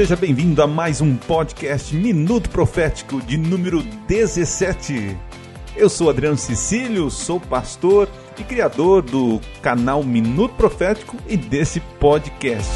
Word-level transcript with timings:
Seja 0.00 0.16
bem-vindo 0.16 0.62
a 0.62 0.66
mais 0.66 1.02
um 1.02 1.14
podcast 1.14 1.94
Minuto 1.94 2.48
Profético 2.48 3.20
de 3.20 3.36
número 3.36 3.82
17. 4.08 5.14
Eu 5.76 5.90
sou 5.90 6.08
Adriano 6.08 6.38
Cecílio, 6.38 7.10
sou 7.10 7.38
pastor 7.38 8.08
e 8.38 8.42
criador 8.42 9.02
do 9.02 9.38
canal 9.60 10.02
Minuto 10.02 10.54
Profético 10.54 11.18
e 11.28 11.36
desse 11.36 11.80
podcast. 11.80 12.72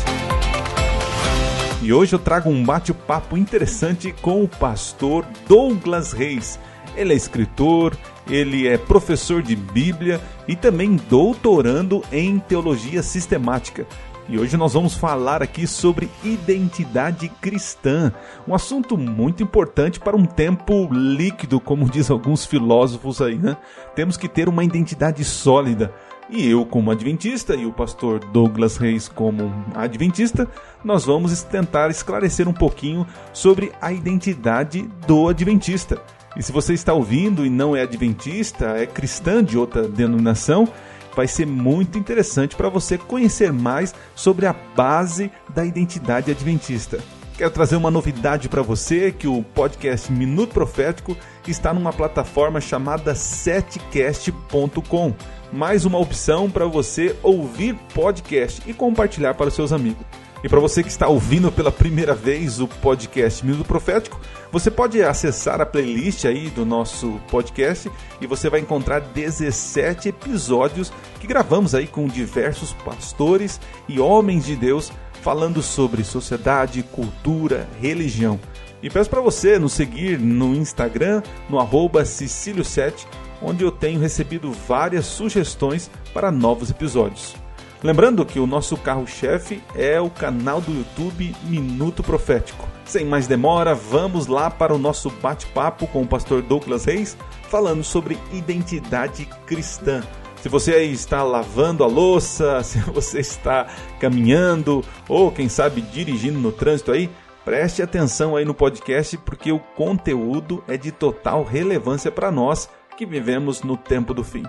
E 1.80 1.94
hoje 1.94 2.14
eu 2.14 2.18
trago 2.18 2.50
um 2.50 2.62
bate-papo 2.62 3.38
interessante 3.38 4.12
com 4.20 4.44
o 4.44 4.48
pastor 4.48 5.24
Douglas 5.48 6.12
Reis. 6.12 6.60
Ele 6.94 7.14
é 7.14 7.16
escritor, 7.16 7.96
ele 8.28 8.68
é 8.68 8.76
professor 8.76 9.42
de 9.42 9.56
Bíblia 9.56 10.20
e 10.46 10.54
também 10.54 10.94
doutorando 11.08 12.04
em 12.12 12.38
teologia 12.38 13.02
sistemática. 13.02 13.86
E 14.26 14.38
hoje 14.38 14.56
nós 14.56 14.72
vamos 14.72 14.94
falar 14.94 15.42
aqui 15.42 15.66
sobre 15.66 16.10
identidade 16.24 17.28
cristã, 17.28 18.10
um 18.48 18.54
assunto 18.54 18.96
muito 18.96 19.42
importante 19.42 20.00
para 20.00 20.16
um 20.16 20.24
tempo 20.24 20.88
líquido, 20.90 21.60
como 21.60 21.90
diz 21.90 22.10
alguns 22.10 22.46
filósofos 22.46 23.20
aí, 23.20 23.36
né? 23.36 23.54
Temos 23.94 24.16
que 24.16 24.26
ter 24.26 24.48
uma 24.48 24.64
identidade 24.64 25.22
sólida. 25.24 25.92
E 26.30 26.48
eu, 26.48 26.64
como 26.64 26.90
adventista, 26.90 27.54
e 27.54 27.66
o 27.66 27.72
pastor 27.72 28.18
Douglas 28.18 28.78
Reis, 28.78 29.08
como 29.08 29.52
adventista, 29.74 30.48
nós 30.82 31.04
vamos 31.04 31.42
tentar 31.42 31.90
esclarecer 31.90 32.48
um 32.48 32.52
pouquinho 32.54 33.06
sobre 33.30 33.72
a 33.78 33.92
identidade 33.92 34.88
do 35.06 35.28
adventista. 35.28 36.00
E 36.34 36.42
se 36.42 36.50
você 36.50 36.72
está 36.72 36.94
ouvindo 36.94 37.44
e 37.44 37.50
não 37.50 37.76
é 37.76 37.82
adventista, 37.82 38.68
é 38.70 38.86
cristã 38.86 39.44
de 39.44 39.58
outra 39.58 39.86
denominação, 39.86 40.66
vai 41.14 41.26
ser 41.26 41.46
muito 41.46 41.98
interessante 41.98 42.56
para 42.56 42.68
você 42.68 42.98
conhecer 42.98 43.52
mais 43.52 43.94
sobre 44.14 44.46
a 44.46 44.52
base 44.52 45.30
da 45.54 45.64
identidade 45.64 46.30
adventista. 46.30 46.98
Quero 47.36 47.50
trazer 47.50 47.74
uma 47.76 47.90
novidade 47.90 48.48
para 48.48 48.62
você 48.62 49.10
que 49.10 49.26
o 49.26 49.42
podcast 49.42 50.12
Minuto 50.12 50.52
Profético 50.54 51.16
está 51.48 51.74
numa 51.74 51.92
plataforma 51.92 52.60
chamada 52.60 53.12
setcast.com. 53.14 55.12
Mais 55.52 55.84
uma 55.84 55.98
opção 55.98 56.48
para 56.48 56.66
você 56.66 57.16
ouvir 57.22 57.74
podcast 57.92 58.62
e 58.66 58.72
compartilhar 58.72 59.34
para 59.34 59.48
os 59.48 59.54
seus 59.54 59.72
amigos. 59.72 60.23
E 60.44 60.48
para 60.48 60.60
você 60.60 60.82
que 60.82 60.90
está 60.90 61.08
ouvindo 61.08 61.50
pela 61.50 61.72
primeira 61.72 62.14
vez 62.14 62.60
o 62.60 62.68
podcast 62.68 63.44
Minuto 63.46 63.66
Profético, 63.66 64.20
você 64.52 64.70
pode 64.70 65.02
acessar 65.02 65.58
a 65.58 65.64
playlist 65.64 66.26
aí 66.26 66.50
do 66.50 66.66
nosso 66.66 67.18
podcast 67.30 67.90
e 68.20 68.26
você 68.26 68.50
vai 68.50 68.60
encontrar 68.60 69.00
17 69.00 70.10
episódios 70.10 70.92
que 71.18 71.26
gravamos 71.26 71.74
aí 71.74 71.86
com 71.86 72.06
diversos 72.06 72.74
pastores 72.84 73.58
e 73.88 73.98
homens 73.98 74.44
de 74.44 74.54
Deus 74.54 74.92
falando 75.22 75.62
sobre 75.62 76.04
sociedade, 76.04 76.82
cultura, 76.82 77.66
religião. 77.80 78.38
E 78.82 78.90
peço 78.90 79.08
para 79.08 79.22
você 79.22 79.58
nos 79.58 79.72
seguir 79.72 80.18
no 80.18 80.54
Instagram, 80.54 81.22
no 81.48 81.58
arroba 81.58 82.02
Cecílio7, 82.02 83.06
onde 83.40 83.64
eu 83.64 83.70
tenho 83.70 83.98
recebido 83.98 84.52
várias 84.52 85.06
sugestões 85.06 85.90
para 86.12 86.30
novos 86.30 86.68
episódios. 86.68 87.43
Lembrando 87.84 88.24
que 88.24 88.40
o 88.40 88.46
nosso 88.46 88.78
carro-chefe 88.78 89.62
é 89.74 90.00
o 90.00 90.08
canal 90.08 90.58
do 90.58 90.72
YouTube 90.72 91.36
Minuto 91.42 92.02
Profético. 92.02 92.66
Sem 92.86 93.04
mais 93.04 93.26
demora, 93.26 93.74
vamos 93.74 94.26
lá 94.26 94.50
para 94.50 94.74
o 94.74 94.78
nosso 94.78 95.10
bate-papo 95.10 95.86
com 95.88 96.00
o 96.00 96.06
pastor 96.06 96.40
Douglas 96.40 96.86
Reis, 96.86 97.14
falando 97.50 97.84
sobre 97.84 98.18
identidade 98.32 99.26
cristã. 99.44 100.02
Se 100.40 100.48
você 100.48 100.82
está 100.84 101.22
lavando 101.22 101.84
a 101.84 101.86
louça, 101.86 102.62
se 102.64 102.78
você 102.78 103.20
está 103.20 103.66
caminhando 104.00 104.82
ou 105.06 105.30
quem 105.30 105.50
sabe 105.50 105.82
dirigindo 105.82 106.38
no 106.38 106.52
trânsito 106.52 106.90
aí, 106.90 107.10
preste 107.44 107.82
atenção 107.82 108.34
aí 108.34 108.46
no 108.46 108.54
podcast 108.54 109.18
porque 109.18 109.52
o 109.52 109.58
conteúdo 109.58 110.64
é 110.66 110.78
de 110.78 110.90
total 110.90 111.44
relevância 111.44 112.10
para 112.10 112.30
nós 112.30 112.66
que 112.96 113.04
vivemos 113.04 113.62
no 113.62 113.76
tempo 113.76 114.14
do 114.14 114.24
fim. 114.24 114.44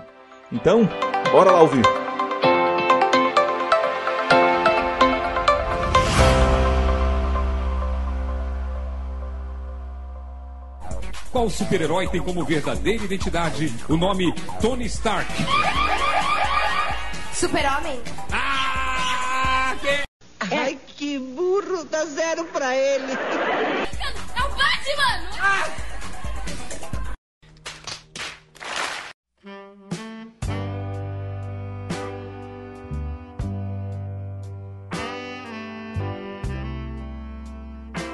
Então, 0.50 0.88
bora 1.30 1.50
lá 1.50 1.60
ouvir. 1.60 1.84
Qual 11.46 11.50
super-herói 11.54 12.08
tem 12.08 12.20
como 12.20 12.44
verdadeira 12.44 13.04
identidade 13.04 13.72
o 13.88 13.96
nome 13.96 14.34
Tony 14.60 14.84
Stark? 14.86 15.32
Super-Homem. 17.32 18.02
Ah! 18.32 19.76
Que... 19.80 20.56
Ai, 20.56 20.76
que 20.88 21.20
burro! 21.20 21.84
Dá 21.84 22.04
zero 22.06 22.46
pra 22.46 22.74
ele! 22.74 23.12
É 23.12 24.42
o 24.42 24.48
Batman! 24.48 25.38
Ah! 25.40 25.85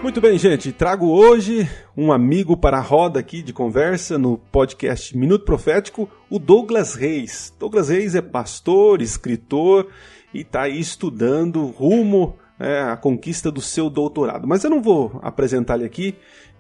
Muito 0.03 0.21
bem, 0.21 0.37
gente. 0.37 0.73
Trago 0.73 1.07
hoje 1.07 1.71
um 1.97 2.11
amigo 2.11 2.57
para 2.57 2.77
a 2.77 2.81
roda 2.81 3.21
aqui 3.21 3.41
de 3.41 3.53
conversa 3.53 4.19
no 4.19 4.37
podcast 4.37 5.17
Minuto 5.17 5.45
Profético, 5.45 6.11
o 6.29 6.41
Douglas 6.41 6.97
Reis. 6.97 7.55
Douglas 7.57 7.89
Reis 7.89 8.17
é 8.17 8.21
pastor, 8.21 9.01
escritor 9.01 9.87
e 10.35 10.41
está 10.41 10.62
aí 10.62 10.81
estudando 10.81 11.65
rumo 11.67 12.37
é, 12.59 12.81
à 12.81 12.97
conquista 12.97 13.49
do 13.49 13.61
seu 13.61 13.89
doutorado. 13.89 14.45
Mas 14.45 14.65
eu 14.65 14.71
não 14.71 14.83
vou 14.83 15.21
apresentar 15.23 15.77
ele 15.77 15.85
aqui, 15.85 16.17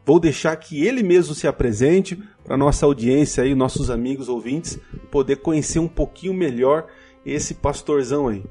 vou 0.06 0.20
deixar 0.20 0.54
que 0.54 0.86
ele 0.86 1.02
mesmo 1.02 1.34
se 1.34 1.48
apresente 1.48 2.16
para 2.44 2.56
nossa 2.56 2.86
audiência 2.86 3.42
aí, 3.42 3.56
nossos 3.56 3.90
amigos 3.90 4.28
ouvintes, 4.28 4.78
poder 5.10 5.38
conhecer 5.38 5.80
um 5.80 5.88
pouquinho 5.88 6.32
melhor 6.32 6.86
esse 7.24 7.54
pastorzão 7.54 8.28
aí. 8.28 8.42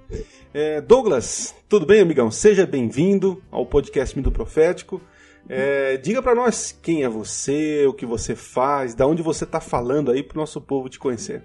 É, 0.54 0.82
Douglas, 0.82 1.56
tudo 1.68 1.86
bem, 1.86 2.02
amigão? 2.02 2.32
Seja 2.32 2.66
bem-vindo 2.66 3.42
ao 3.52 3.66
podcast 3.66 4.16
Minuto 4.16 4.34
Profético. 4.34 5.02
É, 5.50 5.98
diga 5.98 6.22
para 6.22 6.36
nós 6.36 6.78
quem 6.82 7.04
é 7.04 7.10
você, 7.10 7.86
o 7.88 7.94
que 7.94 8.06
você 8.06 8.36
faz, 8.36 8.94
da 8.94 9.06
onde 9.06 9.22
você 9.22 9.44
está 9.44 9.60
falando 9.60 10.12
aí 10.12 10.24
para 10.24 10.38
o 10.38 10.40
nosso 10.40 10.62
povo 10.62 10.90
te 10.90 11.00
conhecer. 11.00 11.42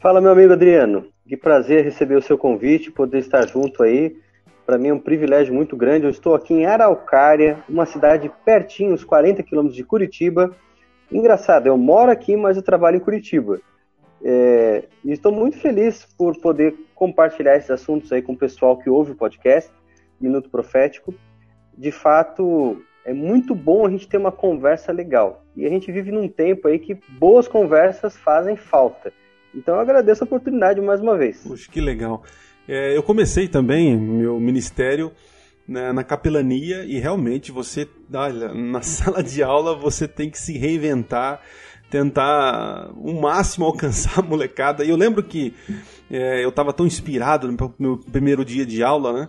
Fala, 0.00 0.20
meu 0.20 0.32
amigo 0.32 0.52
Adriano. 0.52 1.06
Que 1.28 1.36
prazer 1.36 1.84
receber 1.84 2.16
o 2.16 2.22
seu 2.22 2.36
convite, 2.36 2.90
poder 2.90 3.18
estar 3.18 3.46
junto 3.46 3.82
aí. 3.82 4.16
Para 4.66 4.78
mim 4.78 4.88
é 4.88 4.94
um 4.94 4.98
privilégio 4.98 5.54
muito 5.54 5.76
grande. 5.76 6.04
Eu 6.04 6.10
estou 6.10 6.34
aqui 6.34 6.54
em 6.54 6.66
Araucária, 6.66 7.58
uma 7.68 7.86
cidade 7.86 8.30
pertinho, 8.44 8.94
uns 8.94 9.04
40 9.04 9.42
quilômetros 9.42 9.76
de 9.76 9.84
Curitiba. 9.84 10.56
Engraçado, 11.12 11.66
eu 11.66 11.76
moro 11.76 12.10
aqui, 12.10 12.36
mas 12.36 12.56
eu 12.56 12.62
trabalho 12.62 12.96
em 12.96 13.00
Curitiba. 13.00 13.60
É, 14.22 14.84
e 15.04 15.12
estou 15.12 15.32
muito 15.32 15.58
feliz 15.58 16.06
por 16.16 16.38
poder 16.40 16.74
compartilhar 16.94 17.56
esses 17.56 17.70
assuntos 17.70 18.12
aí 18.12 18.20
com 18.20 18.32
o 18.32 18.38
pessoal 18.38 18.76
que 18.76 18.90
ouve 18.90 19.12
o 19.12 19.16
podcast 19.16 19.70
Minuto 20.20 20.50
Profético. 20.50 21.14
De 21.76 21.90
fato, 21.90 22.82
é 23.04 23.12
muito 23.12 23.54
bom 23.54 23.86
a 23.86 23.90
gente 23.90 24.06
ter 24.06 24.18
uma 24.18 24.32
conversa 24.32 24.92
legal. 24.92 25.44
E 25.56 25.64
a 25.64 25.68
gente 25.70 25.90
vive 25.90 26.12
num 26.12 26.28
tempo 26.28 26.68
aí 26.68 26.78
que 26.78 26.98
boas 27.18 27.48
conversas 27.48 28.16
fazem 28.16 28.56
falta. 28.56 29.12
Então 29.54 29.74
eu 29.74 29.80
agradeço 29.80 30.22
a 30.22 30.26
oportunidade 30.26 30.80
mais 30.80 31.00
uma 31.00 31.16
vez. 31.16 31.42
Puxa, 31.42 31.70
que 31.70 31.80
legal. 31.80 32.22
É, 32.68 32.96
eu 32.96 33.02
comecei 33.02 33.48
também 33.48 33.96
meu 33.96 34.38
ministério 34.38 35.10
né, 35.66 35.92
na 35.92 36.04
capelania 36.04 36.84
e 36.84 36.98
realmente 36.98 37.50
você, 37.50 37.88
olha, 38.12 38.52
na 38.54 38.82
sala 38.82 39.22
de 39.22 39.42
aula 39.42 39.74
você 39.74 40.06
tem 40.06 40.30
que 40.30 40.38
se 40.38 40.56
reinventar 40.58 41.40
tentar 41.90 42.90
o 42.94 43.20
máximo 43.20 43.66
alcançar 43.66 44.20
a 44.20 44.22
molecada. 44.22 44.84
E 44.84 44.90
eu 44.90 44.96
lembro 44.96 45.22
que 45.22 45.54
é, 46.10 46.44
eu 46.44 46.48
estava 46.48 46.72
tão 46.72 46.86
inspirado 46.86 47.50
no 47.50 47.74
meu 47.78 47.98
primeiro 47.98 48.44
dia 48.44 48.64
de 48.64 48.82
aula, 48.82 49.12
né? 49.12 49.28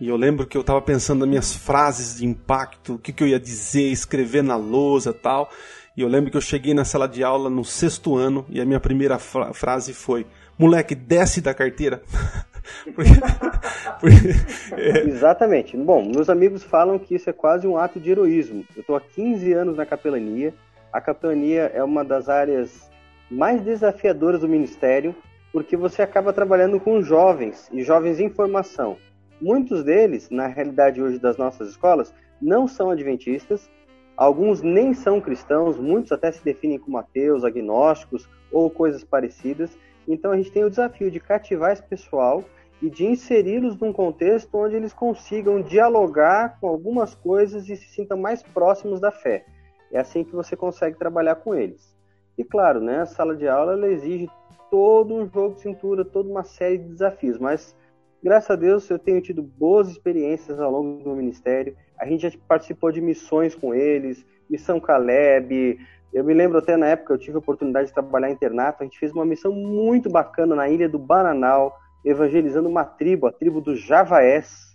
E 0.00 0.08
eu 0.08 0.16
lembro 0.16 0.46
que 0.46 0.56
eu 0.56 0.62
estava 0.62 0.82
pensando 0.82 1.20
nas 1.20 1.28
minhas 1.28 1.54
frases 1.54 2.18
de 2.18 2.26
impacto, 2.26 2.94
o 2.94 2.98
que, 2.98 3.12
que 3.12 3.22
eu 3.22 3.28
ia 3.28 3.38
dizer, 3.38 3.84
escrever 3.90 4.42
na 4.42 4.56
lousa 4.56 5.12
tal. 5.12 5.48
E 5.96 6.00
eu 6.00 6.08
lembro 6.08 6.30
que 6.30 6.36
eu 6.36 6.40
cheguei 6.40 6.74
na 6.74 6.84
sala 6.84 7.06
de 7.06 7.22
aula 7.22 7.48
no 7.48 7.64
sexto 7.64 8.16
ano 8.16 8.44
e 8.48 8.60
a 8.60 8.64
minha 8.64 8.80
primeira 8.80 9.18
fra 9.18 9.52
frase 9.52 9.92
foi: 9.92 10.26
Moleque, 10.58 10.94
desce 10.94 11.40
da 11.40 11.54
carteira. 11.54 12.02
porque, 12.94 13.10
porque, 14.00 14.80
é... 14.80 15.08
Exatamente. 15.08 15.76
Bom, 15.76 16.04
meus 16.04 16.28
amigos 16.28 16.64
falam 16.64 16.98
que 16.98 17.14
isso 17.14 17.28
é 17.28 17.32
quase 17.32 17.66
um 17.66 17.76
ato 17.76 18.00
de 18.00 18.10
heroísmo. 18.10 18.64
Eu 18.74 18.80
estou 18.80 18.96
há 18.96 19.00
15 19.00 19.52
anos 19.52 19.76
na 19.76 19.86
capelania 19.86 20.52
a 20.92 21.00
capitania 21.00 21.70
é 21.74 21.82
uma 21.82 22.04
das 22.04 22.28
áreas 22.28 22.90
mais 23.30 23.62
desafiadoras 23.62 24.42
do 24.42 24.48
ministério, 24.48 25.14
porque 25.50 25.76
você 25.76 26.02
acaba 26.02 26.32
trabalhando 26.32 26.78
com 26.78 27.00
jovens 27.00 27.70
e 27.72 27.82
jovens 27.82 28.20
em 28.20 28.28
formação. 28.28 28.98
Muitos 29.40 29.82
deles, 29.82 30.28
na 30.30 30.46
realidade 30.46 31.02
hoje 31.02 31.18
das 31.18 31.36
nossas 31.38 31.70
escolas, 31.70 32.14
não 32.40 32.68
são 32.68 32.90
adventistas, 32.90 33.70
alguns 34.16 34.60
nem 34.60 34.92
são 34.92 35.20
cristãos, 35.20 35.78
muitos 35.78 36.12
até 36.12 36.30
se 36.30 36.44
definem 36.44 36.78
como 36.78 36.98
ateus, 36.98 37.42
agnósticos 37.42 38.28
ou 38.52 38.68
coisas 38.68 39.02
parecidas. 39.02 39.76
Então 40.06 40.30
a 40.30 40.36
gente 40.36 40.52
tem 40.52 40.64
o 40.64 40.70
desafio 40.70 41.10
de 41.10 41.18
cativar 41.18 41.72
esse 41.72 41.82
pessoal 41.82 42.44
e 42.82 42.90
de 42.90 43.06
inseri-los 43.06 43.78
num 43.78 43.92
contexto 43.92 44.54
onde 44.56 44.76
eles 44.76 44.92
consigam 44.92 45.62
dialogar 45.62 46.58
com 46.60 46.68
algumas 46.68 47.14
coisas 47.14 47.68
e 47.68 47.76
se 47.76 47.86
sintam 47.86 48.18
mais 48.18 48.42
próximos 48.42 49.00
da 49.00 49.10
fé. 49.10 49.46
É 49.92 50.00
assim 50.00 50.24
que 50.24 50.34
você 50.34 50.56
consegue 50.56 50.98
trabalhar 50.98 51.36
com 51.36 51.54
eles. 51.54 51.94
E 52.36 52.42
claro, 52.42 52.80
né, 52.80 53.00
a 53.00 53.06
sala 53.06 53.36
de 53.36 53.46
aula 53.46 53.74
ela 53.74 53.88
exige 53.88 54.28
todo 54.70 55.14
um 55.14 55.28
jogo 55.28 55.56
de 55.56 55.60
cintura, 55.60 56.02
toda 56.02 56.30
uma 56.30 56.44
série 56.44 56.78
de 56.78 56.88
desafios, 56.88 57.38
mas 57.38 57.76
graças 58.22 58.50
a 58.50 58.56
Deus 58.56 58.88
eu 58.88 58.98
tenho 58.98 59.20
tido 59.20 59.42
boas 59.42 59.90
experiências 59.90 60.58
ao 60.58 60.70
longo 60.70 61.04
do 61.04 61.14
ministério. 61.14 61.76
A 62.00 62.06
gente 62.06 62.22
já 62.22 62.38
participou 62.48 62.90
de 62.90 63.02
missões 63.02 63.54
com 63.54 63.74
eles, 63.74 64.24
missão 64.48 64.80
Caleb. 64.80 65.78
Eu 66.12 66.24
me 66.24 66.32
lembro 66.32 66.58
até 66.58 66.74
na 66.74 66.86
época 66.86 67.12
eu 67.12 67.18
tive 67.18 67.36
a 67.36 67.40
oportunidade 67.40 67.88
de 67.88 67.94
trabalhar 67.94 68.30
em 68.30 68.32
internato. 68.32 68.82
A 68.82 68.84
gente 68.84 68.98
fez 68.98 69.12
uma 69.12 69.26
missão 69.26 69.52
muito 69.52 70.08
bacana 70.08 70.56
na 70.56 70.68
ilha 70.70 70.88
do 70.88 70.98
Bananal, 70.98 71.78
evangelizando 72.02 72.68
uma 72.68 72.84
tribo, 72.84 73.26
a 73.26 73.32
tribo 73.32 73.60
dos 73.60 73.78
Javaés, 73.78 74.74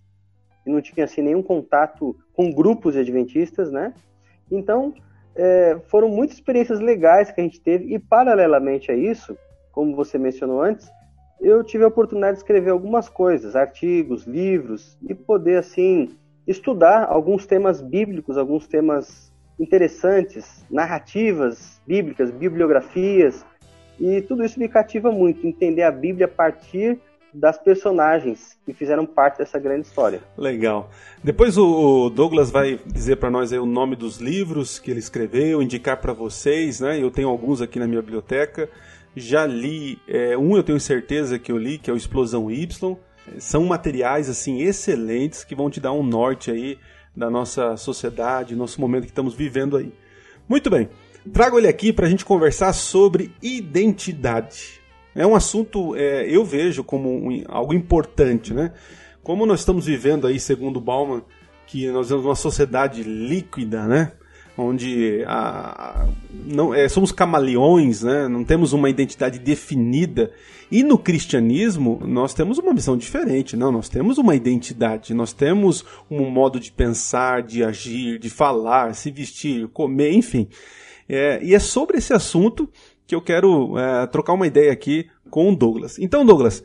que 0.63 0.69
não 0.69 0.79
tinha 0.79 1.05
assim 1.05 1.23
nenhum 1.23 1.41
contato 1.41 2.15
com 2.33 2.51
grupos 2.51 2.93
de 2.93 2.99
adventistas, 2.99 3.71
né? 3.71 3.95
Então 4.51 4.93
é, 5.37 5.77
foram 5.87 6.09
muitas 6.09 6.35
experiências 6.37 6.79
legais 6.79 7.31
que 7.31 7.39
a 7.39 7.43
gente 7.43 7.61
teve 7.61 7.93
e 7.93 7.99
paralelamente 7.99 8.91
a 8.91 8.95
isso, 8.95 9.37
como 9.71 9.95
você 9.95 10.17
mencionou 10.17 10.61
antes, 10.61 10.89
eu 11.39 11.63
tive 11.63 11.83
a 11.83 11.87
oportunidade 11.87 12.33
de 12.33 12.39
escrever 12.39 12.71
algumas 12.71 13.07
coisas, 13.07 13.55
artigos, 13.55 14.25
livros 14.25 14.97
e 15.07 15.13
poder 15.13 15.59
assim 15.59 16.17
estudar 16.47 17.05
alguns 17.05 17.45
temas 17.45 17.81
bíblicos, 17.81 18.37
alguns 18.37 18.67
temas 18.67 19.31
interessantes, 19.59 20.65
narrativas 20.69 21.79
bíblicas, 21.85 22.31
bibliografias, 22.31 23.45
e 23.99 24.21
tudo 24.21 24.43
isso 24.43 24.59
me 24.59 24.67
cativa 24.67 25.11
muito, 25.11 25.45
entender 25.45 25.83
a 25.83 25.91
Bíblia 25.91 26.25
a 26.25 26.29
partir 26.29 26.99
das 27.33 27.57
personagens 27.57 28.57
que 28.65 28.73
fizeram 28.73 29.05
parte 29.05 29.37
dessa 29.37 29.59
grande 29.59 29.87
história. 29.87 30.21
Legal. 30.37 30.89
Depois 31.23 31.57
o 31.57 32.09
Douglas 32.09 32.49
vai 32.49 32.79
dizer 32.85 33.17
para 33.17 33.29
nós 33.29 33.51
o 33.51 33.65
nome 33.65 33.95
dos 33.95 34.17
livros 34.17 34.79
que 34.79 34.91
ele 34.91 34.99
escreveu, 34.99 35.61
indicar 35.61 35.97
para 35.97 36.13
vocês, 36.13 36.79
né? 36.79 37.01
Eu 37.01 37.11
tenho 37.11 37.29
alguns 37.29 37.61
aqui 37.61 37.79
na 37.79 37.87
minha 37.87 38.01
biblioteca. 38.01 38.69
Já 39.15 39.45
li, 39.45 39.99
é, 40.07 40.37
um 40.37 40.55
eu 40.55 40.63
tenho 40.63 40.79
certeza 40.79 41.39
que 41.39 41.51
eu 41.51 41.57
li, 41.57 41.77
que 41.77 41.89
é 41.89 41.93
o 41.93 41.97
Explosão 41.97 42.51
Y. 42.51 42.97
São 43.39 43.65
materiais 43.65 44.29
assim 44.29 44.61
excelentes 44.61 45.43
que 45.43 45.55
vão 45.55 45.69
te 45.69 45.79
dar 45.79 45.91
um 45.91 46.03
norte 46.03 46.51
aí 46.51 46.77
da 47.15 47.29
nossa 47.29 47.75
sociedade, 47.77 48.55
nosso 48.55 48.79
momento 48.79 49.03
que 49.03 49.09
estamos 49.09 49.33
vivendo 49.33 49.75
aí. 49.75 49.91
Muito 50.47 50.69
bem. 50.69 50.87
Trago 51.33 51.57
ele 51.57 51.67
aqui 51.67 51.91
para 51.91 52.05
a 52.05 52.09
gente 52.09 52.23
conversar 52.23 52.71
sobre 52.73 53.33
identidade. 53.41 54.79
É 55.17 55.25
um 55.25 55.35
assunto, 55.35 55.95
é, 55.95 56.29
eu 56.29 56.45
vejo 56.45 56.83
como 56.83 57.09
um, 57.09 57.43
algo 57.47 57.73
importante, 57.73 58.53
né? 58.53 58.71
Como 59.23 59.47
nós 59.47 59.61
estamos 59.61 59.87
vivendo 59.87 60.27
aí, 60.27 60.39
segundo 60.39 60.79
Bauman, 60.79 61.23
que 61.65 61.87
nós 61.89 62.07
temos 62.07 62.23
uma 62.23 62.35
sociedade 62.35 63.01
líquida, 63.01 63.87
né? 63.87 64.11
Onde 64.55 65.23
a, 65.25 66.03
a, 66.03 66.07
não, 66.45 66.71
é, 66.71 66.87
somos 66.87 67.11
camaleões, 67.11 68.03
né? 68.03 68.27
não 68.27 68.43
temos 68.43 68.73
uma 68.73 68.89
identidade 68.89 69.39
definida. 69.39 70.31
E 70.71 70.83
no 70.83 70.97
cristianismo, 70.97 71.99
nós 72.05 72.33
temos 72.33 72.57
uma 72.57 72.73
visão 72.73 72.95
diferente, 72.95 73.57
não? 73.57 73.71
Nós 73.71 73.89
temos 73.89 74.17
uma 74.17 74.35
identidade, 74.35 75.13
nós 75.13 75.33
temos 75.33 75.83
um 76.09 76.29
modo 76.29 76.59
de 76.59 76.71
pensar, 76.71 77.41
de 77.41 77.63
agir, 77.63 78.19
de 78.19 78.29
falar, 78.29 78.93
se 78.93 79.09
vestir, 79.09 79.67
comer, 79.69 80.11
enfim. 80.13 80.47
É, 81.09 81.39
e 81.43 81.55
é 81.55 81.59
sobre 81.59 81.97
esse 81.97 82.13
assunto 82.13 82.69
que 83.07 83.15
eu 83.15 83.21
quero 83.21 83.79
é, 83.79 84.05
trocar 84.07 84.33
uma 84.33 84.45
ideia 84.45 84.71
aqui 84.71 85.09
com 85.29 85.49
o 85.49 85.55
Douglas. 85.55 85.97
Então, 85.97 86.25
Douglas, 86.25 86.63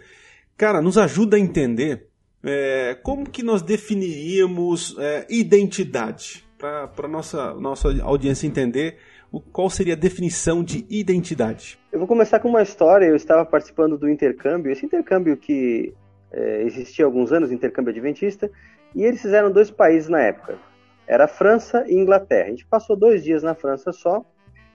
cara, 0.57 0.83
nos 0.83 0.99
ajuda 0.99 1.37
a 1.37 1.41
entender 1.41 2.09
é, 2.43 2.99
como 3.03 3.31
que 3.31 3.43
nós 3.43 3.63
definiríamos 3.63 4.97
é, 4.99 5.25
identidade 5.31 6.45
para 6.59 7.09
nossa 7.09 7.55
nossa 7.55 7.89
audiência 8.03 8.47
entender 8.47 8.99
o, 9.31 9.41
qual 9.41 9.69
seria 9.69 9.95
a 9.95 9.97
definição 9.97 10.63
de 10.63 10.87
identidade. 10.89 11.79
Eu 11.91 11.99
vou 11.99 12.07
começar 12.07 12.39
com 12.41 12.49
uma 12.49 12.63
história. 12.63 13.07
Eu 13.07 13.17
estava 13.17 13.45
participando 13.45 13.97
do 13.97 14.09
intercâmbio, 14.09 14.71
esse 14.71 14.85
intercâmbio 14.85 15.37
que 15.37 15.95
é, 16.33 16.63
existia 16.63 17.05
há 17.05 17.09
alguns 17.09 17.33
anos, 17.33 17.51
intercâmbio 17.51 17.91
adventista, 17.91 18.51
e 18.95 19.03
eles 19.03 19.23
fizeram 19.23 19.51
dois 19.51 19.71
países 19.71 20.09
na 20.09 20.21
época. 20.21 20.59
Era 21.07 21.27
França 21.27 21.85
e 21.89 21.95
Inglaterra. 21.95 22.47
A 22.47 22.51
gente 22.51 22.67
passou 22.67 22.97
dois 22.97 23.23
dias 23.25 23.43
na 23.43 23.55
França 23.55 23.93
só 23.93 24.25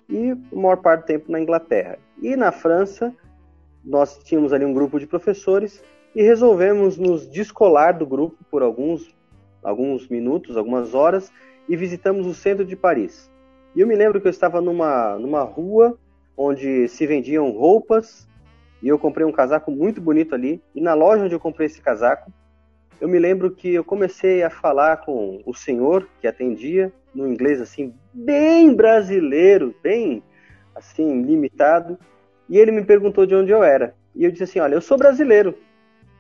e 0.10 0.32
a 0.32 0.56
maior 0.56 0.78
parte 0.78 1.02
do 1.02 1.08
tempo 1.08 1.32
na 1.32 1.40
Inglaterra. 1.40 2.00
E 2.22 2.36
na 2.36 2.52
França, 2.52 3.14
nós 3.84 4.18
tínhamos 4.24 4.54
ali 4.54 4.66
um 4.66 4.74
grupo 4.74 5.00
de 5.00 5.08
professores 5.08 5.84
e 6.16 6.22
resolvemos 6.22 6.98
nos 6.98 7.28
descolar 7.30 7.98
do 7.98 8.06
grupo 8.06 8.38
por 8.50 8.62
alguns, 8.62 9.16
alguns 9.64 10.08
minutos, 10.08 10.58
algumas 10.58 10.94
horas, 10.94 11.32
e 11.70 11.76
visitamos 11.76 12.26
o 12.26 12.34
centro 12.34 12.66
de 12.66 12.76
Paris. 12.76 13.30
E 13.76 13.82
eu 13.82 13.88
me 13.88 13.96
lembro 13.96 14.20
que 14.20 14.28
eu 14.28 14.32
estava 14.32 14.62
numa, 14.62 15.18
numa 15.20 15.44
rua 15.44 15.98
onde 16.36 16.88
se 16.88 17.06
vendiam 17.06 17.50
roupas, 17.52 18.28
e 18.82 18.88
eu 18.88 18.98
comprei 18.98 19.26
um 19.26 19.32
casaco 19.32 19.72
muito 19.72 20.00
bonito 20.00 20.36
ali, 20.36 20.62
e 20.74 20.82
na 20.82 20.94
loja 20.94 21.26
onde 21.26 21.34
eu 21.34 21.40
comprei 21.40 21.66
esse 21.66 21.82
casaco, 21.82 22.32
eu 23.00 23.08
me 23.08 23.20
lembro 23.20 23.52
que 23.52 23.74
eu 23.74 23.84
comecei 23.84 24.44
a 24.44 24.50
falar 24.50 24.98
com 24.98 25.42
o 25.46 25.54
senhor 25.54 26.08
que 26.20 26.28
atendia, 26.28 26.92
no 27.14 27.28
inglês 27.28 27.62
assim, 27.62 27.94
bem 28.14 28.74
brasileiro, 28.74 29.76
bem 29.82 30.24
assim, 30.76 31.22
limitado, 31.22 31.98
e 32.50 32.58
ele 32.58 32.72
me 32.72 32.84
perguntou 32.84 33.26
de 33.26 33.36
onde 33.36 33.52
eu 33.52 33.64
era. 33.64 33.96
E 34.16 34.24
eu 34.24 34.32
disse 34.32 34.44
assim: 34.44 34.60
Olha, 34.60 34.76
eu 34.76 34.82
sou 34.82 34.98
brasileiro. 34.98 35.56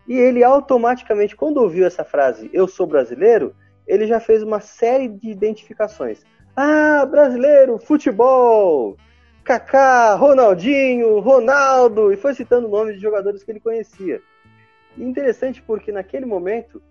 E 0.07 0.13
ele 0.13 0.44
automaticamente, 0.44 1.35
quando 1.35 1.57
ouviu 1.57 1.85
essa 1.85 2.03
frase, 2.03 2.50
eu 2.53 2.68
sou 2.68 2.88
brasileiro, 2.88 3.56
ele 3.86 4.07
já 4.07 4.19
fez 4.19 4.41
uma 4.41 4.60
série 4.60 5.07
de 5.07 5.29
identificações. 5.29 6.24
Ah, 6.55 7.05
brasileiro, 7.05 7.77
futebol, 7.77 8.98
Kaká, 9.43 10.15
Ronaldinho, 10.15 11.19
Ronaldo, 11.19 12.12
e 12.12 12.17
foi 12.17 12.34
citando 12.34 12.67
nomes 12.67 12.96
de 12.96 13.01
jogadores 13.01 13.43
que 13.43 13.51
ele 13.51 13.60
conhecia. 13.60 14.22
Interessante 14.98 15.62
porque 15.62 15.92
naquele 15.92 16.25
momento 16.25 16.82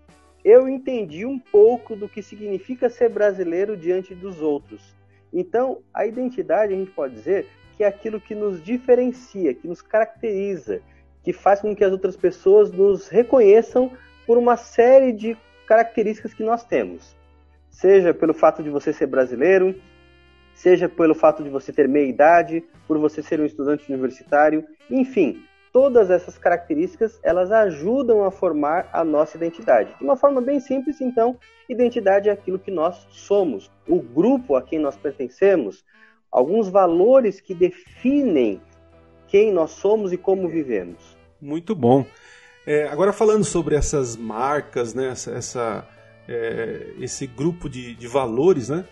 eu 0.43 0.67
entendi 0.67 1.25
um 1.25 1.37
pouco 1.37 1.95
do 1.95 2.07
que 2.07 2.21
significa 2.21 2.89
ser 2.89 3.09
brasileiro 3.09 3.75
diante 3.75 4.15
dos 4.15 4.41
outros. 4.41 4.95
Então, 5.33 5.81
a 5.93 6.05
identidade, 6.05 6.73
a 6.73 6.77
gente 6.77 6.91
pode 6.91 7.13
dizer, 7.15 7.47
que 7.75 7.83
é 7.83 7.87
aquilo 7.87 8.19
que 8.19 8.33
nos 8.33 8.63
diferencia, 8.63 9.53
que 9.53 9.67
nos 9.67 9.81
caracteriza, 9.81 10.81
que 11.23 11.33
faz 11.33 11.59
com 11.61 11.75
que 11.75 11.83
as 11.83 11.91
outras 11.91 12.15
pessoas 12.15 12.71
nos 12.71 13.07
reconheçam 13.07 13.91
por 14.25 14.37
uma 14.37 14.55
série 14.55 15.11
de 15.11 15.37
características 15.67 16.33
que 16.33 16.43
nós 16.43 16.63
temos. 16.63 17.15
Seja 17.69 18.13
pelo 18.13 18.33
fato 18.33 18.63
de 18.63 18.69
você 18.69 18.93
ser 18.93 19.07
brasileiro, 19.07 19.75
seja 20.55 20.89
pelo 20.89 21.13
fato 21.13 21.43
de 21.43 21.49
você 21.49 21.71
ter 21.71 21.87
meia 21.87 22.07
idade, 22.07 22.63
por 22.87 22.97
você 22.97 23.21
ser 23.21 23.39
um 23.39 23.45
estudante 23.45 23.91
universitário, 23.91 24.65
enfim, 24.89 25.43
todas 25.77 26.09
essas 26.09 26.39
características 26.39 27.19
elas 27.21 27.51
ajudam 27.51 28.23
a 28.23 28.31
formar 28.31 28.89
a 28.91 29.03
nossa 29.03 29.37
identidade. 29.37 29.93
De 29.99 30.03
uma 30.03 30.17
forma 30.17 30.41
bem 30.41 30.59
simples, 30.59 30.99
então, 30.99 31.37
identidade 31.69 32.29
é 32.29 32.31
aquilo 32.31 32.57
que 32.57 32.71
nós 32.71 33.05
somos, 33.11 33.69
o 33.87 34.01
grupo 34.01 34.55
a 34.55 34.61
quem 34.63 34.79
nós 34.79 34.97
pertencemos, 34.97 35.85
alguns 36.31 36.67
valores 36.67 37.39
que 37.39 37.53
definem 37.53 38.59
quem 39.27 39.51
nós 39.51 39.69
somos 39.69 40.11
e 40.11 40.17
como 40.17 40.49
vivemos. 40.49 41.15
Muito 41.39 41.75
bom. 41.75 42.03
É, 42.65 42.87
agora 42.87 43.13
falando 43.13 43.43
sobre 43.43 43.75
essas 43.75 44.17
marcas, 44.17 44.95
né, 44.95 45.09
essa, 45.09 45.31
essa 45.31 45.87
é, 46.27 46.95
esse 46.99 47.27
grupo 47.27 47.69
de, 47.69 47.93
de 47.93 48.07
valores, 48.07 48.69
né, 48.69 48.83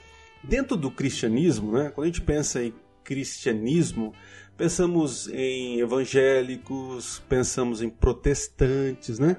dentro 0.43 0.77
do 0.77 0.91
cristianismo, 0.91 1.71
né, 1.71 1.91
quando 1.95 2.03
a 2.03 2.07
gente 2.09 2.21
pensa 2.21 2.61
em 2.61 2.71
cristianismo, 3.05 4.13
pensamos 4.57 5.29
em 5.29 5.79
evangélicos, 5.79 7.21
pensamos 7.29 7.81
em 7.81 7.89
protestantes, 7.89 9.19
né? 9.19 9.37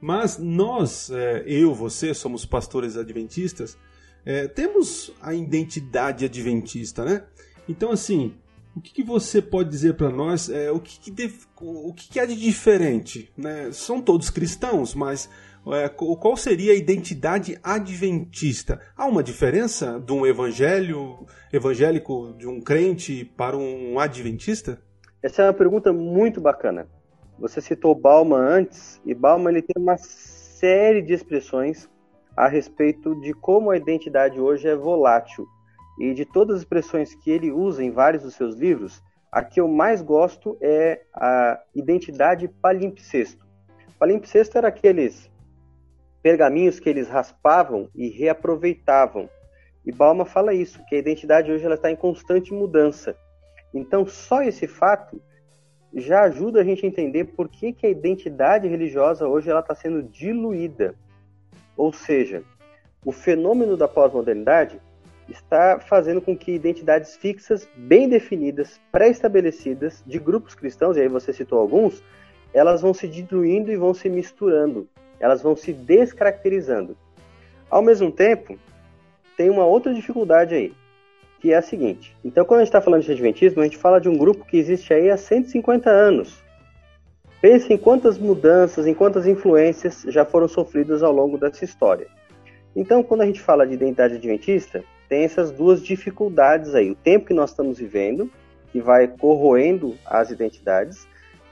Mas 0.00 0.36
nós, 0.38 1.10
é, 1.10 1.42
eu, 1.46 1.74
você, 1.74 2.12
somos 2.12 2.44
pastores 2.44 2.96
adventistas, 2.96 3.78
é, 4.24 4.46
temos 4.46 5.10
a 5.20 5.34
identidade 5.34 6.24
adventista, 6.24 7.04
né? 7.04 7.24
Então, 7.68 7.90
assim, 7.90 8.34
o 8.74 8.80
que, 8.80 8.92
que 8.92 9.02
você 9.02 9.42
pode 9.42 9.68
dizer 9.68 9.94
para 9.94 10.10
nós? 10.10 10.48
É, 10.48 10.70
o 10.70 10.80
que, 10.80 10.98
que 10.98 11.10
def... 11.10 11.46
o 11.60 11.92
que, 11.92 12.08
que 12.08 12.20
há 12.20 12.26
de 12.26 12.34
diferente? 12.34 13.32
Né? 13.36 13.70
São 13.72 14.00
todos 14.00 14.30
cristãos, 14.30 14.94
mas 14.94 15.28
é, 15.66 15.88
qual 15.88 16.36
seria 16.36 16.72
a 16.72 16.76
identidade 16.76 17.58
adventista? 17.62 18.80
Há 18.96 19.06
uma 19.06 19.22
diferença 19.22 20.00
de 20.00 20.12
um 20.12 20.26
evangelho 20.26 21.26
evangélico, 21.52 22.34
de 22.38 22.48
um 22.48 22.60
crente 22.60 23.24
para 23.36 23.56
um 23.56 23.98
adventista? 24.00 24.82
Essa 25.22 25.42
é 25.42 25.46
uma 25.46 25.54
pergunta 25.54 25.92
muito 25.92 26.40
bacana. 26.40 26.88
Você 27.38 27.60
citou 27.60 27.94
Bauman 27.94 28.40
antes, 28.40 29.00
e 29.04 29.14
Bauman 29.14 29.50
ele 29.50 29.62
tem 29.62 29.80
uma 29.80 29.96
série 29.98 31.02
de 31.02 31.12
expressões 31.12 31.88
a 32.36 32.48
respeito 32.48 33.14
de 33.20 33.32
como 33.34 33.70
a 33.70 33.76
identidade 33.76 34.40
hoje 34.40 34.66
é 34.66 34.74
volátil. 34.74 35.46
E 35.98 36.14
de 36.14 36.24
todas 36.24 36.56
as 36.56 36.62
expressões 36.62 37.14
que 37.14 37.30
ele 37.30 37.50
usa 37.50 37.82
em 37.82 37.90
vários 37.90 38.22
dos 38.22 38.34
seus 38.34 38.56
livros, 38.56 39.02
a 39.30 39.42
que 39.42 39.60
eu 39.60 39.68
mais 39.68 40.02
gosto 40.02 40.56
é 40.60 41.02
a 41.14 41.60
identidade 41.74 42.48
palimpsesto. 42.48 43.46
Palimpsesto 43.98 44.58
era 44.58 44.68
aqueles 44.68 45.30
pergaminhos 46.22 46.78
que 46.78 46.88
eles 46.88 47.08
raspavam 47.08 47.88
e 47.94 48.08
reaproveitavam. 48.08 49.28
E 49.84 49.90
Balma 49.90 50.24
fala 50.24 50.54
isso, 50.54 50.84
que 50.86 50.94
a 50.94 50.98
identidade 50.98 51.50
hoje 51.50 51.64
ela 51.64 51.74
está 51.74 51.90
em 51.90 51.96
constante 51.96 52.52
mudança. 52.52 53.16
Então, 53.74 54.06
só 54.06 54.42
esse 54.42 54.66
fato 54.66 55.20
já 55.94 56.22
ajuda 56.22 56.60
a 56.60 56.64
gente 56.64 56.84
a 56.84 56.88
entender 56.88 57.24
por 57.24 57.48
que, 57.48 57.72
que 57.72 57.86
a 57.86 57.90
identidade 57.90 58.68
religiosa 58.68 59.26
hoje 59.26 59.50
ela 59.50 59.60
está 59.60 59.74
sendo 59.74 60.02
diluída. 60.02 60.94
Ou 61.76 61.92
seja, 61.92 62.44
o 63.04 63.12
fenômeno 63.12 63.76
da 63.76 63.88
pós-modernidade 63.88 64.80
está 65.28 65.78
fazendo 65.78 66.20
com 66.20 66.36
que 66.36 66.52
identidades 66.52 67.16
fixas, 67.16 67.68
bem 67.76 68.08
definidas, 68.08 68.80
pré-estabelecidas 68.90 70.02
de 70.06 70.18
grupos 70.18 70.54
cristãos, 70.54 70.96
e 70.96 71.00
aí 71.00 71.08
você 71.08 71.32
citou 71.32 71.58
alguns, 71.58 72.02
elas 72.52 72.82
vão 72.82 72.92
se 72.92 73.08
diluindo 73.08 73.70
e 73.70 73.76
vão 73.76 73.94
se 73.94 74.08
misturando, 74.08 74.88
elas 75.18 75.42
vão 75.42 75.56
se 75.56 75.72
descaracterizando. 75.72 76.96
Ao 77.70 77.82
mesmo 77.82 78.10
tempo, 78.10 78.58
tem 79.36 79.48
uma 79.48 79.64
outra 79.64 79.94
dificuldade 79.94 80.54
aí, 80.54 80.74
que 81.40 81.52
é 81.52 81.56
a 81.56 81.62
seguinte. 81.62 82.16
Então, 82.24 82.44
quando 82.44 82.60
a 82.60 82.64
gente 82.64 82.68
está 82.68 82.80
falando 82.80 83.02
de 83.02 83.12
adventismo, 83.12 83.60
a 83.60 83.64
gente 83.64 83.78
fala 83.78 84.00
de 84.00 84.08
um 84.08 84.16
grupo 84.16 84.44
que 84.44 84.58
existe 84.58 84.92
aí 84.92 85.10
há 85.10 85.16
150 85.16 85.88
anos. 85.88 86.42
Pense 87.40 87.72
em 87.72 87.76
quantas 87.76 88.18
mudanças, 88.18 88.86
em 88.86 88.94
quantas 88.94 89.26
influências 89.26 90.04
já 90.06 90.24
foram 90.24 90.46
sofridas 90.46 91.02
ao 91.02 91.12
longo 91.12 91.36
dessa 91.36 91.64
história. 91.64 92.06
Então, 92.76 93.02
quando 93.02 93.22
a 93.22 93.26
gente 93.26 93.40
fala 93.40 93.66
de 93.66 93.74
identidade 93.74 94.14
adventista, 94.14 94.84
tem 95.12 95.24
essas 95.24 95.50
duas 95.50 95.82
dificuldades 95.82 96.74
aí. 96.74 96.90
O 96.90 96.94
tempo 96.94 97.26
que 97.26 97.34
nós 97.34 97.50
estamos 97.50 97.78
vivendo, 97.78 98.32
que 98.70 98.80
vai 98.80 99.06
corroendo 99.06 99.94
as 100.06 100.30
identidades, 100.30 101.06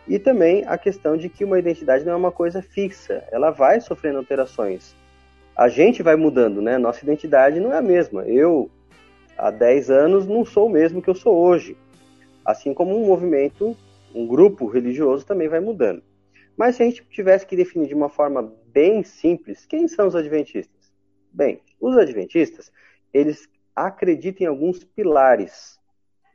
e 0.09 0.19
também 0.19 0.65
a 0.67 0.79
questão 0.79 1.15
de 1.15 1.29
que 1.29 1.45
uma 1.45 1.59
identidade 1.59 2.03
não 2.03 2.15
é 2.15 2.17
uma 2.17 2.33
coisa 2.33 2.63
fixa, 2.63 3.23
ela 3.31 3.51
vai 3.51 3.79
sofrendo 3.79 4.17
alterações. 4.17 4.97
A 5.55 5.69
gente 5.69 6.03
vai 6.03 6.17
mudando, 6.17 6.63
né? 6.63 6.79
Nossa 6.79 7.05
identidade 7.05 7.61
não 7.61 7.71
é 7.71 7.77
a 7.77 7.83
mesma. 7.83 8.23
Eu, 8.23 8.71
há 9.37 9.51
10 9.51 9.91
anos, 9.91 10.27
não 10.27 10.43
sou 10.43 10.69
o 10.69 10.71
mesmo 10.71 11.03
que 11.03 11.11
eu 11.11 11.15
sou 11.15 11.37
hoje. 11.37 11.77
Assim 12.43 12.73
como 12.73 12.97
um 12.97 13.07
movimento, 13.07 13.77
um 14.15 14.27
grupo 14.27 14.69
religioso 14.69 15.27
também 15.27 15.49
vai 15.49 15.61
mudando. 15.61 16.03
Mas 16.57 16.77
se 16.77 16.83
a 16.83 16.87
gente 16.87 17.05
tivesse 17.11 17.45
que 17.45 17.57
definir 17.57 17.89
de 17.89 17.95
uma 17.95 18.09
forma 18.09 18.55
bem 18.73 19.05
simples, 19.05 19.67
quem 19.67 19.87
são 19.87 20.07
os 20.07 20.17
adventistas? 20.17 20.91
Bem, 21.31 21.61
os 21.79 21.99
adventistas, 21.99 22.73
eles 23.13 23.49
acreditam 23.75 24.45
em 24.45 24.49
alguns 24.49 24.85
pilares. 24.85 25.79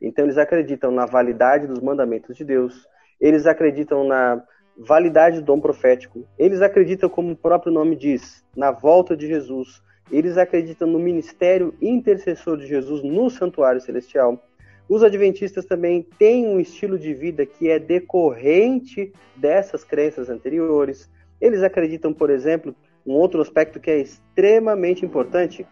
Então, 0.00 0.24
eles 0.24 0.38
acreditam 0.38 0.90
na 0.90 1.06
validade 1.06 1.66
dos 1.66 1.80
mandamentos 1.80 2.36
de 2.36 2.44
Deus, 2.44 2.86
eles 3.20 3.46
acreditam 3.46 4.04
na 4.04 4.42
validade 4.78 5.40
do 5.40 5.46
dom 5.46 5.60
profético, 5.60 6.26
eles 6.38 6.60
acreditam, 6.60 7.08
como 7.08 7.32
o 7.32 7.36
próprio 7.36 7.72
nome 7.72 7.96
diz, 7.96 8.44
na 8.54 8.70
volta 8.70 9.16
de 9.16 9.26
Jesus, 9.26 9.82
eles 10.10 10.36
acreditam 10.36 10.86
no 10.86 10.98
ministério 10.98 11.74
intercessor 11.80 12.58
de 12.58 12.66
Jesus 12.66 13.02
no 13.02 13.28
santuário 13.30 13.80
celestial. 13.80 14.42
Os 14.88 15.02
adventistas 15.02 15.64
também 15.64 16.06
têm 16.16 16.46
um 16.46 16.60
estilo 16.60 16.98
de 16.98 17.12
vida 17.12 17.44
que 17.44 17.68
é 17.68 17.78
decorrente 17.78 19.12
dessas 19.34 19.82
crenças 19.82 20.30
anteriores. 20.30 21.10
Eles 21.40 21.62
acreditam, 21.62 22.12
por 22.12 22.30
exemplo, 22.30 22.74
um 23.04 23.14
outro 23.14 23.40
aspecto 23.40 23.80
que 23.80 23.90
é 23.90 23.98
extremamente 23.98 25.04
importante, 25.04 25.66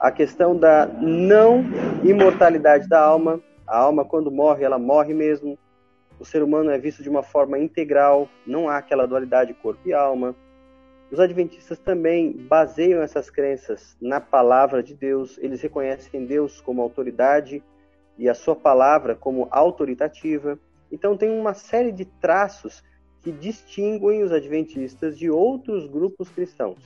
a 0.00 0.10
questão 0.10 0.56
da 0.56 0.86
não 0.86 1.62
imortalidade 2.02 2.88
da 2.88 2.98
alma. 2.98 3.38
A 3.66 3.76
alma, 3.76 4.04
quando 4.04 4.30
morre, 4.30 4.64
ela 4.64 4.78
morre 4.78 5.12
mesmo. 5.12 5.58
O 6.18 6.24
ser 6.24 6.42
humano 6.42 6.70
é 6.70 6.78
visto 6.78 7.02
de 7.02 7.08
uma 7.08 7.22
forma 7.22 7.58
integral, 7.58 8.28
não 8.46 8.68
há 8.68 8.78
aquela 8.78 9.06
dualidade 9.06 9.52
corpo 9.54 9.86
e 9.86 9.92
alma. 9.92 10.34
Os 11.10 11.20
adventistas 11.20 11.78
também 11.78 12.32
baseiam 12.32 13.02
essas 13.02 13.28
crenças 13.28 13.96
na 14.00 14.20
palavra 14.20 14.82
de 14.82 14.94
Deus, 14.94 15.38
eles 15.38 15.60
reconhecem 15.60 16.24
Deus 16.24 16.60
como 16.60 16.80
autoridade 16.80 17.62
e 18.16 18.28
a 18.28 18.34
sua 18.34 18.54
palavra 18.54 19.14
como 19.14 19.48
autoritativa. 19.50 20.58
Então, 20.90 21.16
tem 21.16 21.30
uma 21.30 21.54
série 21.54 21.92
de 21.92 22.04
traços 22.04 22.82
que 23.22 23.32
distinguem 23.32 24.22
os 24.22 24.32
adventistas 24.32 25.18
de 25.18 25.30
outros 25.30 25.86
grupos 25.86 26.28
cristãos. 26.28 26.78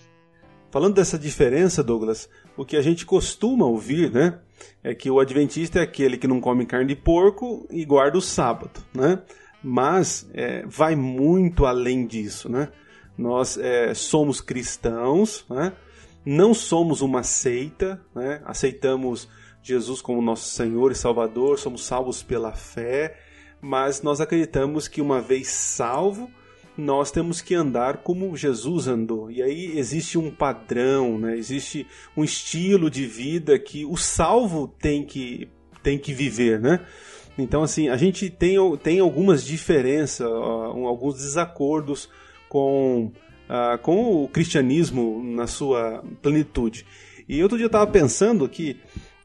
Falando 0.71 0.95
dessa 0.97 1.17
diferença, 1.17 1.85
Douglas, 1.85 2.29
o 2.57 2.65
que 2.65 2.77
a 2.77 2.83
gente 2.83 3.05
costuma 3.05 3.65
ouvir, 3.65 4.11
né, 4.11 4.39
é 4.83 4.95
que 4.95 5.11
o 5.11 5.19
adventista 5.19 5.79
é 5.79 5.83
aquele 5.83 6.17
que 6.17 6.29
não 6.29 6.41
come 6.41 6.67
carne 6.67 6.87
de 6.87 6.97
porco 6.97 7.67
e 7.71 7.85
guarda 7.85 8.19
o 8.19 8.23
sábado, 8.23 8.81
né? 8.95 9.21
Mas 9.63 10.29
é, 10.35 10.65
vai 10.67 10.95
muito 10.95 11.65
além 11.65 12.07
disso, 12.07 12.49
né? 12.49 12.69
Nós 13.17 13.57
é, 13.57 13.95
somos 13.95 14.41
cristãos, 14.41 15.45
né? 15.49 15.73
Não 16.25 16.53
somos 16.53 17.01
uma 17.01 17.23
seita, 17.23 18.01
né? 18.15 18.43
Aceitamos 18.45 19.29
Jesus 19.63 20.03
como 20.03 20.21
nosso 20.21 20.51
Senhor 20.51 20.93
e 20.93 20.95
Salvador, 20.95 21.59
somos 21.59 21.85
salvos 21.85 22.23
pela 22.23 22.53
fé 22.53 23.17
mas 23.65 24.03
nós 24.03 24.21
acreditamos 24.21 24.87
que 24.87 25.01
uma 25.01 25.23
vez 25.23 25.49
salvo, 25.49 26.31
nós 26.77 27.11
temos 27.11 27.41
que 27.41 27.55
andar 27.55 27.99
como 27.99 28.37
Jesus 28.37 28.89
andou. 28.89 29.31
E 29.31 29.43
aí 29.43 29.79
existe 29.79 30.19
um 30.19 30.31
padrão, 30.31 31.19
né? 31.19 31.37
existe 31.37 31.87
um 32.17 32.25
estilo 32.25 32.91
de 32.91 33.07
vida 33.07 33.59
que 33.59 33.85
o 33.85 33.97
salvo 33.97 34.69
tem 34.69 35.05
que, 35.05 35.49
tem 35.83 35.99
que 35.99 36.13
viver, 36.13 36.61
né? 36.61 36.81
Então, 37.37 37.63
assim, 37.63 37.89
a 37.89 37.97
gente 37.97 38.31
tem, 38.31 38.57
tem 38.77 39.01
algumas 39.01 39.45
diferenças, 39.45 40.27
alguns 40.27 41.17
desacordos 41.17 42.09
com, 42.49 43.11
uh, 43.49 43.79
com 43.83 44.23
o 44.23 44.29
cristianismo 44.29 45.21
na 45.25 45.47
sua 45.47 46.05
plenitude. 46.23 46.87
E 47.29 47.43
outro 47.43 47.57
dia 47.57 47.65
eu 47.65 47.69
estava 47.69 47.91
pensando 47.91 48.49
que 48.49 48.77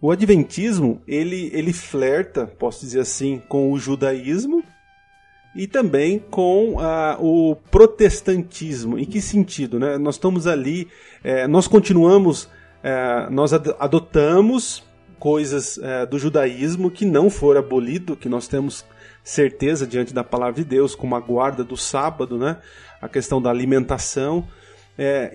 o 0.02 0.12
adventismo, 0.12 1.02
ele, 1.08 1.52
ele 1.54 1.74
flerta, 1.74 2.48
posso 2.48 2.82
dizer 2.82 3.02
assim, 3.02 3.42
com 3.48 3.72
o 3.72 3.78
judaísmo 3.78 4.64
e 5.56 5.68
também 5.68 6.20
com 6.20 6.76
uh, 6.76 7.18
o 7.20 7.56
protestantismo. 7.56 8.98
Em 8.98 9.06
que 9.06 9.22
sentido? 9.22 9.80
Né? 9.80 9.98
Nós 9.98 10.16
estamos 10.16 10.48
ali, 10.48 10.88
é, 11.24 11.48
nós 11.48 11.68
continuamos, 11.68 12.50
é, 12.84 13.30
nós 13.30 13.52
adotamos 13.54 14.84
coisas 15.18 15.78
é, 15.80 16.06
do 16.06 16.18
judaísmo 16.18 16.90
que 16.90 17.06
não 17.06 17.30
foram 17.30 17.60
abolido, 17.60 18.16
que 18.16 18.30
nós 18.30 18.48
temos 18.48 18.86
certeza 19.24 19.86
diante 19.86 20.14
da 20.14 20.24
palavra 20.24 20.56
de 20.56 20.64
Deus, 20.64 20.96
como 20.96 21.16
a 21.16 21.20
guarda 21.20 21.64
do 21.64 21.76
sábado, 21.76 22.38
né? 22.38 22.58
a 23.02 23.10
questão 23.10 23.42
da 23.42 23.50
alimentação. 23.50 24.48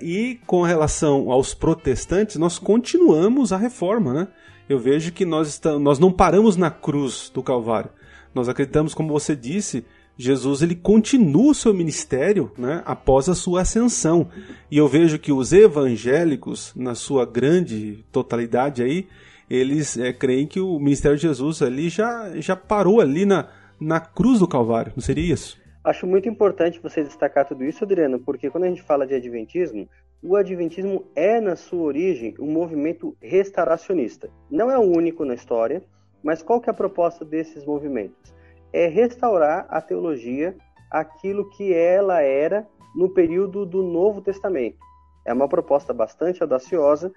E 0.02 0.40
com 0.46 0.60
relação 0.60 1.30
aos 1.30 1.54
protestantes, 1.54 2.36
nós 2.36 2.58
continuamos 2.58 3.50
a 3.50 3.56
reforma, 3.56 4.12
né? 4.12 4.28
eu 4.68 4.78
vejo 4.78 5.10
que 5.10 5.24
nós, 5.24 5.48
estamos, 5.48 5.82
nós 5.82 5.98
não 5.98 6.12
paramos 6.12 6.56
na 6.56 6.70
cruz 6.70 7.30
do 7.32 7.42
Calvário. 7.42 7.90
Nós 8.34 8.48
acreditamos, 8.48 8.94
como 8.94 9.12
você 9.12 9.36
disse, 9.36 9.86
Jesus 10.16 10.62
ele 10.62 10.74
continua 10.74 11.50
o 11.50 11.54
seu 11.54 11.74
ministério 11.74 12.52
né, 12.56 12.82
após 12.84 13.28
a 13.28 13.34
sua 13.34 13.62
ascensão. 13.62 14.28
E 14.70 14.78
eu 14.78 14.86
vejo 14.86 15.18
que 15.18 15.32
os 15.32 15.52
evangélicos, 15.52 16.72
na 16.76 16.94
sua 16.94 17.26
grande 17.26 18.04
totalidade 18.12 18.82
aí, 18.82 19.06
eles 19.50 19.98
é, 19.98 20.12
creem 20.12 20.46
que 20.46 20.60
o 20.60 20.78
ministério 20.78 21.16
de 21.16 21.22
Jesus 21.22 21.62
ali 21.62 21.88
já, 21.88 22.30
já 22.36 22.56
parou 22.56 23.00
ali 23.00 23.26
na, 23.26 23.48
na 23.80 24.00
cruz 24.00 24.38
do 24.38 24.48
Calvário. 24.48 24.92
Não 24.94 25.02
seria 25.02 25.32
isso? 25.32 25.58
Acho 25.82 26.06
muito 26.06 26.28
importante 26.28 26.80
você 26.82 27.02
destacar 27.02 27.46
tudo 27.46 27.64
isso, 27.64 27.84
Adriano, 27.84 28.18
porque 28.18 28.50
quando 28.50 28.64
a 28.64 28.68
gente 28.68 28.82
fala 28.82 29.06
de 29.06 29.14
adventismo, 29.14 29.86
o 30.26 30.36
Adventismo 30.36 31.04
é, 31.14 31.38
na 31.38 31.54
sua 31.54 31.82
origem, 31.82 32.34
um 32.40 32.50
movimento 32.50 33.14
restauracionista. 33.20 34.30
Não 34.50 34.70
é 34.70 34.78
o 34.78 34.80
único 34.80 35.22
na 35.22 35.34
história, 35.34 35.82
mas 36.22 36.42
qual 36.42 36.62
que 36.62 36.70
é 36.70 36.72
a 36.72 36.74
proposta 36.74 37.26
desses 37.26 37.66
movimentos? 37.66 38.33
É 38.74 38.88
restaurar 38.88 39.68
a 39.70 39.80
teologia 39.80 40.56
aquilo 40.90 41.48
que 41.50 41.72
ela 41.72 42.20
era 42.20 42.66
no 42.96 43.08
período 43.08 43.64
do 43.64 43.84
Novo 43.84 44.20
Testamento. 44.20 44.78
É 45.24 45.32
uma 45.32 45.48
proposta 45.48 45.94
bastante 45.94 46.42
audaciosa 46.42 47.12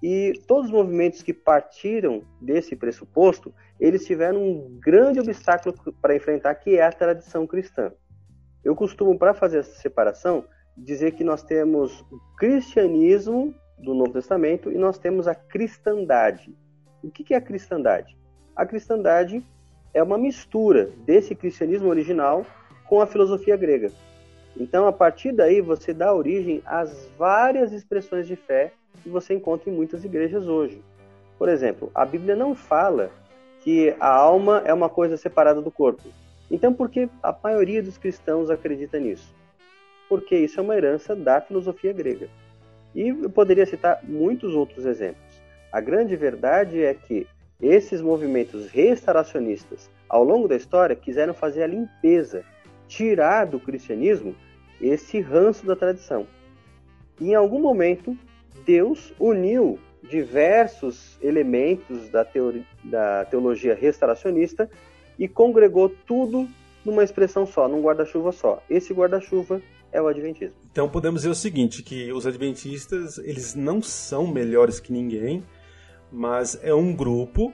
e 0.00 0.32
todos 0.46 0.66
os 0.66 0.70
movimentos 0.70 1.20
que 1.20 1.34
partiram 1.34 2.22
desse 2.40 2.76
pressuposto, 2.76 3.52
eles 3.80 4.06
tiveram 4.06 4.40
um 4.40 4.78
grande 4.80 5.18
obstáculo 5.18 5.74
para 6.00 6.14
enfrentar, 6.14 6.54
que 6.54 6.76
é 6.76 6.84
a 6.84 6.92
tradição 6.92 7.44
cristã. 7.44 7.92
Eu 8.62 8.76
costumo, 8.76 9.18
para 9.18 9.34
fazer 9.34 9.58
essa 9.58 9.80
separação, 9.80 10.44
dizer 10.76 11.16
que 11.16 11.24
nós 11.24 11.42
temos 11.42 12.02
o 12.02 12.20
cristianismo 12.38 13.52
do 13.76 13.94
Novo 13.94 14.12
Testamento 14.12 14.70
e 14.70 14.78
nós 14.78 14.96
temos 14.96 15.26
a 15.26 15.34
cristandade. 15.34 16.56
O 17.02 17.10
que 17.10 17.34
é 17.34 17.36
a 17.36 17.40
cristandade? 17.40 18.16
A 18.54 18.64
cristandade 18.64 19.44
é 19.92 20.02
uma 20.02 20.18
mistura 20.18 20.90
desse 21.04 21.34
cristianismo 21.34 21.88
original 21.88 22.46
com 22.88 23.00
a 23.00 23.06
filosofia 23.06 23.56
grega. 23.56 23.90
Então, 24.56 24.86
a 24.86 24.92
partir 24.92 25.32
daí, 25.32 25.60
você 25.60 25.94
dá 25.94 26.12
origem 26.12 26.62
às 26.66 27.08
várias 27.18 27.72
expressões 27.72 28.26
de 28.26 28.36
fé 28.36 28.72
que 29.02 29.08
você 29.08 29.34
encontra 29.34 29.70
em 29.70 29.72
muitas 29.74 30.04
igrejas 30.04 30.48
hoje. 30.48 30.82
Por 31.38 31.48
exemplo, 31.48 31.90
a 31.94 32.04
Bíblia 32.04 32.36
não 32.36 32.54
fala 32.54 33.10
que 33.60 33.94
a 34.00 34.12
alma 34.12 34.62
é 34.64 34.74
uma 34.74 34.88
coisa 34.88 35.16
separada 35.16 35.62
do 35.62 35.70
corpo. 35.70 36.08
Então, 36.50 36.74
por 36.74 36.90
que 36.90 37.08
a 37.22 37.34
maioria 37.42 37.82
dos 37.82 37.96
cristãos 37.96 38.50
acredita 38.50 38.98
nisso? 38.98 39.32
porque 40.10 40.36
isso 40.36 40.58
é 40.58 40.62
uma 40.62 40.76
herança 40.76 41.14
da 41.14 41.40
filosofia 41.40 41.92
grega. 41.92 42.28
E 42.92 43.10
eu 43.10 43.30
poderia 43.30 43.64
citar 43.64 44.00
muitos 44.02 44.56
outros 44.56 44.84
exemplos. 44.84 45.40
A 45.72 45.80
grande 45.80 46.16
verdade 46.16 46.82
é 46.82 46.92
que 46.92 47.28
esses 47.60 48.00
movimentos 48.00 48.68
restauracionistas, 48.68 49.90
ao 50.08 50.24
longo 50.24 50.48
da 50.48 50.56
história, 50.56 50.96
quiseram 50.96 51.34
fazer 51.34 51.62
a 51.62 51.66
limpeza, 51.66 52.44
tirar 52.88 53.46
do 53.46 53.60
cristianismo 53.60 54.34
esse 54.80 55.20
ranço 55.20 55.66
da 55.66 55.76
tradição. 55.76 56.26
E 57.20 57.30
em 57.30 57.34
algum 57.34 57.60
momento, 57.60 58.16
Deus 58.64 59.12
uniu 59.18 59.78
diversos 60.08 61.18
elementos 61.20 62.08
da, 62.08 62.26
da 62.84 63.24
teologia 63.26 63.74
restauracionista 63.74 64.70
e 65.18 65.28
congregou 65.28 65.88
tudo 65.88 66.48
numa 66.84 67.04
expressão 67.04 67.44
só, 67.44 67.68
num 67.68 67.82
guarda-chuva 67.82 68.32
só. 68.32 68.62
Esse 68.70 68.94
guarda-chuva 68.94 69.60
é 69.92 70.00
o 70.00 70.06
adventismo. 70.06 70.54
Então 70.72 70.88
podemos 70.88 71.22
dizer 71.22 71.30
o 71.30 71.34
seguinte, 71.34 71.82
que 71.82 72.12
os 72.12 72.26
adventistas, 72.26 73.18
eles 73.18 73.54
não 73.54 73.82
são 73.82 74.26
melhores 74.26 74.80
que 74.80 74.92
ninguém, 74.92 75.42
mas 76.12 76.58
é 76.62 76.74
um 76.74 76.94
grupo 76.94 77.52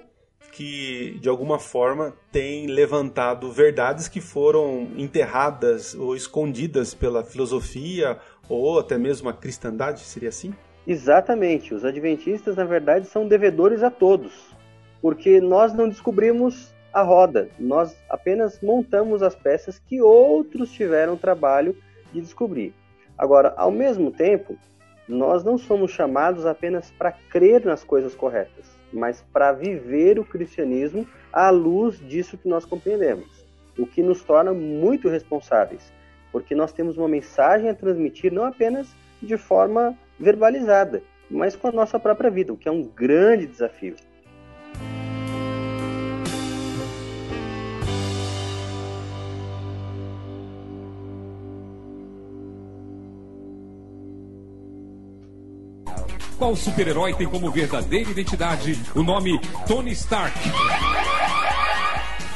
que 0.53 1.19
de 1.21 1.29
alguma 1.29 1.59
forma 1.59 2.15
tem 2.33 2.67
levantado 2.67 3.53
verdades 3.53 4.09
que 4.09 4.21
foram 4.21 4.89
enterradas 4.97 5.95
ou 5.95 6.17
escondidas 6.17 6.95
pela 6.95 7.23
filosofia 7.23 8.19
ou 8.49 8.79
até 8.79 8.97
mesmo 8.97 9.29
a 9.29 9.35
cristandade, 9.35 10.01
seria 10.01 10.31
assim? 10.31 10.55
Exatamente. 10.87 11.75
Os 11.75 11.85
adventistas, 11.85 12.57
na 12.57 12.65
verdade, 12.65 13.07
são 13.07 13.29
devedores 13.29 13.83
a 13.83 13.91
todos, 13.91 14.33
porque 15.03 15.41
nós 15.41 15.75
não 15.75 15.89
descobrimos 15.89 16.75
a 16.93 17.03
roda, 17.03 17.51
nós 17.59 17.95
apenas 18.09 18.59
montamos 18.63 19.23
as 19.23 19.35
peças 19.35 19.79
que 19.79 20.01
outros 20.01 20.73
tiveram 20.73 21.15
trabalho 21.15 21.77
de 22.11 22.23
descobrir. 22.23 22.73
Agora, 23.19 23.53
ao 23.59 23.71
mesmo 23.71 24.11
tempo, 24.11 24.57
nós 25.09 25.45
não 25.45 25.57
somos 25.57 25.91
chamados 25.91 26.45
apenas 26.45 26.91
para 26.91 27.13
crer 27.13 27.65
nas 27.65 27.85
coisas 27.85 28.15
corretas, 28.15 28.67
mas 28.93 29.25
para 29.33 29.53
viver 29.53 30.19
o 30.19 30.25
cristianismo 30.25 31.07
à 31.33 31.51
luz 31.51 31.99
disso 32.01 32.37
que 32.39 32.49
nós 32.49 32.65
compreendemos, 32.65 33.47
o 33.79 33.87
que 33.87 34.03
nos 34.03 34.23
torna 34.23 34.53
muito 34.53 35.09
responsáveis, 35.09 35.93
porque 36.33 36.55
nós 36.55 36.73
temos 36.73 36.97
uma 36.97 37.09
mensagem 37.09 37.69
a 37.69 37.75
transmitir 37.75 38.33
não 38.33 38.45
apenas 38.45 38.89
de 39.23 39.37
forma 39.37 39.97
verbalizada, 40.19 41.03
mas 41.31 41.55
com 41.55 41.69
a 41.69 41.73
nossa 41.73 41.99
própria 41.99 42.31
vida, 42.31 42.53
o 42.53 42.57
que 42.57 42.69
é 42.69 42.73
um 42.73 42.83
grande 42.83 43.47
desafio. 43.47 43.95
Qual 56.39 56.55
super-herói 56.55 57.15
tem 57.15 57.27
como 57.27 57.51
verdadeira 57.51 58.11
identidade 58.11 58.79
o 58.95 59.03
nome 59.03 59.41
Tony 59.67 59.93
Stark? 59.93 60.39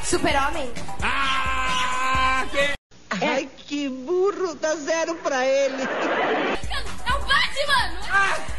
Super-Homem. 0.03 0.71
Ah! 1.03 2.47
Que... 2.51 2.73
Ai, 3.25 3.49
que 3.67 3.89
burro, 3.89 4.55
dá 4.55 4.75
zero 4.77 5.15
pra 5.17 5.47
ele. 5.47 5.83
É 5.83 7.13
o 7.13 7.19
Batman! 7.21 8.01
Ah! 8.11 8.51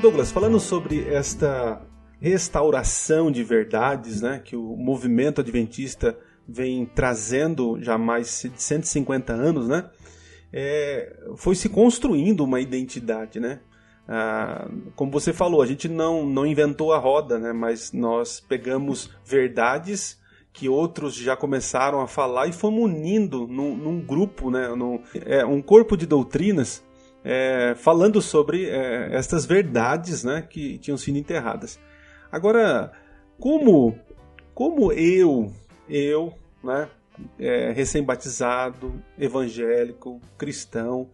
Douglas, 0.00 0.30
falando 0.30 0.60
sobre 0.60 1.12
esta 1.12 1.80
restauração 2.26 3.30
de 3.30 3.44
verdades, 3.44 4.20
né, 4.20 4.40
que 4.44 4.56
o 4.56 4.76
movimento 4.76 5.40
adventista 5.40 6.18
vem 6.48 6.84
trazendo 6.84 7.80
já 7.80 7.94
há 7.94 7.98
mais 7.98 8.42
de 8.42 8.60
150 8.60 9.32
anos, 9.32 9.68
né, 9.68 9.88
é, 10.52 11.16
foi 11.36 11.54
se 11.54 11.68
construindo 11.68 12.42
uma 12.42 12.60
identidade, 12.60 13.38
né? 13.38 13.60
Ah, 14.08 14.68
como 14.94 15.10
você 15.10 15.32
falou, 15.32 15.60
a 15.60 15.66
gente 15.66 15.88
não, 15.88 16.24
não 16.24 16.46
inventou 16.46 16.92
a 16.92 16.98
roda, 16.98 17.38
né, 17.38 17.52
mas 17.52 17.92
nós 17.92 18.40
pegamos 18.40 19.10
verdades 19.24 20.18
que 20.52 20.68
outros 20.68 21.14
já 21.14 21.36
começaram 21.36 22.00
a 22.00 22.06
falar 22.06 22.46
e 22.46 22.52
fomos 22.52 22.84
unindo 22.84 23.46
num, 23.46 23.76
num 23.76 24.00
grupo, 24.00 24.50
né, 24.50 24.68
num, 24.68 25.00
é, 25.14 25.44
um 25.44 25.60
corpo 25.60 25.96
de 25.96 26.06
doutrinas 26.06 26.82
é, 27.22 27.74
falando 27.76 28.22
sobre 28.22 28.66
é, 28.66 29.08
estas 29.12 29.44
verdades 29.44 30.22
né, 30.24 30.42
que 30.48 30.78
tinham 30.78 30.96
sido 30.96 31.18
enterradas. 31.18 31.78
Agora, 32.30 32.92
como, 33.38 33.98
como 34.54 34.92
eu, 34.92 35.52
eu, 35.88 36.32
né, 36.62 36.88
é, 37.38 37.72
recém-batizado, 37.72 39.02
evangélico, 39.18 40.20
cristão, 40.36 41.10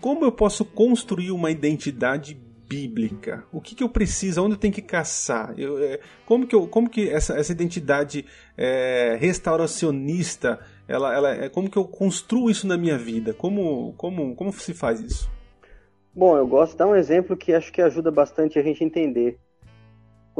como 0.00 0.24
eu 0.24 0.32
posso 0.32 0.64
construir 0.64 1.30
uma 1.30 1.50
identidade 1.50 2.34
bíblica? 2.34 3.44
O 3.52 3.60
que, 3.60 3.74
que 3.74 3.82
eu 3.82 3.88
preciso? 3.88 4.42
Onde 4.42 4.54
eu 4.54 4.58
tenho 4.58 4.72
que 4.72 4.80
caçar? 4.80 5.52
Eu, 5.58 5.82
é, 5.82 5.98
como 6.24 6.46
que, 6.46 6.54
eu, 6.54 6.68
como 6.68 6.88
que 6.88 7.08
essa, 7.10 7.34
essa 7.34 7.50
identidade 7.50 8.24
é, 8.56 9.16
restauracionista, 9.20 10.60
ela, 10.86 11.12
ela, 11.12 11.34
é, 11.34 11.48
como 11.48 11.68
que 11.68 11.76
eu 11.76 11.84
construo 11.84 12.48
isso 12.48 12.66
na 12.66 12.76
minha 12.76 12.96
vida? 12.96 13.34
Como, 13.34 13.92
como, 13.96 14.36
como 14.36 14.52
se 14.52 14.72
faz 14.72 15.00
isso? 15.00 15.28
Bom, 16.14 16.36
eu 16.36 16.46
gosto 16.46 16.72
de 16.72 16.78
dar 16.78 16.86
um 16.86 16.94
exemplo 16.94 17.36
que 17.36 17.52
acho 17.52 17.72
que 17.72 17.82
ajuda 17.82 18.10
bastante 18.10 18.58
a 18.58 18.62
gente 18.62 18.84
entender. 18.84 19.38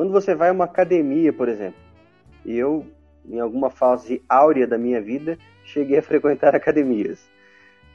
Quando 0.01 0.13
você 0.13 0.35
vai 0.35 0.49
a 0.49 0.53
uma 0.53 0.65
academia, 0.65 1.31
por 1.31 1.47
exemplo, 1.47 1.79
e 2.47 2.57
eu, 2.57 2.87
em 3.23 3.39
alguma 3.39 3.69
fase 3.69 4.25
áurea 4.27 4.67
da 4.67 4.79
minha 4.79 4.99
vida, 4.99 5.37
cheguei 5.63 5.99
a 5.99 6.01
frequentar 6.03 6.57
academias. 6.57 7.29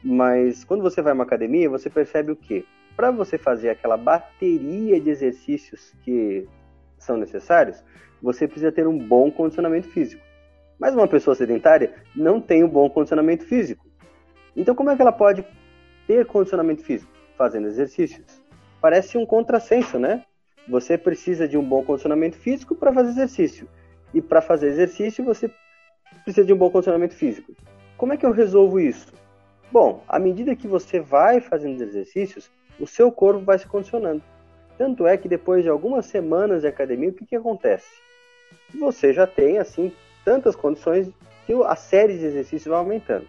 Mas 0.04 0.64
quando 0.64 0.84
você 0.84 1.02
vai 1.02 1.14
a 1.14 1.16
uma 1.16 1.24
academia, 1.24 1.68
você 1.68 1.90
percebe 1.90 2.32
o 2.32 2.36
quê? 2.36 2.64
Para 2.96 3.10
você 3.10 3.40
fazer 3.40 3.72
aquela 3.72 3.98
bateria 3.98 5.02
de 5.02 5.10
exercícios 5.10 5.96
que 6.04 6.48
são 7.00 7.18
necessários, 7.18 7.84
você 8.22 8.48
precisa 8.48 8.72
ter 8.72 8.86
um 8.88 9.00
bom 9.00 9.32
condicionamento 9.32 9.88
físico. 9.88 10.22
Mas 10.78 10.94
uma 10.94 11.08
pessoa 11.08 11.34
sedentária 11.34 11.92
não 12.16 12.40
tem 12.40 12.64
um 12.64 12.70
bom 12.70 12.88
condicionamento 12.88 13.46
físico. 13.46 13.84
Então, 14.56 14.76
como 14.76 14.92
é 14.92 14.96
que 14.96 15.02
ela 15.02 15.12
pode 15.12 15.44
ter 16.06 16.24
condicionamento 16.28 16.84
físico? 16.84 17.12
Fazendo 17.36 17.66
exercícios. 17.66 18.44
Parece 18.80 19.18
um 19.18 19.26
contrassenso, 19.26 19.98
né? 19.98 20.24
Você 20.68 20.98
precisa 20.98 21.48
de 21.48 21.58
um 21.58 21.64
bom 21.64 21.84
condicionamento 21.84 22.38
físico 22.38 22.76
para 22.76 22.94
fazer 22.94 23.10
exercício. 23.10 23.68
E 24.14 24.22
para 24.22 24.42
fazer 24.42 24.68
exercício, 24.68 25.24
você 25.24 25.52
precisa 26.24 26.46
de 26.46 26.54
um 26.54 26.58
bom 26.58 26.70
condicionamento 26.70 27.16
físico. 27.16 27.54
Como 27.98 28.14
é 28.14 28.18
que 28.18 28.26
eu 28.26 28.32
resolvo 28.32 28.80
isso? 28.80 29.14
Bom, 29.72 30.04
à 30.08 30.20
medida 30.20 30.56
que 30.56 30.68
você 30.68 31.00
vai 31.00 31.40
fazendo 31.40 31.82
exercícios, 31.82 32.50
o 32.80 32.88
seu 32.88 33.12
corpo 33.12 33.42
vai 33.42 33.60
se 33.60 33.68
condicionando. 33.68 34.24
Tanto 34.78 35.08
é 35.08 35.18
que 35.18 35.30
depois 35.30 35.64
de 35.64 35.70
algumas 35.70 36.06
semanas 36.06 36.62
de 36.62 36.68
academia, 36.68 37.10
o 37.10 37.14
que, 37.14 37.26
que 37.26 37.36
acontece? 37.36 37.88
Você 38.74 39.14
já 39.14 39.26
tem, 39.26 39.58
assim, 39.58 39.92
tantas 40.24 40.56
condições 40.56 41.10
que 41.46 41.54
a 41.54 41.76
série 41.76 42.18
de 42.18 42.26
exercícios 42.26 42.66
vai 42.66 42.80
aumentando. 42.80 43.28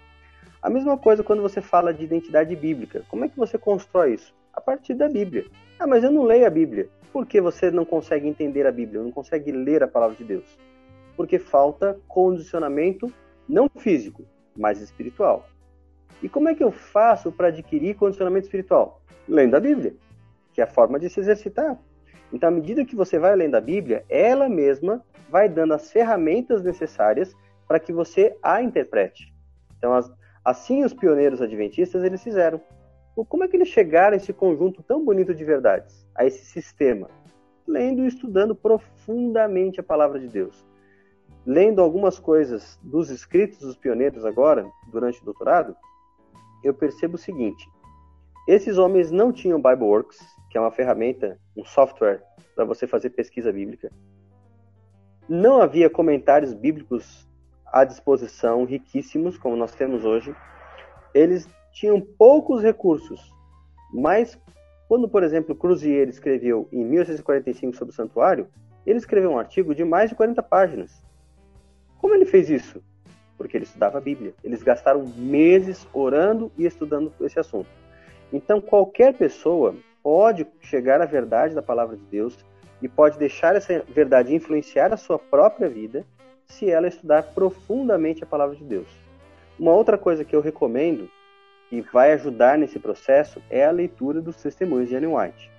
A 0.62 0.70
mesma 0.70 0.96
coisa 0.98 1.22
quando 1.22 1.42
você 1.42 1.60
fala 1.60 1.94
de 1.94 2.04
identidade 2.04 2.56
bíblica. 2.56 3.04
Como 3.08 3.24
é 3.24 3.28
que 3.28 3.36
você 3.36 3.56
constrói 3.56 4.14
isso? 4.14 4.34
A 4.52 4.60
partir 4.60 4.94
da 4.94 5.08
Bíblia. 5.08 5.44
Ah, 5.78 5.86
mas 5.86 6.02
eu 6.02 6.10
não 6.10 6.24
leio 6.24 6.46
a 6.46 6.50
Bíblia. 6.50 6.88
Por 7.16 7.24
que 7.24 7.40
você 7.40 7.70
não 7.70 7.86
consegue 7.86 8.28
entender 8.28 8.66
a 8.66 8.70
Bíblia, 8.70 9.02
não 9.02 9.10
consegue 9.10 9.50
ler 9.50 9.82
a 9.82 9.88
palavra 9.88 10.14
de 10.14 10.22
Deus? 10.22 10.44
Porque 11.16 11.38
falta 11.38 11.98
condicionamento 12.06 13.10
não 13.48 13.70
físico, 13.70 14.22
mas 14.54 14.82
espiritual. 14.82 15.48
E 16.22 16.28
como 16.28 16.50
é 16.50 16.54
que 16.54 16.62
eu 16.62 16.70
faço 16.70 17.32
para 17.32 17.48
adquirir 17.48 17.96
condicionamento 17.96 18.44
espiritual? 18.44 19.00
Lendo 19.26 19.56
a 19.56 19.60
Bíblia, 19.60 19.94
que 20.52 20.60
é 20.60 20.64
a 20.64 20.66
forma 20.66 20.98
de 20.98 21.08
se 21.08 21.18
exercitar. 21.18 21.78
Então, 22.30 22.50
à 22.50 22.52
medida 22.52 22.84
que 22.84 22.94
você 22.94 23.18
vai 23.18 23.34
lendo 23.34 23.54
a 23.54 23.62
Bíblia, 23.62 24.04
ela 24.10 24.46
mesma 24.46 25.02
vai 25.30 25.48
dando 25.48 25.72
as 25.72 25.90
ferramentas 25.90 26.62
necessárias 26.62 27.34
para 27.66 27.80
que 27.80 27.94
você 27.94 28.36
a 28.42 28.60
interprete. 28.60 29.32
Então, 29.78 29.94
as, 29.94 30.12
assim 30.44 30.84
os 30.84 30.92
pioneiros 30.92 31.40
adventistas 31.40 32.04
eles 32.04 32.22
fizeram. 32.22 32.60
Como 33.24 33.44
é 33.44 33.48
que 33.48 33.56
eles 33.56 33.68
chegaram 33.68 34.14
a 34.14 34.16
esse 34.16 34.32
conjunto 34.32 34.82
tão 34.82 35.04
bonito 35.04 35.34
de 35.34 35.44
verdades, 35.44 36.06
a 36.14 36.24
esse 36.26 36.44
sistema? 36.44 37.08
Lendo 37.66 38.04
e 38.04 38.06
estudando 38.06 38.54
profundamente 38.54 39.80
a 39.80 39.82
palavra 39.82 40.20
de 40.20 40.28
Deus. 40.28 40.66
Lendo 41.44 41.80
algumas 41.80 42.18
coisas 42.18 42.78
dos 42.82 43.08
escritos 43.08 43.58
dos 43.58 43.76
pioneiros 43.76 44.24
agora, 44.24 44.68
durante 44.90 45.22
o 45.22 45.24
doutorado, 45.24 45.74
eu 46.62 46.74
percebo 46.74 47.14
o 47.14 47.18
seguinte: 47.18 47.66
esses 48.46 48.78
homens 48.78 49.10
não 49.10 49.32
tinham 49.32 49.60
Bibleworks, 49.60 50.18
que 50.50 50.58
é 50.58 50.60
uma 50.60 50.70
ferramenta, 50.70 51.38
um 51.56 51.64
software 51.64 52.22
para 52.54 52.64
você 52.64 52.86
fazer 52.86 53.10
pesquisa 53.10 53.52
bíblica. 53.52 53.90
Não 55.28 55.60
havia 55.60 55.90
comentários 55.90 56.54
bíblicos 56.54 57.28
à 57.66 57.84
disposição, 57.84 58.64
riquíssimos, 58.64 59.36
como 59.36 59.56
nós 59.56 59.74
temos 59.74 60.04
hoje. 60.04 60.34
Eles 61.12 61.48
tinham 61.76 62.00
poucos 62.00 62.62
recursos, 62.62 63.20
mas 63.92 64.38
Quando, 64.88 65.08
por 65.08 65.24
exemplo, 65.24 65.54
Cruzier 65.54 66.08
escreveu 66.08 66.68
em 66.72 66.84
1845 66.84 67.76
sobre 67.76 67.92
o 67.92 67.96
santuário, 67.96 68.46
ele 68.86 68.98
escreveu 68.98 69.32
um 69.32 69.38
artigo 69.38 69.74
de 69.74 69.84
mais 69.84 70.10
de 70.10 70.16
40 70.16 70.40
páginas. 70.44 71.02
Como 71.98 72.14
ele 72.14 72.24
fez 72.24 72.48
isso? 72.48 72.80
Porque 73.36 73.56
ele 73.56 73.64
estudava 73.64 73.98
a 73.98 74.00
Bíblia. 74.00 74.32
Eles 74.44 74.62
gastaram 74.62 75.04
meses 75.16 75.88
orando 75.92 76.52
e 76.56 76.64
estudando 76.64 77.12
esse 77.20 77.38
assunto. 77.38 77.68
Então, 78.32 78.60
qualquer 78.60 79.14
pessoa 79.14 79.74
pode 80.04 80.46
chegar 80.60 81.02
à 81.02 81.04
verdade 81.04 81.52
da 81.54 81.62
palavra 81.62 81.96
de 81.96 82.04
Deus 82.04 82.38
e 82.80 82.88
pode 82.88 83.18
deixar 83.18 83.56
essa 83.56 83.82
verdade 83.88 84.32
influenciar 84.32 84.92
a 84.92 84.96
sua 84.96 85.18
própria 85.18 85.68
vida 85.68 86.06
se 86.46 86.70
ela 86.70 86.86
estudar 86.86 87.24
profundamente 87.34 88.22
a 88.22 88.26
palavra 88.26 88.54
de 88.54 88.62
Deus. 88.62 88.88
Uma 89.58 89.72
outra 89.72 89.98
coisa 89.98 90.24
que 90.24 90.36
eu 90.36 90.40
recomendo 90.40 91.10
e 91.70 91.80
vai 91.80 92.12
ajudar 92.12 92.56
nesse 92.56 92.78
processo 92.78 93.42
é 93.50 93.64
a 93.64 93.70
leitura 93.70 94.20
dos 94.20 94.36
testemunhos 94.36 94.88
de 94.88 94.94
Ellen 94.94 95.14
White. 95.14 95.50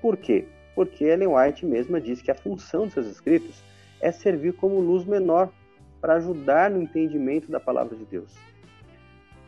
Por 0.00 0.16
quê? 0.16 0.44
Porque 0.74 1.04
Ellen 1.04 1.28
White 1.28 1.64
mesma 1.64 2.00
diz 2.00 2.20
que 2.20 2.30
a 2.30 2.34
função 2.34 2.84
dos 2.84 2.92
seus 2.92 3.06
escritos 3.06 3.62
é 4.00 4.12
servir 4.12 4.52
como 4.54 4.80
luz 4.80 5.04
menor 5.04 5.50
para 6.00 6.16
ajudar 6.16 6.70
no 6.70 6.82
entendimento 6.82 7.50
da 7.50 7.58
palavra 7.58 7.96
de 7.96 8.04
Deus. 8.04 8.34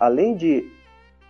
Além 0.01 0.35
de 0.35 0.71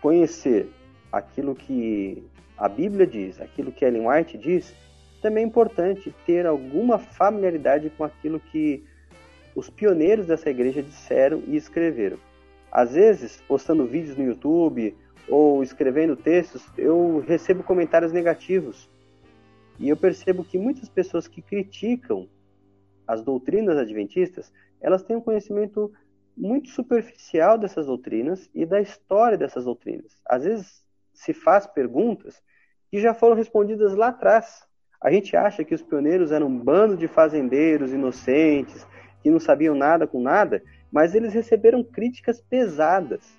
conhecer 0.01 0.69
aquilo 1.11 1.55
que 1.55 2.23
a 2.57 2.69
Bíblia 2.69 3.07
diz, 3.07 3.41
aquilo 3.41 3.73
que 3.73 3.85
Ellen 3.85 4.09
White 4.09 4.39
diz, 4.39 4.75
também 5.21 5.43
é 5.43 5.47
importante 5.47 6.15
ter 6.25 6.47
alguma 6.47 6.99
familiaridade 6.99 7.91
com 7.91 8.05
aquilo 8.05 8.39
que 8.39 8.85
os 9.55 9.69
pioneiros 9.69 10.27
dessa 10.27 10.51
igreja 10.51 10.83
disseram 10.83 11.43
e 11.47 11.57
escreveram. 11.57 12.19
Às 12.77 12.93
vezes, 12.93 13.43
postando 13.49 13.87
vídeos 13.87 14.19
no 14.19 14.25
YouTube 14.25 14.95
ou 15.31 15.63
escrevendo 15.63 16.15
textos, 16.15 16.63
eu 16.77 17.25
recebo 17.27 17.63
comentários 17.63 18.13
negativos. 18.13 18.87
E 19.79 19.89
eu 19.89 19.97
percebo 19.97 20.45
que 20.45 20.59
muitas 20.59 20.87
pessoas 20.87 21.27
que 21.27 21.41
criticam 21.41 22.29
as 23.09 23.23
doutrinas 23.23 23.79
adventistas, 23.79 24.53
elas 24.79 25.03
têm 25.03 25.17
um 25.17 25.23
conhecimento 25.23 25.91
muito 26.37 26.69
superficial 26.69 27.57
dessas 27.57 27.87
doutrinas 27.87 28.47
e 28.55 28.67
da 28.67 28.79
história 28.79 29.39
dessas 29.39 29.65
doutrinas. 29.65 30.13
Às 30.27 30.45
vezes 30.45 30.85
se 31.15 31.33
faz 31.33 31.67
perguntas 31.67 32.43
que 32.91 33.01
já 33.01 33.15
foram 33.15 33.37
respondidas 33.37 33.95
lá 33.95 34.09
atrás. 34.09 34.67
A 35.01 35.11
gente 35.11 35.35
acha 35.35 35.65
que 35.65 35.75
os 35.75 35.81
pioneiros 35.81 36.31
eram 36.31 36.49
um 36.49 36.59
bando 36.59 36.95
de 36.95 37.09
fazendeiros 37.09 37.91
inocentes, 37.91 38.87
que 39.23 39.31
não 39.31 39.41
sabiam 39.41 39.75
nada 39.75 40.07
com 40.07 40.21
nada, 40.21 40.63
mas 40.97 41.15
eles 41.15 41.35
receberam 41.35 41.85
críticas 41.85 42.41
pesadas. 42.41 43.39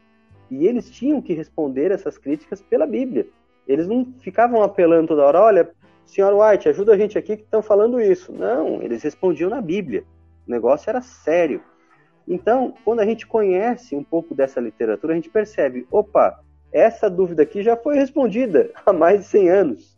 E 0.51 0.67
eles 0.67 0.91
tinham 0.91 1.19
que 1.19 1.33
responder 1.33 1.89
essas 1.89 2.15
críticas 2.15 2.61
pela 2.61 2.85
Bíblia. 2.85 3.25
Eles 3.67 3.87
não 3.87 4.13
ficavam 4.19 4.61
apelando 4.61 5.07
toda 5.07 5.25
hora, 5.25 5.41
olha, 5.41 5.71
senhor 6.05 6.35
White, 6.35 6.69
ajuda 6.69 6.93
a 6.93 6.97
gente 6.97 7.17
aqui 7.17 7.35
que 7.35 7.41
estão 7.41 7.63
falando 7.63 7.99
isso. 7.99 8.31
Não, 8.31 8.79
eles 8.83 9.01
respondiam 9.01 9.49
na 9.49 9.59
Bíblia. 9.59 10.03
O 10.47 10.51
negócio 10.51 10.87
era 10.87 11.01
sério. 11.01 11.63
Então, 12.27 12.75
quando 12.85 12.99
a 12.99 13.05
gente 13.07 13.25
conhece 13.25 13.95
um 13.95 14.03
pouco 14.03 14.35
dessa 14.35 14.61
literatura, 14.61 15.13
a 15.13 15.15
gente 15.15 15.31
percebe, 15.31 15.87
opa, 15.89 16.39
essa 16.71 17.09
dúvida 17.09 17.41
aqui 17.41 17.63
já 17.63 17.75
foi 17.75 17.95
respondida 17.95 18.69
há 18.85 18.93
mais 18.93 19.21
de 19.21 19.25
100 19.29 19.49
anos. 19.49 19.97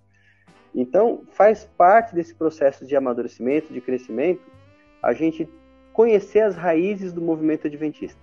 Então, 0.74 1.24
faz 1.32 1.66
parte 1.78 2.16
desse 2.16 2.34
processo 2.34 2.86
de 2.86 2.96
amadurecimento, 2.96 3.74
de 3.74 3.82
crescimento, 3.82 4.50
a 5.04 5.12
gente 5.12 5.46
conhecer 5.94 6.42
as 6.42 6.56
raízes 6.56 7.12
do 7.12 7.22
movimento 7.22 7.68
adventista. 7.68 8.20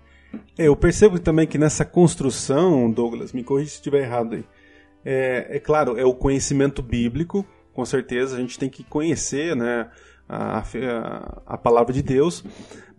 É, 0.58 0.66
eu 0.68 0.76
percebo 0.76 1.18
também 1.18 1.46
que 1.46 1.58
nessa 1.58 1.84
construção, 1.84 2.90
Douglas, 2.90 3.32
me 3.32 3.44
corrija 3.44 3.70
se 3.70 3.76
estiver 3.76 4.02
errado 4.02 4.34
aí. 4.34 4.44
É, 5.04 5.56
é, 5.56 5.60
claro, 5.60 5.96
é 5.96 6.04
o 6.04 6.14
conhecimento 6.14 6.82
bíblico, 6.82 7.46
com 7.72 7.84
certeza, 7.84 8.36
a 8.36 8.40
gente 8.40 8.58
tem 8.58 8.68
que 8.68 8.82
conhecer 8.82 9.54
né, 9.54 9.88
a, 10.28 10.58
a, 10.58 11.42
a 11.46 11.58
palavra 11.58 11.92
de 11.92 12.02
Deus, 12.02 12.44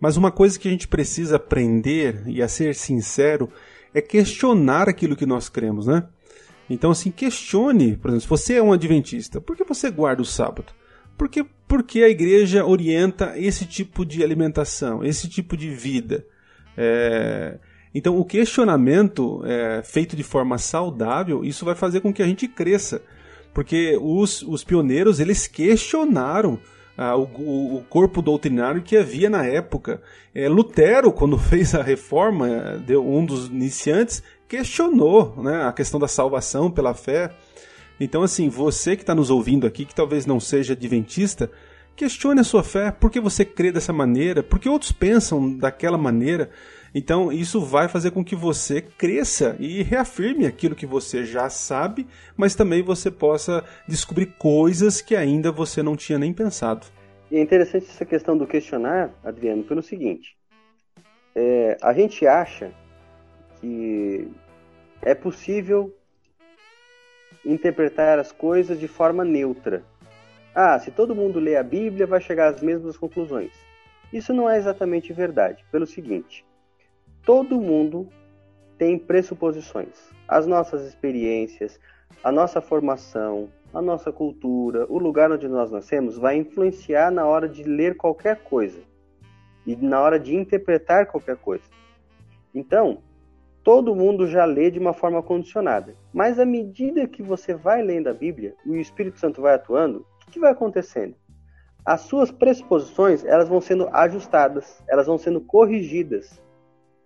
mas 0.00 0.16
uma 0.16 0.30
coisa 0.30 0.58
que 0.58 0.68
a 0.68 0.70
gente 0.70 0.88
precisa 0.88 1.36
aprender, 1.36 2.22
e 2.26 2.40
a 2.40 2.48
ser 2.48 2.74
sincero, 2.74 3.50
é 3.92 4.00
questionar 4.00 4.88
aquilo 4.88 5.16
que 5.16 5.26
nós 5.26 5.48
cremos, 5.48 5.86
né? 5.86 6.06
Então, 6.70 6.90
assim, 6.90 7.10
questione, 7.10 7.96
por 7.96 8.08
exemplo, 8.08 8.22
se 8.22 8.28
você 8.28 8.54
é 8.54 8.62
um 8.62 8.72
adventista, 8.72 9.40
por 9.40 9.56
que 9.56 9.64
você 9.64 9.90
guarda 9.90 10.22
o 10.22 10.26
sábado? 10.26 10.72
Porque, 11.18 11.44
porque 11.66 12.02
a 12.02 12.08
igreja 12.08 12.64
orienta 12.64 13.34
esse 13.36 13.66
tipo 13.66 14.06
de 14.06 14.22
alimentação, 14.22 15.04
esse 15.04 15.28
tipo 15.28 15.56
de 15.56 15.68
vida. 15.68 16.24
É, 16.76 17.58
então, 17.92 18.16
o 18.16 18.24
questionamento 18.24 19.42
é, 19.44 19.82
feito 19.82 20.14
de 20.14 20.22
forma 20.22 20.56
saudável, 20.56 21.44
isso 21.44 21.64
vai 21.64 21.74
fazer 21.74 22.00
com 22.00 22.12
que 22.12 22.22
a 22.22 22.26
gente 22.26 22.46
cresça. 22.46 23.02
Porque 23.52 23.98
os, 24.00 24.42
os 24.42 24.62
pioneiros, 24.62 25.18
eles 25.18 25.48
questionaram 25.48 26.60
ah, 26.96 27.16
o, 27.16 27.76
o, 27.76 27.84
corpo 27.88 28.22
doutrinário 28.22 28.82
que 28.82 28.96
havia 28.96 29.28
na 29.28 29.44
época. 29.44 30.00
É, 30.32 30.48
Lutero, 30.48 31.10
quando 31.10 31.36
fez 31.38 31.74
a 31.74 31.82
reforma, 31.82 32.80
deu 32.86 33.04
um 33.04 33.24
dos 33.24 33.48
iniciantes, 33.48 34.22
questionou 34.46 35.34
né, 35.42 35.64
a 35.64 35.72
questão 35.72 35.98
da 35.98 36.06
salvação 36.06 36.70
pela 36.70 36.94
fé. 36.94 37.32
Então, 38.00 38.22
assim, 38.22 38.48
você 38.48 38.96
que 38.96 39.02
está 39.02 39.14
nos 39.14 39.30
ouvindo 39.30 39.66
aqui, 39.66 39.84
que 39.84 39.94
talvez 39.94 40.24
não 40.24 40.38
seja 40.38 40.74
adventista, 40.74 41.50
questione 41.96 42.40
a 42.40 42.44
sua 42.44 42.62
fé, 42.62 42.92
por 42.92 43.10
que 43.10 43.20
você 43.20 43.44
crê 43.44 43.72
dessa 43.72 43.92
maneira, 43.92 44.42
por 44.42 44.60
que 44.60 44.68
outros 44.68 44.92
pensam 44.92 45.56
daquela 45.56 45.98
maneira. 45.98 46.50
Então, 46.94 47.32
isso 47.32 47.60
vai 47.60 47.88
fazer 47.88 48.12
com 48.12 48.24
que 48.24 48.36
você 48.36 48.80
cresça 48.80 49.56
e 49.58 49.82
reafirme 49.82 50.46
aquilo 50.46 50.76
que 50.76 50.86
você 50.86 51.24
já 51.24 51.50
sabe, 51.50 52.06
mas 52.36 52.54
também 52.54 52.82
você 52.82 53.10
possa 53.10 53.64
descobrir 53.86 54.26
coisas 54.38 55.00
que 55.00 55.16
ainda 55.16 55.50
você 55.50 55.82
não 55.82 55.96
tinha 55.96 56.18
nem 56.18 56.32
pensado. 56.32 56.86
E 57.30 57.36
é 57.36 57.40
interessante 57.40 57.86
essa 57.90 58.06
questão 58.06 58.38
do 58.38 58.46
questionar, 58.46 59.10
Adriano, 59.22 59.64
pelo 59.64 59.82
seguinte: 59.82 60.36
é, 61.34 61.76
a 61.82 61.92
gente 61.92 62.26
acha 62.26 62.72
que 63.60 64.28
é 65.02 65.14
possível 65.14 65.94
interpretar 67.52 68.18
as 68.18 68.30
coisas 68.30 68.78
de 68.78 68.86
forma 68.86 69.24
neutra. 69.24 69.82
Ah, 70.54 70.78
se 70.78 70.90
todo 70.90 71.14
mundo 71.14 71.38
lê 71.38 71.56
a 71.56 71.62
Bíblia, 71.62 72.06
vai 72.06 72.20
chegar 72.20 72.48
às 72.48 72.60
mesmas 72.60 72.96
conclusões. 72.96 73.52
Isso 74.12 74.32
não 74.32 74.48
é 74.48 74.58
exatamente 74.58 75.12
verdade, 75.12 75.64
pelo 75.70 75.86
seguinte: 75.86 76.44
todo 77.24 77.60
mundo 77.60 78.08
tem 78.76 78.98
pressuposições. 78.98 80.10
As 80.26 80.46
nossas 80.46 80.86
experiências, 80.86 81.80
a 82.22 82.30
nossa 82.30 82.60
formação, 82.60 83.48
a 83.72 83.80
nossa 83.80 84.12
cultura, 84.12 84.86
o 84.88 84.98
lugar 84.98 85.30
onde 85.30 85.48
nós 85.48 85.70
nascemos 85.70 86.16
vai 86.16 86.36
influenciar 86.36 87.10
na 87.10 87.26
hora 87.26 87.48
de 87.48 87.62
ler 87.64 87.96
qualquer 87.96 88.42
coisa 88.42 88.80
e 89.66 89.76
na 89.76 90.00
hora 90.00 90.18
de 90.18 90.34
interpretar 90.34 91.06
qualquer 91.06 91.36
coisa. 91.36 91.64
Então, 92.54 93.02
todo 93.68 93.94
mundo 93.94 94.26
já 94.26 94.46
lê 94.46 94.70
de 94.70 94.78
uma 94.78 94.94
forma 94.94 95.22
condicionada. 95.22 95.94
Mas 96.10 96.38
à 96.38 96.46
medida 96.46 97.06
que 97.06 97.22
você 97.22 97.52
vai 97.52 97.82
lendo 97.82 98.08
a 98.08 98.14
Bíblia, 98.14 98.54
o 98.64 98.74
Espírito 98.76 99.18
Santo 99.18 99.42
vai 99.42 99.56
atuando, 99.56 100.06
o 100.26 100.30
que 100.30 100.40
vai 100.40 100.52
acontecendo? 100.52 101.14
As 101.84 102.00
suas 102.00 102.30
pressuposições 102.30 103.26
elas 103.26 103.46
vão 103.46 103.60
sendo 103.60 103.86
ajustadas, 103.92 104.82
elas 104.88 105.06
vão 105.06 105.18
sendo 105.18 105.38
corrigidas. 105.42 106.42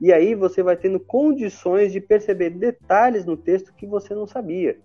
E 0.01 0.13
aí 0.13 0.37
você 0.37 0.63
vai 0.63 0.77
tendo 0.77 1.01
condições 1.01 1.91
de 1.91 2.01
perceber 2.01 2.51
detalhes 2.51 3.27
no 3.27 3.37
texto 3.37 3.75
que 3.75 3.85
você 3.85 4.15
não 4.15 4.29
sabia. 4.29 4.79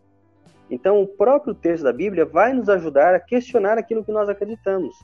Então, 0.72 1.00
o 1.00 1.08
próprio 1.08 1.54
texto 1.54 1.84
da 1.84 1.94
Bíblia 1.94 2.26
vai 2.26 2.54
nos 2.54 2.70
ajudar 2.70 3.14
a 3.14 3.20
questionar 3.20 3.78
aquilo 3.78 4.04
que 4.04 4.12
nós 4.12 4.28
acreditamos. 4.28 4.96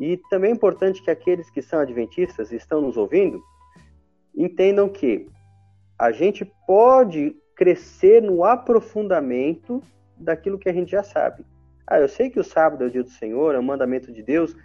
E 0.00 0.16
também 0.30 0.50
é 0.50 0.54
importante 0.54 1.02
que 1.02 1.10
aqueles 1.10 1.50
que 1.50 1.60
são 1.60 1.78
adventistas 1.78 2.52
e 2.52 2.56
estão 2.56 2.80
nos 2.80 2.96
ouvindo 2.96 3.38
entendam 4.34 4.88
que 4.88 5.28
a 6.00 6.12
gente 6.12 6.50
pode 6.66 7.36
crescer 7.54 8.22
no 8.22 8.42
aprofundamento 8.42 9.82
daquilo 10.16 10.58
que 10.58 10.70
a 10.70 10.72
gente 10.72 10.92
já 10.92 11.02
sabe. 11.02 11.44
Ah, 11.86 12.00
eu 12.00 12.08
sei 12.08 12.30
que 12.30 12.40
o 12.40 12.44
sábado 12.44 12.82
é 12.82 12.86
o 12.86 12.90
dia 12.90 13.02
do 13.02 13.10
Senhor, 13.10 13.54
é 13.54 13.58
o 13.58 13.62
mandamento 13.62 14.10
de 14.10 14.22
Deus, 14.22 14.56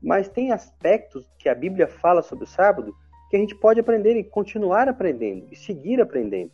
mas 0.00 0.28
tem 0.28 0.52
aspectos 0.52 1.28
que 1.36 1.48
a 1.48 1.54
Bíblia 1.54 1.88
fala 1.88 2.22
sobre 2.22 2.44
o 2.44 2.46
sábado 2.46 2.94
que 3.28 3.36
a 3.36 3.40
gente 3.40 3.56
pode 3.56 3.80
aprender 3.80 4.16
e 4.16 4.22
continuar 4.22 4.88
aprendendo 4.88 5.48
e 5.50 5.56
seguir 5.56 6.00
aprendendo. 6.00 6.52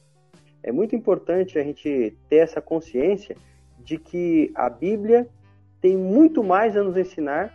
É 0.62 0.72
muito 0.72 0.96
importante 0.96 1.58
a 1.58 1.62
gente 1.62 2.16
ter 2.26 2.36
essa 2.36 2.62
consciência 2.62 3.36
de 3.78 3.98
que 3.98 4.50
a 4.54 4.70
Bíblia 4.70 5.28
tem 5.82 5.98
muito 5.98 6.42
mais 6.42 6.78
a 6.78 6.82
nos 6.82 6.96
ensinar 6.96 7.54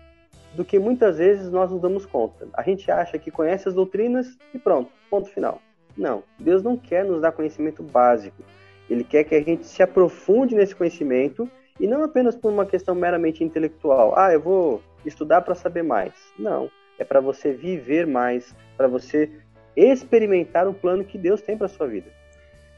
do 0.56 0.64
que 0.64 0.78
muitas 0.78 1.18
vezes 1.18 1.50
nós 1.50 1.72
nos 1.72 1.82
damos 1.82 2.06
conta. 2.06 2.48
A 2.54 2.62
gente 2.62 2.92
acha 2.92 3.18
que 3.18 3.32
conhece 3.32 3.68
as 3.68 3.74
doutrinas 3.74 4.38
e 4.54 4.60
pronto, 4.60 4.92
ponto 5.10 5.28
final. 5.30 5.60
Não, 5.98 6.24
Deus 6.38 6.62
não 6.62 6.76
quer 6.78 7.06
nos 7.06 7.22
dar 7.22 7.32
conhecimento 7.32 7.82
básico. 7.82 8.44
Ele 8.90 9.04
quer 9.04 9.24
que 9.24 9.36
a 9.36 9.42
gente 9.42 9.66
se 9.66 9.82
aprofunde 9.82 10.56
nesse 10.56 10.76
conhecimento 10.76 11.50
e 11.80 11.88
não 11.88 12.04
apenas 12.04 12.36
por 12.36 12.52
uma 12.52 12.66
questão 12.66 12.94
meramente 12.94 13.44
intelectual. 13.44 14.18
Ah, 14.18 14.32
eu 14.32 14.40
vou 14.40 14.82
estudar 15.06 15.42
para 15.42 15.56
saber 15.56 15.84
mais. 15.84 16.14
Não, 16.38 16.70
é 17.00 17.04
para 17.04 17.20
você 17.20 17.52
viver 17.52 18.06
mais, 18.06 18.54
para 18.78 18.88
você 18.88 19.30
experimentar 19.76 20.68
o 20.68 20.74
plano 20.74 21.04
que 21.04 21.18
Deus 21.18 21.42
tem 21.42 21.58
para 21.58 21.68
sua 21.68 21.88
vida. 21.88 22.08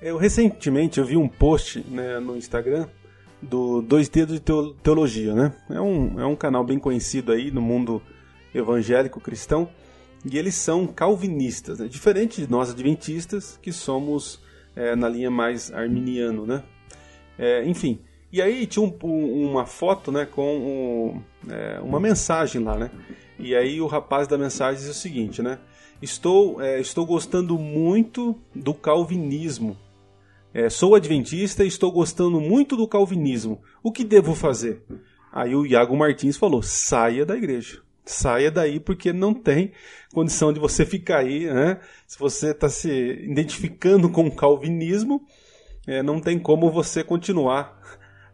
Eu 0.01 0.17
recentemente 0.17 0.99
eu 0.99 1.05
vi 1.05 1.17
um 1.17 1.27
post 1.27 1.83
né, 1.89 2.19
no 2.19 2.37
Instagram 2.37 2.87
do 3.41 3.81
Dois 3.81 4.09
Dedos 4.09 4.39
de 4.39 4.41
Teologia, 4.83 5.33
né? 5.33 5.53
É 5.69 5.81
um, 5.81 6.19
é 6.19 6.25
um 6.25 6.35
canal 6.35 6.63
bem 6.63 6.79
conhecido 6.79 7.31
aí 7.31 7.51
no 7.51 7.61
mundo 7.61 8.01
evangélico 8.53 9.19
cristão 9.19 9.69
e 10.25 10.37
eles 10.37 10.55
são 10.55 10.87
calvinistas, 10.87 11.79
né? 11.79 11.87
diferente 11.87 12.41
de 12.41 12.51
nós 12.51 12.71
adventistas 12.71 13.57
que 13.61 13.71
somos 13.71 14.41
é, 14.75 14.95
na 14.95 15.09
linha 15.09 15.31
mais 15.31 15.71
arminiano, 15.71 16.45
né? 16.45 16.63
É, 17.37 17.65
enfim, 17.65 17.99
e 18.31 18.41
aí 18.41 18.65
tinha 18.65 18.83
um, 18.83 19.49
uma 19.49 19.65
foto, 19.65 20.11
né, 20.11 20.25
com 20.25 20.57
um, 20.57 21.51
é, 21.51 21.79
uma 21.81 21.99
mensagem 21.99 22.63
lá, 22.63 22.77
né? 22.77 22.91
E 23.39 23.55
aí 23.55 23.79
o 23.79 23.87
rapaz 23.87 24.27
da 24.27 24.37
mensagem 24.37 24.81
diz 24.81 24.89
o 24.89 24.93
seguinte, 24.93 25.41
né? 25.41 25.59
Estou, 26.01 26.61
é, 26.61 26.79
estou 26.79 27.05
gostando 27.05 27.57
muito 27.57 28.35
do 28.53 28.73
calvinismo. 28.73 29.77
É, 30.53 30.69
sou 30.69 30.95
adventista 30.95 31.63
e 31.63 31.67
estou 31.67 31.91
gostando 31.91 32.39
muito 32.41 32.75
do 32.75 32.87
calvinismo. 32.87 33.61
O 33.83 33.91
que 33.91 34.03
devo 34.03 34.33
fazer? 34.35 34.83
Aí 35.31 35.55
o 35.55 35.65
Iago 35.65 35.95
Martins 35.95 36.37
falou: 36.37 36.61
saia 36.61 37.25
da 37.25 37.35
igreja. 37.35 37.81
Saia 38.09 38.49
daí 38.49 38.79
porque 38.79 39.11
não 39.11 39.33
tem 39.33 39.71
condição 40.13 40.51
de 40.51 40.59
você 40.59 40.85
ficar 40.85 41.19
aí, 41.19 41.45
né? 41.45 41.79
Se 42.07 42.17
você 42.17 42.51
está 42.51 42.69
se 42.69 42.89
identificando 42.89 44.09
com 44.09 44.25
o 44.25 44.35
calvinismo, 44.35 45.21
é, 45.85 46.01
não 46.01 46.19
tem 46.19 46.39
como 46.39 46.71
você 46.71 47.03
continuar 47.03 47.77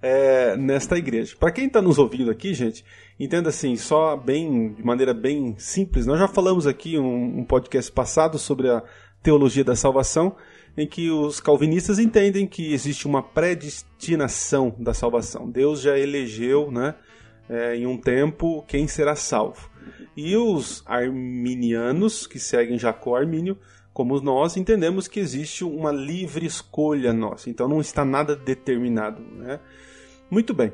é, 0.02 0.58
nesta 0.58 0.98
igreja. 0.98 1.36
Para 1.40 1.52
quem 1.52 1.68
está 1.68 1.82
nos 1.82 1.98
ouvindo 1.98 2.30
aqui, 2.30 2.54
gente, 2.54 2.84
entenda 3.20 3.50
assim, 3.50 3.76
só 3.78 4.18
bem 4.18 4.74
de 4.74 4.84
maneira 4.84 5.14
bem 5.14 5.56
simples. 5.58 6.06
Nós 6.06 6.20
já 6.20 6.28
falamos 6.28 6.68
aqui 6.68 7.00
um, 7.00 7.40
um 7.40 7.46
podcast 7.46 7.92
passado 7.92 8.38
sobre 8.38 8.70
a 8.70 8.84
teologia 9.24 9.64
da 9.64 9.76
salvação, 9.76 10.36
em 10.76 10.86
que 10.86 11.10
os 11.10 11.40
calvinistas 11.40 12.00
entendem 12.00 12.46
que 12.46 12.74
existe 12.74 13.08
uma 13.08 13.24
predestinação 13.24 14.76
da 14.78 14.94
salvação. 14.94 15.50
Deus 15.50 15.82
já 15.82 15.98
elegeu, 15.98 16.70
né, 16.70 16.96
é, 17.50 17.76
em 17.76 17.86
um 17.86 17.98
tempo 17.98 18.64
quem 18.68 18.88
será 18.88 19.16
salvo. 19.16 19.70
E 20.16 20.36
os 20.38 20.84
arminianos, 20.86 22.28
que 22.28 22.40
seguem 22.40 22.78
Jacó 22.78 23.16
Armínio, 23.16 23.58
como 23.94 24.20
nós, 24.22 24.58
entendemos 24.58 25.08
que 25.08 25.20
existe 25.20 25.64
uma 25.64 25.92
livre 25.92 26.46
escolha 26.46 27.14
nossa. 27.14 27.50
Então 27.50 27.68
não 27.68 27.82
está 27.82 28.04
nada 28.04 28.36
determinado. 28.36 29.22
Né? 29.22 29.60
Muito 30.30 30.54
bem. 30.54 30.72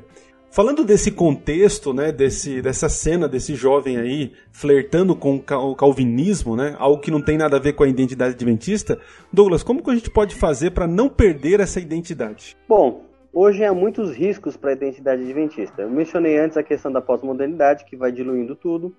Falando 0.52 0.84
desse 0.84 1.12
contexto, 1.12 1.94
né, 1.94 2.10
desse, 2.10 2.60
dessa 2.60 2.88
cena 2.88 3.28
desse 3.28 3.54
jovem 3.54 3.98
aí 3.98 4.32
flertando 4.50 5.14
com 5.14 5.36
o 5.36 5.76
calvinismo, 5.76 6.56
né, 6.56 6.74
algo 6.76 7.00
que 7.00 7.10
não 7.10 7.22
tem 7.22 7.38
nada 7.38 7.56
a 7.56 7.60
ver 7.60 7.74
com 7.74 7.84
a 7.84 7.88
identidade 7.88 8.34
adventista, 8.34 8.98
Douglas, 9.32 9.62
como 9.62 9.80
que 9.80 9.90
a 9.90 9.94
gente 9.94 10.10
pode 10.10 10.34
fazer 10.34 10.72
para 10.72 10.88
não 10.88 11.08
perder 11.08 11.60
essa 11.60 11.78
identidade? 11.78 12.56
Bom, 12.68 13.09
hoje 13.32 13.64
há 13.64 13.72
muitos 13.72 14.14
riscos 14.14 14.56
para 14.56 14.70
a 14.70 14.72
identidade 14.74 15.22
adventista. 15.22 15.82
Eu 15.82 15.90
mencionei 15.90 16.38
antes 16.38 16.56
a 16.56 16.62
questão 16.62 16.90
da 16.92 17.00
pós-modernidade, 17.00 17.84
que 17.84 17.96
vai 17.96 18.12
diluindo 18.12 18.54
tudo. 18.54 18.94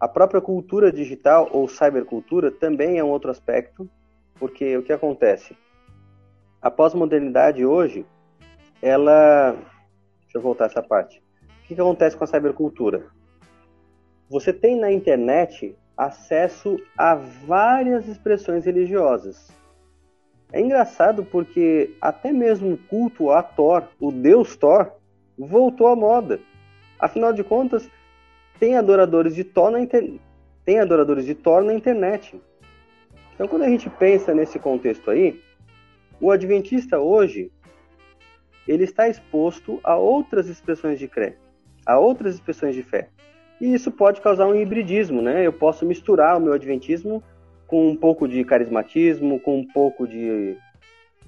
A 0.00 0.08
própria 0.08 0.40
cultura 0.40 0.92
digital 0.92 1.48
ou 1.52 1.68
cybercultura 1.68 2.50
também 2.50 2.98
é 2.98 3.04
um 3.04 3.10
outro 3.10 3.30
aspecto, 3.30 3.88
porque 4.38 4.76
o 4.76 4.82
que 4.82 4.92
acontece? 4.92 5.56
A 6.60 6.70
pós-modernidade 6.70 7.64
hoje 7.64 8.06
ela. 8.82 9.52
Deixa 10.22 10.36
eu 10.36 10.42
voltar 10.42 10.66
essa 10.66 10.82
parte. 10.82 11.22
O 11.42 11.66
que, 11.66 11.74
que 11.74 11.80
acontece 11.80 12.16
com 12.16 12.24
a 12.24 12.26
cybercultura? 12.26 13.06
Você 14.28 14.52
tem 14.52 14.78
na 14.78 14.92
internet 14.92 15.76
acesso 15.96 16.76
a 16.98 17.14
várias 17.14 18.06
expressões 18.08 18.64
religiosas. 18.66 19.48
É 20.54 20.60
engraçado 20.60 21.24
porque 21.24 21.90
até 22.00 22.32
mesmo 22.32 22.74
o 22.74 22.76
culto 22.76 23.32
a 23.32 23.42
Thor, 23.42 23.88
o 23.98 24.12
deus 24.12 24.54
Thor, 24.54 24.88
voltou 25.36 25.88
à 25.88 25.96
moda. 25.96 26.38
Afinal 26.96 27.32
de 27.32 27.42
contas, 27.42 27.90
tem 28.60 28.76
adoradores 28.76 29.34
de 29.34 29.42
Thor 29.42 29.72
na, 29.72 29.80
inter... 29.80 30.20
adoradores 30.80 31.26
de 31.26 31.34
Thor 31.34 31.64
na 31.64 31.74
internet. 31.74 32.40
Então, 33.34 33.48
quando 33.48 33.62
a 33.62 33.68
gente 33.68 33.90
pensa 33.90 34.32
nesse 34.32 34.60
contexto 34.60 35.10
aí, 35.10 35.42
o 36.20 36.30
adventista 36.30 37.00
hoje 37.00 37.50
ele 38.68 38.84
está 38.84 39.08
exposto 39.08 39.80
a 39.82 39.96
outras 39.96 40.46
expressões 40.46 41.00
de 41.00 41.08
fé, 41.08 41.34
a 41.84 41.98
outras 41.98 42.36
expressões 42.36 42.76
de 42.76 42.82
fé. 42.84 43.08
E 43.60 43.74
isso 43.74 43.90
pode 43.90 44.20
causar 44.20 44.46
um 44.46 44.54
hibridismo, 44.54 45.20
né? 45.20 45.44
Eu 45.44 45.52
posso 45.52 45.84
misturar 45.84 46.36
o 46.36 46.40
meu 46.40 46.52
adventismo 46.52 47.24
com 47.74 47.88
um 47.88 47.96
pouco 47.96 48.28
de 48.28 48.44
carismatismo, 48.44 49.40
com 49.40 49.58
um 49.58 49.66
pouco 49.66 50.06
de 50.06 50.56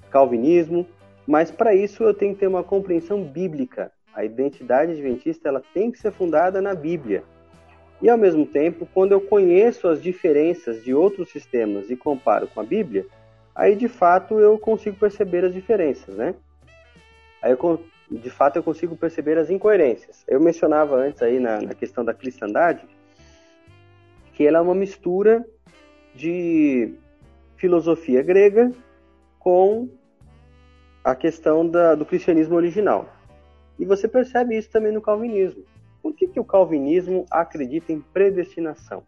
calvinismo, 0.09 0.87
mas 1.27 1.51
para 1.51 1.75
isso 1.75 2.05
eu 2.05 2.13
tenho 2.13 2.33
que 2.33 2.39
ter 2.39 2.47
uma 2.47 2.63
compreensão 2.63 3.21
bíblica. 3.21 3.91
A 4.13 4.23
identidade 4.23 4.93
adventista 4.93 5.49
ela 5.49 5.61
tem 5.73 5.91
que 5.91 5.99
ser 5.99 6.09
fundada 6.13 6.61
na 6.61 6.73
Bíblia. 6.73 7.21
E 8.01 8.09
ao 8.09 8.17
mesmo 8.17 8.45
tempo, 8.45 8.87
quando 8.93 9.11
eu 9.11 9.19
conheço 9.19 9.89
as 9.89 10.01
diferenças 10.01 10.81
de 10.85 10.93
outros 10.93 11.29
sistemas 11.31 11.89
e 11.89 11.97
comparo 11.97 12.47
com 12.47 12.61
a 12.61 12.63
Bíblia, 12.63 13.05
aí 13.53 13.75
de 13.75 13.89
fato 13.89 14.39
eu 14.39 14.57
consigo 14.57 14.95
perceber 14.95 15.43
as 15.43 15.53
diferenças, 15.53 16.15
né? 16.15 16.33
aí 17.41 17.51
eu, 17.51 17.83
de 18.09 18.29
fato 18.29 18.55
eu 18.55 18.63
consigo 18.63 18.95
perceber 18.95 19.37
as 19.37 19.49
incoerências. 19.49 20.23
Eu 20.25 20.39
mencionava 20.39 20.95
antes 20.95 21.21
aí 21.21 21.41
na, 21.41 21.59
na 21.59 21.73
questão 21.73 22.05
da 22.05 22.13
cristandade 22.13 22.87
que 24.31 24.47
ela 24.47 24.59
é 24.59 24.61
uma 24.61 24.75
mistura 24.75 25.45
de 26.17 26.93
filosofia 27.55 28.21
grega 28.21 28.71
com 29.39 29.87
a 31.03 31.15
questão 31.15 31.67
da, 31.67 31.95
do 31.95 32.05
cristianismo 32.05 32.55
original. 32.55 33.09
E 33.79 33.85
você 33.85 34.07
percebe 34.07 34.57
isso 34.57 34.69
também 34.69 34.91
no 34.91 35.01
calvinismo. 35.01 35.63
Por 36.01 36.13
que, 36.13 36.27
que 36.27 36.39
o 36.39 36.45
calvinismo 36.45 37.25
acredita 37.31 37.93
em 37.93 38.01
predestinação? 38.01 39.03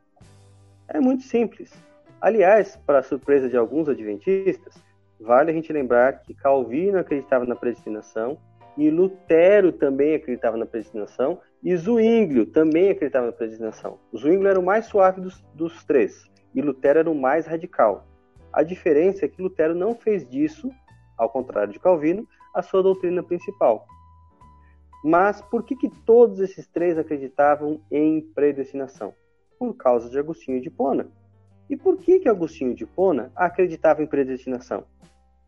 É 0.87 0.99
muito 0.99 1.23
simples. 1.23 1.73
Aliás, 2.21 2.77
para 2.85 3.03
surpresa 3.03 3.49
de 3.49 3.57
alguns 3.57 3.89
adventistas, 3.89 4.81
Vale 5.19 5.51
a 5.51 5.53
gente 5.53 5.73
lembrar 5.73 6.21
que 6.21 6.33
Calvino 6.33 6.97
acreditava 6.97 7.45
na 7.45 7.55
predestinação 7.55 8.37
e 8.77 8.89
Lutero 8.89 9.73
também 9.73 10.15
acreditava 10.15 10.55
na 10.55 10.65
predestinação 10.65 11.39
e 11.61 11.75
Zwinglio 11.75 12.45
também 12.45 12.89
acreditava 12.89 13.25
na 13.25 13.33
predestinação. 13.33 13.99
Zwinglio 14.15 14.47
era 14.47 14.59
o 14.59 14.63
mais 14.63 14.85
suave 14.85 15.19
dos, 15.19 15.43
dos 15.53 15.83
três 15.83 16.29
e 16.53 16.61
Lutero 16.61 16.99
era 16.99 17.11
o 17.11 17.15
mais 17.15 17.45
radical. 17.45 18.05
A 18.51 18.63
diferença 18.63 19.25
é 19.25 19.27
que 19.27 19.41
Lutero 19.41 19.75
não 19.75 19.95
fez 19.95 20.27
disso, 20.27 20.69
ao 21.17 21.29
contrário 21.29 21.71
de 21.71 21.79
Calvino, 21.79 22.27
a 22.53 22.61
sua 22.61 22.81
doutrina 22.81 23.21
principal. 23.21 23.85
Mas 25.03 25.41
por 25.41 25.63
que, 25.63 25.75
que 25.75 25.89
todos 25.89 26.39
esses 26.39 26.67
três 26.67 26.97
acreditavam 26.97 27.81
em 27.91 28.21
predestinação? 28.21 29.13
Por 29.57 29.73
causa 29.75 30.09
de 30.09 30.17
Agostinho 30.17 30.61
de 30.61 30.69
Pona. 30.69 31.09
E 31.69 31.77
por 31.77 31.97
que, 31.97 32.19
que 32.19 32.27
Agostinho 32.27 32.73
de 32.73 32.85
Pona 32.85 33.31
acreditava 33.35 34.01
em 34.01 34.07
predestinação? 34.07 34.85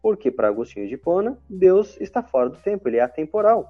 Porque 0.02 0.32
para 0.32 0.48
Agostinho 0.48 0.88
de 0.88 0.96
Hipona, 0.96 1.38
Deus 1.50 2.00
está 2.00 2.24
fora 2.24 2.50
do 2.50 2.58
tempo, 2.58 2.88
ele 2.88 2.98
é 2.98 3.02
atemporal. 3.02 3.68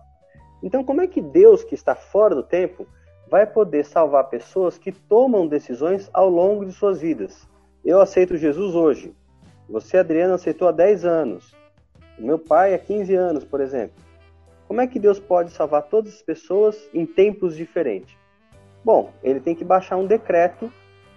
Então, 0.63 0.83
como 0.83 1.01
é 1.01 1.07
que 1.07 1.21
Deus, 1.21 1.63
que 1.63 1.75
está 1.75 1.95
fora 1.95 2.35
do 2.35 2.43
tempo, 2.43 2.87
vai 3.31 3.47
poder 3.47 3.85
salvar 3.85 4.25
pessoas 4.25 4.77
que 4.77 4.91
tomam 4.91 5.47
decisões 5.47 6.09
ao 6.13 6.29
longo 6.29 6.65
de 6.65 6.73
suas 6.73 6.99
vidas? 6.99 7.47
Eu 7.83 8.01
aceito 8.01 8.35
Jesus 8.35 8.75
hoje. 8.75 9.15
Você, 9.69 9.95
Adriano, 9.95 10.33
aceitou 10.33 10.67
há 10.67 10.71
10 10.73 11.05
anos. 11.05 11.55
O 12.19 12.23
meu 12.23 12.37
pai 12.37 12.73
há 12.73 12.77
15 12.77 13.15
anos, 13.15 13.45
por 13.45 13.61
exemplo. 13.61 13.95
Como 14.67 14.81
é 14.81 14.85
que 14.85 14.99
Deus 14.99 15.17
pode 15.17 15.51
salvar 15.51 15.83
todas 15.83 16.15
as 16.15 16.21
pessoas 16.21 16.77
em 16.93 17.05
tempos 17.05 17.55
diferentes? 17.55 18.17
Bom, 18.83 19.13
ele 19.23 19.39
tem 19.39 19.55
que 19.55 19.63
baixar 19.63 19.95
um 19.95 20.05
decreto 20.05 20.69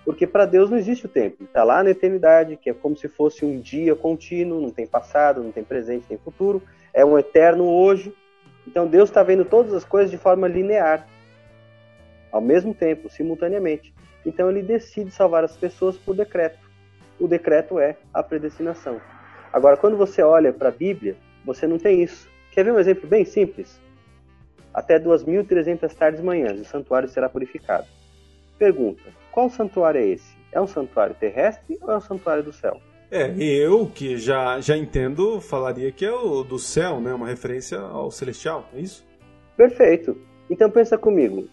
porque 0.05 0.25
para 0.25 0.47
Deus 0.47 0.71
não 0.71 0.79
existe 0.79 1.07
o 1.07 1.09
tempo. 1.09 1.43
Está 1.43 1.65
lá 1.65 1.83
na 1.83 1.91
eternidade, 1.91 2.57
que 2.57 2.71
é 2.71 2.75
como 2.75 2.97
se 2.97 3.09
fosse 3.09 3.45
um 3.45 3.59
dia 3.59 3.97
contínuo, 3.97 4.61
não 4.61 4.71
tem 4.71 4.87
passado, 4.87 5.43
não 5.43 5.51
tem 5.51 5.65
presente, 5.65 6.07
tem 6.07 6.19
futuro. 6.19 6.63
É 6.93 7.05
um 7.05 7.19
eterno 7.19 7.65
hoje. 7.65 8.15
Então 8.69 8.87
Deus 8.87 9.09
está 9.09 9.25
vendo 9.25 9.45
todas 9.45 9.73
as 9.73 9.85
coisas 9.85 10.13
de 10.13 10.19
forma 10.19 10.47
linear, 10.47 11.09
ao 12.35 12.41
mesmo 12.41 12.75
tempo, 12.75 13.09
simultaneamente. 13.09 13.95
Então 14.27 14.51
ele 14.51 14.61
decide 14.61 15.13
salvar 15.13 15.45
as 15.45 15.57
pessoas 15.57 15.97
por 15.97 16.17
decreto. 16.17 16.59
O 17.21 17.29
decreto 17.29 17.79
é 17.79 17.97
a 18.13 18.25
predestinação. 18.25 19.01
Agora, 19.53 19.77
quando 19.77 19.97
você 19.97 20.21
olha 20.21 20.53
para 20.53 20.69
a 20.69 20.73
Bíblia, 20.73 21.17
você 21.45 21.65
não 21.65 21.79
tem 21.79 22.03
isso. 22.03 22.29
Quer 22.51 22.65
ver 22.65 22.73
um 22.73 22.79
exemplo 22.81 23.09
bem 23.09 23.25
simples? 23.25 23.81
Até 24.75 24.99
2.300 24.99 25.95
tardes 25.95 26.21
e 26.21 26.25
manhãs 26.25 26.61
o 26.61 26.65
santuário 26.65 27.09
será 27.09 27.29
purificado. 27.29 27.87
Pergunta: 28.59 29.05
qual 29.31 29.49
santuário 29.49 30.01
é 30.01 30.07
esse? 30.09 30.37
É 30.51 30.61
um 30.61 30.67
santuário 30.67 31.15
terrestre 31.15 31.79
ou 31.81 31.93
é 31.93 31.97
um 31.97 32.01
santuário 32.01 32.43
do 32.43 32.53
céu? 32.53 32.81
É, 33.13 33.33
eu 33.39 33.87
que 33.87 34.17
já, 34.17 34.59
já 34.61 34.77
entendo, 34.77 35.41
falaria 35.41 35.93
que 35.93 36.05
é 36.05 36.13
o 36.13 36.43
do 36.43 36.59
céu, 36.59 37.01
né? 37.01 37.15
Uma 37.15 37.29
referência 37.29 37.79
ao 37.79 38.11
celestial, 38.11 38.69
é 38.75 38.81
isso? 38.81 39.07
Perfeito. 39.57 40.19
Então 40.51 40.69
pensa 40.69 40.99
comigo. 40.99 41.49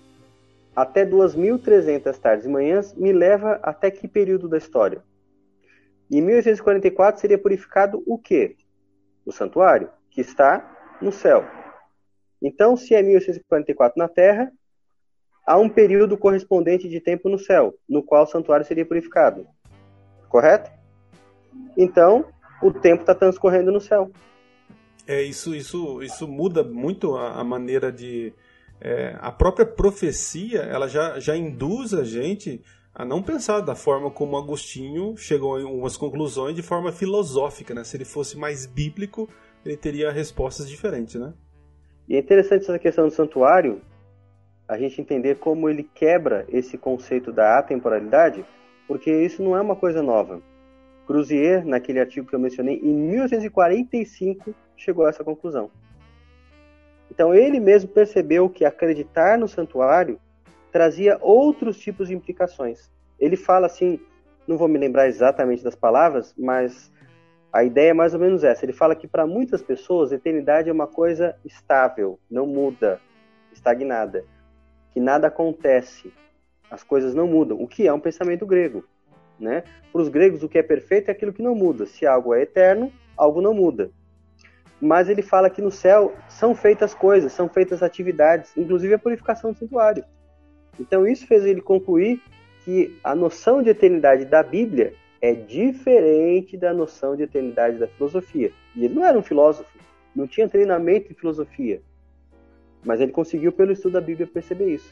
Até 0.76 1.06
2.300 1.06 2.18
tardes 2.18 2.46
e 2.46 2.50
manhãs 2.50 2.94
me 2.94 3.12
leva 3.12 3.60
até 3.62 3.92
que 3.92 4.08
período 4.08 4.48
da 4.48 4.58
história? 4.58 5.04
Em 6.10 6.22
1844 6.22 7.22
seria 7.22 7.38
purificado 7.38 8.04
o 8.06 8.18
quê? 8.18 8.56
O 9.26 9.32
santuário, 9.32 9.90
que 10.10 10.22
está 10.22 10.98
no 11.02 11.12
céu. 11.12 11.46
Então, 12.42 12.76
se 12.76 12.96
é 12.96 13.02
1844 13.02 13.98
na 13.98 14.08
Terra, 14.08 14.52
há 15.46 15.58
um 15.58 15.70
período 15.70 16.18
correspondente 16.18 16.90
de 16.90 17.00
tempo 17.00 17.30
no 17.30 17.38
céu, 17.38 17.74
no 17.88 18.04
qual 18.04 18.24
o 18.24 18.28
santuário 18.28 18.66
seria 18.66 18.86
purificado. 18.86 19.48
Correto? 20.28 20.72
Então, 21.78 22.26
o 22.62 22.72
tempo 22.72 23.02
está 23.02 23.14
transcorrendo 23.14 23.72
no 23.72 23.80
céu. 23.80 24.12
É, 25.08 25.22
isso, 25.22 25.56
isso, 25.56 26.02
isso 26.02 26.28
muda 26.28 26.64
muito 26.64 27.16
a, 27.16 27.40
a 27.40 27.44
maneira 27.44 27.92
de. 27.92 28.34
É, 28.82 29.16
a 29.20 29.32
própria 29.32 29.66
profecia 29.66 30.62
ela 30.62 30.88
já, 30.88 31.20
já 31.20 31.38
induz 31.38 31.94
a 31.94 32.04
gente 32.04 32.64
a 32.94 33.06
não 33.06 33.22
pensar 33.22 33.62
da 33.62 33.76
forma 33.76 34.10
como 34.10 34.36
Agostinho 34.36 35.16
chegou 35.16 35.56
a 35.56 35.64
umas 35.64 35.96
conclusões 35.96 36.56
de 36.56 36.64
forma 36.64 36.92
filosófica. 36.92 37.74
Né? 37.74 37.84
Se 37.84 37.96
ele 37.96 38.06
fosse 38.06 38.38
mais 38.38 38.66
bíblico, 38.66 39.30
ele 39.64 39.78
teria 39.78 40.12
respostas 40.12 40.68
diferentes. 40.68 41.16
Né? 41.16 41.32
E 42.10 42.16
é 42.16 42.20
interessante 42.20 42.64
essa 42.64 42.80
questão 42.80 43.08
do 43.08 43.14
santuário, 43.14 43.82
a 44.68 44.78
gente 44.78 45.00
entender 45.00 45.36
como 45.36 45.70
ele 45.70 45.84
quebra 45.84 46.46
esse 46.50 46.78
conceito 46.78 47.32
da 47.32 47.60
atemporalidade, 47.60 48.44
porque 48.88 49.12
isso 49.12 49.44
não 49.44 49.56
é 49.56 49.62
uma 49.62 49.76
coisa 49.76 50.02
nova. 50.02 50.42
Cruzier, 51.06 51.66
naquele 51.66 52.00
artigo 52.00 52.28
que 52.28 52.36
eu 52.36 52.40
mencionei, 52.40 52.76
em 52.78 52.94
1845 52.94 54.56
chegou 54.76 55.06
a 55.06 55.10
essa 55.10 55.24
conclusão. 55.24 55.70
Então 57.12 57.36
ele 57.36 57.60
mesmo 57.60 57.90
percebeu 57.90 58.50
que 58.50 58.64
acreditar 58.64 59.38
no 59.38 59.46
santuário 59.46 60.18
trazia 60.72 61.18
outros 61.20 61.78
tipos 61.78 62.08
de 62.08 62.14
implicações. 62.14 62.90
Ele 63.20 63.36
fala 63.36 63.66
assim, 63.66 64.00
não 64.48 64.58
vou 64.58 64.70
me 64.70 64.80
lembrar 64.80 65.10
exatamente 65.10 65.62
das 65.62 65.76
palavras, 65.76 66.34
mas 66.38 66.90
a 67.52 67.66
ideia 67.66 67.90
é 67.90 67.94
mais 67.94 68.14
ou 68.14 68.20
menos 68.22 68.46
essa. 68.46 68.64
Ele 68.64 68.72
fala 68.72 68.96
que 68.96 69.10
para 69.10 69.28
muitas 69.28 69.62
pessoas 69.62 70.14
a 70.14 70.16
eternidade 70.16 70.70
é 70.70 70.74
uma 70.74 70.88
coisa 70.88 71.36
estável, 71.44 72.18
não 72.30 72.48
muda, 72.48 73.02
estagnada, 73.52 74.24
que 74.94 75.02
nada 75.02 75.28
acontece, 75.28 76.14
as 76.70 76.82
coisas 76.82 77.14
não 77.14 77.28
mudam, 77.28 77.62
o 77.62 77.68
que 77.68 77.86
é 77.86 77.94
um 77.94 78.00
pensamento 78.00 78.46
grego. 78.46 78.86
Né? 79.38 79.66
Para 79.92 80.02
os 80.02 80.08
gregos, 80.08 80.44
o 80.44 80.48
que 80.48 80.58
é 80.58 80.64
perfeito 80.64 81.10
é 81.10 81.12
aquilo 81.12 81.34
que 81.34 81.44
não 81.44 81.56
muda. 81.56 81.86
Se 81.86 82.06
algo 82.06 82.34
é 82.34 82.44
eterno, 82.44 82.90
algo 83.18 83.42
não 83.42 83.54
muda. 83.54 83.92
Mas 84.82 85.08
ele 85.10 85.22
fala 85.22 85.50
que 85.50 85.62
no 85.62 85.72
céu 85.72 86.14
são 86.28 86.56
feitas 86.56 86.94
coisas, 86.94 87.32
são 87.32 87.48
feitas 87.48 87.84
atividades, 87.84 88.52
inclusive 88.58 88.94
a 88.94 89.00
purificação 89.00 89.52
do 89.52 89.60
santuário. 89.60 90.04
Então 90.80 91.06
isso 91.06 91.28
fez 91.28 91.46
ele 91.46 91.62
concluir 91.62 92.22
que 92.66 92.98
a 93.04 93.14
noção 93.14 93.62
de 93.62 93.70
eternidade 93.70 94.26
da 94.26 94.42
Bíblia 94.42 94.94
é 95.22 95.34
diferente 95.34 96.58
da 96.58 96.74
noção 96.74 97.16
de 97.16 97.24
eternidade 97.24 97.78
da 97.78 97.88
filosofia. 97.88 98.52
E 98.76 98.86
ele 98.86 98.96
não 98.96 99.06
era 99.06 99.18
um 99.18 99.22
filósofo, 99.22 99.70
não 100.16 100.28
tinha 100.28 100.50
treinamento 100.50 101.12
em 101.12 101.16
filosofia, 101.16 101.82
mas 102.84 103.00
ele 103.00 103.12
conseguiu 103.12 103.52
pelo 103.52 103.72
estudo 103.72 103.94
da 103.94 104.02
Bíblia 104.02 104.28
perceber 104.28 104.74
isso. 104.74 104.92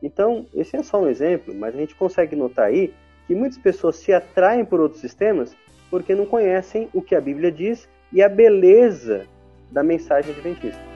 Então, 0.00 0.46
esse 0.54 0.76
é 0.76 0.82
só 0.82 1.02
um 1.02 1.08
exemplo, 1.08 1.54
mas 1.54 1.74
a 1.74 1.78
gente 1.78 1.94
consegue 1.94 2.36
notar 2.36 2.66
aí 2.66 2.94
que 3.26 3.34
muitas 3.34 3.58
pessoas 3.58 3.96
se 3.96 4.12
atraem 4.12 4.64
por 4.64 4.80
outros 4.80 5.00
sistemas 5.00 5.56
porque 5.90 6.14
não 6.14 6.26
conhecem 6.26 6.88
o 6.92 7.00
que 7.00 7.14
a 7.14 7.20
Bíblia 7.20 7.50
diz 7.50 7.88
e 8.14 8.22
a 8.22 8.28
beleza 8.28 9.26
da 9.72 9.82
mensagem 9.82 10.32
adventista. 10.32 10.94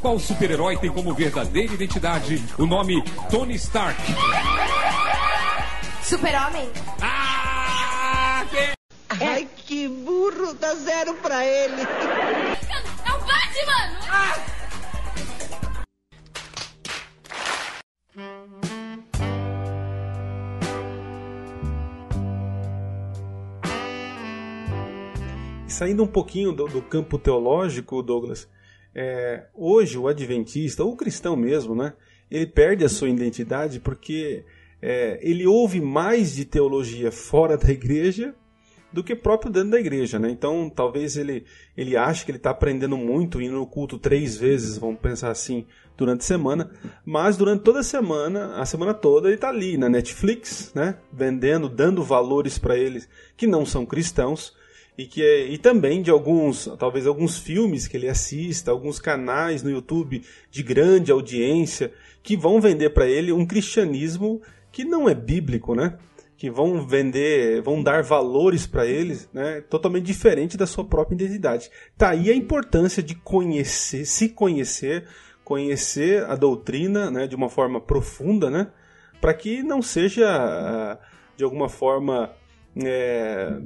Qual 0.00 0.18
super-herói 0.18 0.76
tem 0.76 0.92
como 0.92 1.14
verdadeira 1.14 1.72
identidade 1.72 2.40
o 2.58 2.66
nome 2.66 3.02
Tony 3.30 3.54
Stark? 3.54 4.00
Super-Homem. 6.02 6.68
Ah! 7.00 8.44
Que... 8.50 9.24
Ai, 9.24 9.48
que 9.66 9.88
burro, 9.88 10.54
dá 10.54 10.74
zero 10.74 11.14
pra 11.14 11.44
ele. 11.44 11.82
É 11.82 13.12
o 13.12 13.18
Batman! 13.20 13.98
Ah! 14.10 14.54
Saindo 25.66 26.04
um 26.04 26.06
pouquinho 26.06 26.52
do, 26.52 26.68
do 26.68 26.82
campo 26.82 27.18
teológico, 27.18 28.02
Douglas, 28.02 28.48
é, 28.94 29.46
hoje 29.54 29.98
o 29.98 30.06
adventista, 30.06 30.84
ou 30.84 30.92
o 30.92 30.96
cristão 30.96 31.34
mesmo, 31.34 31.74
né, 31.74 31.94
ele 32.30 32.46
perde 32.46 32.84
a 32.84 32.88
sua 32.88 33.08
identidade 33.08 33.80
porque 33.80 34.44
é, 34.80 35.18
ele 35.20 35.46
ouve 35.46 35.80
mais 35.80 36.34
de 36.34 36.44
teologia 36.44 37.10
fora 37.10 37.56
da 37.56 37.70
igreja 37.70 38.34
do 38.94 39.02
que 39.02 39.16
próprio 39.16 39.50
dentro 39.50 39.70
da 39.70 39.80
igreja, 39.80 40.20
né? 40.20 40.30
Então, 40.30 40.70
talvez 40.70 41.16
ele, 41.16 41.44
ele 41.76 41.96
ache 41.96 42.24
que 42.24 42.30
ele 42.30 42.38
está 42.38 42.50
aprendendo 42.50 42.96
muito, 42.96 43.42
indo 43.42 43.56
no 43.56 43.66
culto 43.66 43.98
três 43.98 44.36
vezes, 44.36 44.78
vamos 44.78 45.00
pensar 45.00 45.32
assim, 45.32 45.66
durante 45.96 46.20
a 46.20 46.24
semana, 46.24 46.70
mas 47.04 47.36
durante 47.36 47.64
toda 47.64 47.80
a 47.80 47.82
semana, 47.82 48.54
a 48.54 48.64
semana 48.64 48.94
toda, 48.94 49.26
ele 49.26 49.34
está 49.34 49.48
ali 49.48 49.76
na 49.76 49.88
Netflix, 49.88 50.70
né? 50.74 50.96
Vendendo, 51.12 51.68
dando 51.68 52.04
valores 52.04 52.56
para 52.56 52.78
eles 52.78 53.08
que 53.36 53.48
não 53.48 53.66
são 53.66 53.84
cristãos, 53.84 54.54
e 54.96 55.06
que 55.06 55.24
é, 55.24 55.48
e 55.48 55.58
também 55.58 56.00
de 56.00 56.10
alguns, 56.12 56.70
talvez 56.78 57.04
alguns 57.04 57.36
filmes 57.36 57.88
que 57.88 57.96
ele 57.96 58.08
assista, 58.08 58.70
alguns 58.70 59.00
canais 59.00 59.60
no 59.60 59.70
YouTube 59.70 60.22
de 60.52 60.62
grande 60.62 61.10
audiência 61.10 61.92
que 62.22 62.36
vão 62.36 62.60
vender 62.60 62.90
para 62.90 63.08
ele 63.08 63.32
um 63.32 63.44
cristianismo 63.44 64.40
que 64.70 64.84
não 64.84 65.08
é 65.08 65.14
bíblico, 65.14 65.74
né? 65.74 65.98
Que 66.36 66.50
vão 66.50 66.86
vender, 66.86 67.62
vão 67.62 67.82
dar 67.82 68.02
valores 68.02 68.66
para 68.66 68.86
eles, 68.86 69.28
né? 69.32 69.60
Totalmente 69.62 70.04
diferente 70.04 70.56
da 70.56 70.66
sua 70.66 70.84
própria 70.84 71.14
identidade. 71.14 71.70
Tá 71.96 72.10
aí 72.10 72.30
a 72.30 72.34
importância 72.34 73.02
de 73.02 73.14
conhecer, 73.14 74.04
se 74.04 74.28
conhecer, 74.28 75.06
conhecer 75.44 76.24
a 76.24 76.34
doutrina, 76.34 77.10
né? 77.10 77.26
De 77.26 77.36
uma 77.36 77.48
forma 77.48 77.80
profunda, 77.80 78.50
né? 78.50 78.68
Para 79.20 79.32
que 79.32 79.62
não 79.62 79.80
seja 79.80 80.98
de 81.36 81.44
alguma 81.44 81.68
forma 81.68 82.32
é, 82.84 83.60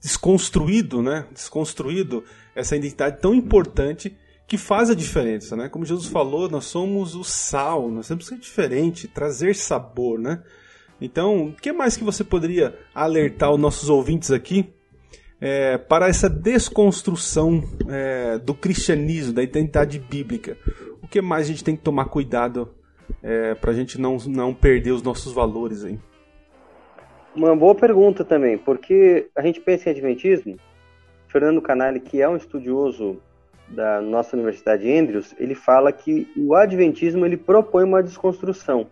desconstruído, 0.00 1.02
né? 1.02 1.26
Desconstruído 1.32 2.24
essa 2.54 2.76
identidade 2.76 3.20
tão 3.20 3.34
importante 3.34 4.16
que 4.46 4.56
faz 4.56 4.88
a 4.90 4.94
diferença, 4.94 5.56
né? 5.56 5.68
Como 5.68 5.84
Jesus 5.84 6.06
falou, 6.06 6.48
nós 6.48 6.66
somos 6.66 7.14
o 7.14 7.24
sal, 7.24 7.90
nós 7.90 8.06
temos 8.06 8.24
que 8.24 8.34
ser 8.34 8.40
diferente, 8.40 9.08
trazer 9.08 9.54
sabor, 9.54 10.18
né? 10.18 10.42
Então, 11.00 11.48
o 11.48 11.52
que 11.52 11.72
mais 11.72 11.96
que 11.96 12.04
você 12.04 12.24
poderia 12.24 12.74
alertar 12.94 13.52
os 13.52 13.60
nossos 13.60 13.88
ouvintes 13.90 14.30
aqui 14.30 14.72
é, 15.40 15.76
para 15.76 16.08
essa 16.08 16.28
desconstrução 16.28 17.62
é, 17.88 18.38
do 18.38 18.54
cristianismo, 18.54 19.34
da 19.34 19.42
identidade 19.42 19.98
bíblica? 19.98 20.56
O 21.02 21.08
que 21.08 21.20
mais 21.20 21.46
a 21.46 21.48
gente 21.48 21.64
tem 21.64 21.76
que 21.76 21.82
tomar 21.82 22.06
cuidado 22.06 22.74
é, 23.22 23.54
para 23.54 23.70
a 23.70 23.74
gente 23.74 24.00
não, 24.00 24.16
não 24.26 24.54
perder 24.54 24.92
os 24.92 25.02
nossos 25.02 25.32
valores 25.32 25.84
aí? 25.84 25.98
Uma 27.34 27.54
boa 27.54 27.74
pergunta 27.74 28.24
também, 28.24 28.56
porque 28.56 29.28
a 29.36 29.42
gente 29.42 29.60
pensa 29.60 29.90
em 29.90 29.92
Adventismo, 29.92 30.56
Fernando 31.28 31.60
Canali, 31.60 32.00
que 32.00 32.22
é 32.22 32.28
um 32.28 32.36
estudioso 32.36 33.20
da 33.68 34.00
nossa 34.00 34.34
Universidade 34.34 34.90
Andrews, 34.90 35.34
ele 35.38 35.54
fala 35.54 35.92
que 35.92 36.26
o 36.36 36.54
Adventismo 36.54 37.26
ele 37.26 37.36
propõe 37.36 37.84
uma 37.84 38.02
desconstrução 38.02 38.86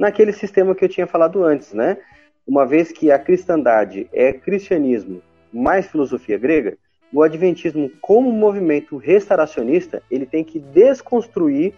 naquele 0.00 0.32
sistema 0.32 0.74
que 0.74 0.82
eu 0.82 0.88
tinha 0.88 1.06
falado 1.06 1.44
antes, 1.44 1.74
né? 1.74 1.98
Uma 2.46 2.64
vez 2.64 2.90
que 2.90 3.12
a 3.12 3.18
cristandade 3.18 4.08
é 4.14 4.32
cristianismo 4.32 5.22
mais 5.52 5.86
filosofia 5.88 6.38
grega, 6.38 6.78
o 7.12 7.22
Adventismo, 7.22 7.90
como 8.00 8.32
movimento 8.32 8.96
restauracionista, 8.96 10.02
ele 10.10 10.24
tem 10.24 10.42
que 10.42 10.58
desconstruir 10.58 11.74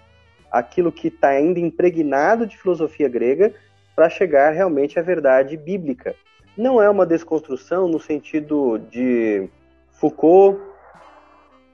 aquilo 0.52 0.92
que 0.92 1.08
está 1.08 1.30
ainda 1.30 1.58
impregnado 1.58 2.46
de 2.46 2.56
filosofia 2.56 3.08
grega 3.08 3.52
para 3.96 4.08
chegar 4.08 4.50
realmente 4.50 5.00
à 5.00 5.02
verdade 5.02 5.56
bíblica. 5.56 6.14
Não 6.56 6.80
é 6.80 6.88
uma 6.88 7.04
desconstrução 7.04 7.88
no 7.88 7.98
sentido 7.98 8.78
de 8.78 9.48
Foucault. 9.90 10.60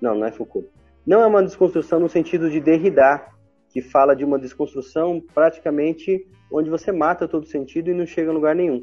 Não, 0.01 0.15
não 0.15 0.27
é 0.27 0.31
Foucault. 0.31 0.67
Não 1.05 1.21
é 1.21 1.27
uma 1.27 1.43
desconstrução 1.43 2.01
no 2.01 2.09
sentido 2.09 2.49
de 2.49 2.61
Derrida, 2.61 3.21
que 3.69 3.83
fala 3.83 4.17
de 4.17 4.25
uma 4.25 4.39
desconstrução 4.39 5.21
praticamente 5.35 6.25
onde 6.51 6.71
você 6.71 6.91
mata 6.93 7.29
todo 7.29 7.47
sentido 7.47 7.91
e 7.91 7.95
não 7.95 8.07
chega 8.07 8.31
a 8.31 8.35
lugar 8.35 8.55
nenhum. 8.55 8.81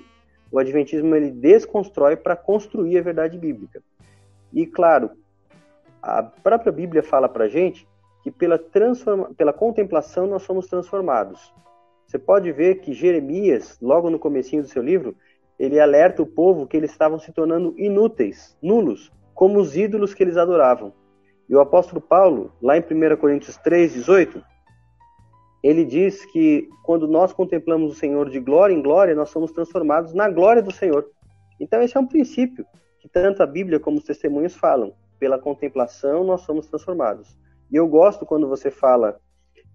O 0.51 0.59
Adventismo 0.59 1.15
ele 1.15 1.31
desconstrói 1.31 2.15
para 2.15 2.35
construir 2.35 2.97
a 2.97 3.01
verdade 3.01 3.37
bíblica. 3.37 3.81
E 4.53 4.65
claro, 4.65 5.11
a 6.01 6.23
própria 6.23 6.71
Bíblia 6.71 7.01
fala 7.01 7.27
para 7.27 7.47
gente 7.47 7.87
que 8.23 8.31
pela, 8.31 8.57
transforma... 8.57 9.33
pela 9.35 9.51
contemplação 9.51 10.27
nós 10.27 10.43
somos 10.43 10.67
transformados. 10.67 11.53
Você 12.05 12.19
pode 12.19 12.51
ver 12.51 12.75
que 12.75 12.93
Jeremias, 12.93 13.77
logo 13.81 14.09
no 14.09 14.19
comecinho 14.19 14.61
do 14.61 14.67
seu 14.67 14.83
livro, 14.83 15.15
ele 15.57 15.79
alerta 15.79 16.21
o 16.21 16.27
povo 16.27 16.67
que 16.67 16.77
eles 16.77 16.91
estavam 16.91 17.17
se 17.17 17.31
tornando 17.31 17.73
inúteis, 17.77 18.57
nulos, 18.61 19.11
como 19.33 19.59
os 19.59 19.75
ídolos 19.75 20.13
que 20.13 20.23
eles 20.23 20.37
adoravam. 20.37 20.93
E 21.49 21.55
o 21.55 21.59
apóstolo 21.59 22.01
Paulo, 22.01 22.51
lá 22.61 22.77
em 22.77 22.81
1 22.81 23.17
Coríntios 23.17 23.57
3, 23.57 23.93
18, 23.93 24.43
ele 25.65 25.83
diz 25.83 26.23
que 26.25 26.69
quando 26.83 27.07
nós 27.07 27.33
contemplamos 27.33 27.91
o 27.91 27.95
Senhor 27.95 28.29
de 28.29 28.39
glória 28.39 28.71
em 28.71 28.83
glória, 28.83 29.15
nós 29.15 29.31
somos 29.31 29.51
transformados 29.51 30.13
na 30.13 30.29
glória 30.29 30.61
do 30.61 30.71
Senhor. 30.71 31.09
Então, 31.59 31.81
esse 31.81 31.97
é 31.97 31.99
um 31.99 32.05
princípio 32.05 32.63
que 32.99 33.09
tanto 33.09 33.41
a 33.41 33.47
Bíblia 33.47 33.79
como 33.79 33.97
os 33.97 34.03
testemunhos 34.03 34.53
falam. 34.53 34.93
Pela 35.17 35.39
contemplação, 35.39 36.23
nós 36.23 36.41
somos 36.41 36.67
transformados. 36.67 37.35
E 37.71 37.75
eu 37.75 37.87
gosto 37.87 38.27
quando 38.27 38.47
você 38.47 38.69
fala 38.69 39.19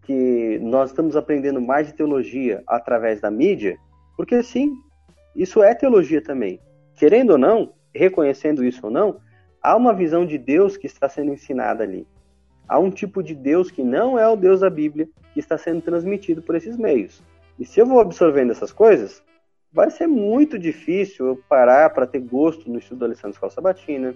que 0.05 0.61
nós 0.63 0.91
estamos 0.91 1.17
aprendendo 1.17 1.61
mais 1.61 1.89
de 1.89 1.95
teologia 1.95 2.63
através 2.69 3.21
da 3.21 3.29
mídia, 3.29 3.77
porque 4.17 4.45
sim, 4.45 4.73
isso 5.35 5.61
é 5.61 5.75
teologia 5.75 6.23
também. 6.23 6.61
Querendo 6.95 7.31
ou 7.31 7.39
não, 7.39 7.73
reconhecendo 7.93 8.65
isso 8.65 8.87
ou 8.87 8.93
não, 8.93 9.21
há 9.61 9.75
uma 9.75 9.93
visão 9.93 10.25
de 10.25 10.39
Deus 10.39 10.77
que 10.77 10.87
está 10.87 11.09
sendo 11.09 11.33
ensinada 11.33 11.83
ali 11.83 12.07
há 12.71 12.79
um 12.79 12.89
tipo 12.89 13.21
de 13.21 13.35
Deus 13.35 13.69
que 13.69 13.83
não 13.83 14.17
é 14.17 14.29
o 14.29 14.37
Deus 14.37 14.61
da 14.61 14.71
Bíblia 14.71 15.09
que 15.35 15.41
está 15.41 15.59
sendo 15.59 15.83
transmitido 15.83 16.41
por 16.41 16.55
esses 16.55 16.77
meios. 16.77 17.21
E 17.59 17.67
se 17.67 17.81
eu 17.81 17.85
vou 17.85 17.99
absorvendo 17.99 18.53
essas 18.53 18.71
coisas, 18.71 19.21
vai 19.73 19.91
ser 19.91 20.07
muito 20.07 20.57
difícil 20.57 21.27
eu 21.27 21.37
parar 21.49 21.91
para 21.91 22.07
ter 22.07 22.21
gosto 22.21 22.71
no 22.71 22.79
estudo 22.79 23.01
da 23.01 23.09
lição 23.09 23.29
da 23.29 23.35
escola 23.35 23.51
sabatina, 23.51 24.15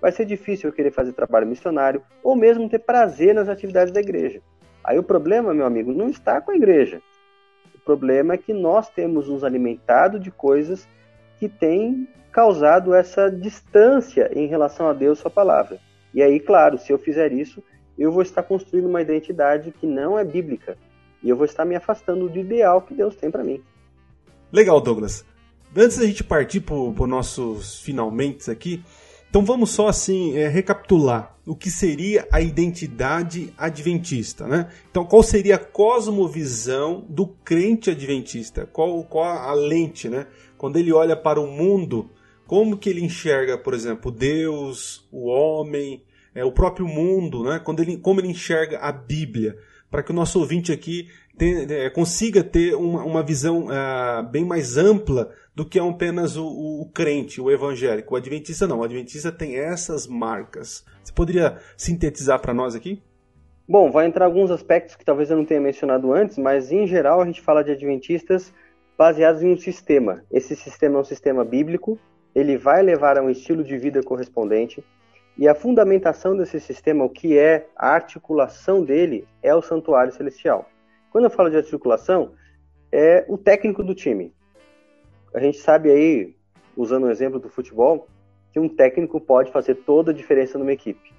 vai 0.00 0.10
ser 0.12 0.24
difícil 0.24 0.70
eu 0.70 0.72
querer 0.72 0.90
fazer 0.90 1.12
trabalho 1.12 1.46
missionário, 1.46 2.02
ou 2.22 2.34
mesmo 2.34 2.70
ter 2.70 2.78
prazer 2.78 3.34
nas 3.34 3.50
atividades 3.50 3.92
da 3.92 4.00
igreja. 4.00 4.40
Aí 4.82 4.98
o 4.98 5.02
problema, 5.02 5.52
meu 5.52 5.66
amigo, 5.66 5.92
não 5.92 6.08
está 6.08 6.40
com 6.40 6.52
a 6.52 6.56
igreja. 6.56 7.02
O 7.74 7.78
problema 7.80 8.32
é 8.32 8.38
que 8.38 8.54
nós 8.54 8.88
temos 8.88 9.28
nos 9.28 9.44
alimentado 9.44 10.18
de 10.18 10.30
coisas 10.30 10.88
que 11.38 11.50
têm 11.50 12.08
causado 12.32 12.94
essa 12.94 13.30
distância 13.30 14.30
em 14.34 14.46
relação 14.46 14.88
a 14.88 14.94
Deus 14.94 15.18
e 15.18 15.22
sua 15.22 15.30
palavra. 15.30 15.78
E 16.14 16.22
aí, 16.22 16.40
claro, 16.40 16.78
se 16.78 16.90
eu 16.90 16.98
fizer 16.98 17.30
isso, 17.30 17.62
eu 18.00 18.10
vou 18.10 18.22
estar 18.22 18.42
construindo 18.42 18.88
uma 18.88 19.02
identidade 19.02 19.70
que 19.70 19.86
não 19.86 20.18
é 20.18 20.24
bíblica. 20.24 20.78
E 21.22 21.28
eu 21.28 21.36
vou 21.36 21.44
estar 21.44 21.66
me 21.66 21.76
afastando 21.76 22.30
do 22.30 22.38
ideal 22.38 22.80
que 22.80 22.94
Deus 22.94 23.14
tem 23.14 23.30
para 23.30 23.44
mim. 23.44 23.62
Legal, 24.50 24.80
Douglas. 24.80 25.22
Antes 25.76 25.98
da 25.98 26.06
gente 26.06 26.24
partir 26.24 26.60
para 26.60 26.74
os 26.74 27.08
nossos 27.08 27.80
finalmente 27.80 28.50
aqui, 28.50 28.82
então 29.28 29.44
vamos 29.44 29.70
só 29.70 29.86
assim 29.86 30.36
é, 30.36 30.48
recapitular 30.48 31.36
o 31.46 31.54
que 31.54 31.70
seria 31.70 32.26
a 32.32 32.40
identidade 32.40 33.52
adventista, 33.56 34.46
né? 34.46 34.68
Então 34.90 35.04
qual 35.04 35.22
seria 35.22 35.56
a 35.56 35.58
cosmovisão 35.58 37.04
do 37.08 37.26
crente 37.26 37.90
adventista? 37.90 38.66
Qual, 38.66 39.04
qual 39.04 39.24
a 39.24 39.52
lente, 39.52 40.08
né? 40.08 40.26
Quando 40.56 40.78
ele 40.78 40.92
olha 40.92 41.16
para 41.16 41.40
o 41.40 41.46
mundo, 41.46 42.10
como 42.46 42.76
que 42.76 42.88
ele 42.88 43.04
enxerga, 43.04 43.58
por 43.58 43.74
exemplo, 43.74 44.10
Deus, 44.10 45.06
o 45.12 45.26
homem, 45.26 46.02
é, 46.34 46.44
o 46.44 46.52
próprio 46.52 46.86
mundo, 46.86 47.44
né? 47.44 47.60
Quando 47.62 47.80
ele, 47.80 47.96
como 47.96 48.20
ele 48.20 48.28
enxerga 48.28 48.78
a 48.78 48.92
Bíblia, 48.92 49.56
para 49.90 50.02
que 50.02 50.12
o 50.12 50.14
nosso 50.14 50.38
ouvinte 50.38 50.72
aqui 50.72 51.08
é, 51.38 51.90
consiga 51.90 52.44
ter 52.44 52.74
uma, 52.74 53.02
uma 53.02 53.22
visão 53.22 53.66
uh, 53.66 54.22
bem 54.30 54.44
mais 54.44 54.76
ampla 54.76 55.32
do 55.54 55.64
que 55.64 55.78
apenas 55.78 56.36
o, 56.36 56.46
o, 56.46 56.82
o, 56.82 56.86
crente, 56.86 57.40
o 57.40 57.50
evangélico. 57.50 58.14
O 58.14 58.16
adventista 58.16 58.66
não, 58.66 58.80
o 58.80 58.84
adventista 58.84 59.32
tem 59.32 59.56
essas 59.56 60.06
marcas. 60.06 60.84
Você 61.02 61.12
poderia 61.12 61.58
sintetizar 61.76 62.40
para 62.40 62.54
nós 62.54 62.74
aqui? 62.74 63.02
Bom, 63.68 63.90
vai 63.90 64.06
entrar 64.06 64.24
alguns 64.24 64.50
aspectos 64.50 64.96
que 64.96 65.04
talvez 65.04 65.30
eu 65.30 65.36
não 65.36 65.44
tenha 65.44 65.60
mencionado 65.60 66.12
antes, 66.12 66.36
mas 66.36 66.70
em 66.70 66.86
geral 66.86 67.20
a 67.20 67.26
gente 67.26 67.40
fala 67.40 67.62
de 67.62 67.70
adventistas 67.70 68.52
baseados 68.98 69.42
em 69.42 69.52
um 69.52 69.56
sistema. 69.56 70.22
Esse 70.30 70.54
sistema 70.54 70.98
é 70.98 71.00
um 71.00 71.04
sistema 71.04 71.44
bíblico, 71.44 71.98
ele 72.34 72.58
vai 72.58 72.82
levar 72.82 73.16
a 73.16 73.22
um 73.22 73.30
estilo 73.30 73.64
de 73.64 73.78
vida 73.78 74.02
correspondente, 74.02 74.84
e 75.40 75.48
a 75.48 75.54
fundamentação 75.54 76.36
desse 76.36 76.60
sistema, 76.60 77.02
o 77.02 77.08
que 77.08 77.38
é 77.38 77.66
a 77.74 77.94
articulação 77.94 78.84
dele, 78.84 79.26
é 79.42 79.54
o 79.54 79.62
santuário 79.62 80.12
celestial. 80.12 80.68
Quando 81.10 81.24
eu 81.24 81.30
falo 81.30 81.48
de 81.48 81.56
articulação, 81.56 82.32
é 82.92 83.24
o 83.26 83.38
técnico 83.38 83.82
do 83.82 83.94
time. 83.94 84.34
A 85.32 85.40
gente 85.40 85.56
sabe 85.56 85.90
aí, 85.90 86.36
usando 86.76 87.04
o 87.04 87.10
exemplo 87.10 87.40
do 87.40 87.48
futebol, 87.48 88.06
que 88.52 88.60
um 88.60 88.68
técnico 88.68 89.18
pode 89.18 89.50
fazer 89.50 89.76
toda 89.76 90.10
a 90.10 90.14
diferença 90.14 90.58
numa 90.58 90.74
equipe. 90.74 91.10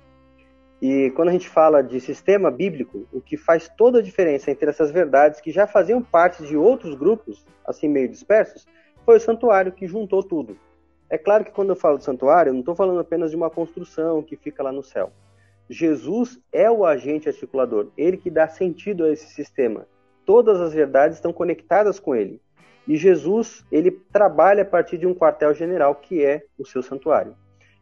E 0.79 1.09
quando 1.15 1.29
a 1.29 1.31
gente 1.31 1.49
fala 1.49 1.81
de 1.81 1.99
sistema 1.99 2.51
bíblico, 2.51 3.07
o 3.11 3.21
que 3.21 3.35
faz 3.35 3.69
toda 3.75 3.97
a 3.97 4.03
diferença 4.03 4.51
entre 4.51 4.69
essas 4.69 4.91
verdades 4.91 5.41
que 5.41 5.49
já 5.49 5.65
faziam 5.65 5.99
parte 5.99 6.45
de 6.45 6.55
outros 6.55 6.93
grupos, 6.93 7.43
assim 7.65 7.87
meio 7.87 8.07
dispersos, 8.07 8.67
foi 9.03 9.17
o 9.17 9.19
santuário 9.19 9.71
que 9.71 9.87
juntou 9.87 10.21
tudo. 10.21 10.55
É 11.11 11.17
claro 11.17 11.43
que 11.43 11.51
quando 11.51 11.71
eu 11.71 11.75
falo 11.75 11.97
de 11.97 12.05
santuário, 12.05 12.51
eu 12.51 12.53
não 12.53 12.61
estou 12.61 12.73
falando 12.73 13.01
apenas 13.01 13.31
de 13.31 13.35
uma 13.35 13.49
construção 13.49 14.23
que 14.23 14.37
fica 14.37 14.63
lá 14.63 14.71
no 14.71 14.81
céu. 14.81 15.11
Jesus 15.69 16.39
é 16.53 16.71
o 16.71 16.85
agente 16.85 17.27
articulador, 17.27 17.89
ele 17.97 18.15
que 18.15 18.29
dá 18.29 18.47
sentido 18.47 19.03
a 19.03 19.09
esse 19.09 19.27
sistema. 19.27 19.85
Todas 20.25 20.61
as 20.61 20.73
verdades 20.73 21.17
estão 21.17 21.33
conectadas 21.33 21.99
com 21.99 22.15
ele. 22.15 22.39
E 22.87 22.95
Jesus, 22.95 23.65
ele 23.69 23.91
trabalha 23.91 24.61
a 24.61 24.65
partir 24.65 24.97
de 24.97 25.05
um 25.05 25.13
quartel-general 25.13 25.95
que 25.95 26.23
é 26.23 26.45
o 26.57 26.65
seu 26.65 26.81
santuário. 26.81 27.35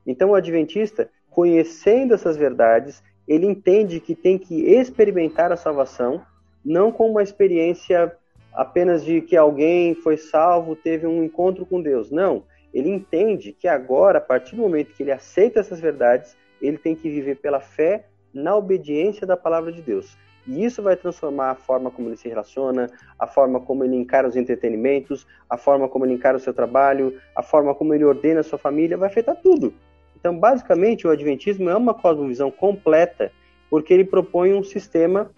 Então 0.08 0.32
o 0.32 0.36
adventista, 0.36 1.08
conhecendo 1.30 2.16
essas 2.16 2.36
verdades, 2.36 3.04
ele 3.28 3.46
entende 3.46 4.00
que 4.00 4.16
tem 4.16 4.40
que 4.40 4.56
experimentar 4.72 5.52
a 5.52 5.56
salvação, 5.56 6.20
não 6.66 6.92
com 6.92 7.12
uma 7.12 7.22
experiência 7.22 8.12
apenas 8.52 9.06
de 9.06 9.22
que 9.22 9.38
alguém 9.38 9.94
foi 9.94 10.18
salvo, 10.18 10.76
teve 10.76 11.06
um 11.06 11.24
encontro 11.24 11.64
com 11.64 11.80
Deus. 11.80 12.10
Não, 12.10 12.44
ele 12.74 12.90
entende 12.90 13.52
que 13.52 13.68
agora, 13.68 14.20
a 14.20 14.22
partir 14.22 14.56
do 14.56 14.62
momento 14.62 14.94
que 14.94 15.04
ele 15.04 15.12
aceita 15.12 15.60
essas 15.60 15.80
verdades, 15.80 16.38
ele 16.62 16.78
tem 16.78 16.96
que 16.96 17.10
viver 17.10 17.36
pela 17.36 17.60
fé 17.60 18.06
na 18.34 18.56
obediência 18.56 19.26
da 19.26 19.36
palavra 19.36 19.72
de 19.72 19.82
Deus. 19.82 20.18
E 20.48 20.64
isso 20.64 20.82
vai 20.82 20.96
transformar 20.96 21.52
a 21.52 21.56
forma 21.56 21.92
como 21.92 22.10
ele 22.10 22.18
se 22.18 22.28
relaciona, 22.28 22.90
a 23.20 23.28
forma 23.28 23.60
como 23.60 23.84
ele 23.84 23.96
encara 23.96 24.28
os 24.28 24.36
entretenimentos, 24.36 25.28
a 25.50 25.58
forma 25.58 25.88
como 25.88 26.06
ele 26.06 26.14
encara 26.14 26.38
o 26.38 26.40
seu 26.40 26.54
trabalho, 26.54 27.20
a 27.36 27.44
forma 27.44 27.74
como 27.76 27.94
ele 27.94 28.04
ordena 28.04 28.40
a 28.40 28.44
sua 28.44 28.58
família, 28.58 28.98
vai 28.98 29.10
afetar 29.10 29.36
tudo. 29.36 29.74
Então, 30.16 30.38
basicamente, 30.38 31.08
o 31.08 31.12
Adventismo 31.12 31.70
é 31.70 31.76
uma 31.76 31.94
cosmovisão 31.94 32.52
completa, 32.52 33.32
porque 33.70 33.94
ele 33.94 34.04
propõe 34.04 34.54
um 34.54 34.64
sistema 34.64 35.32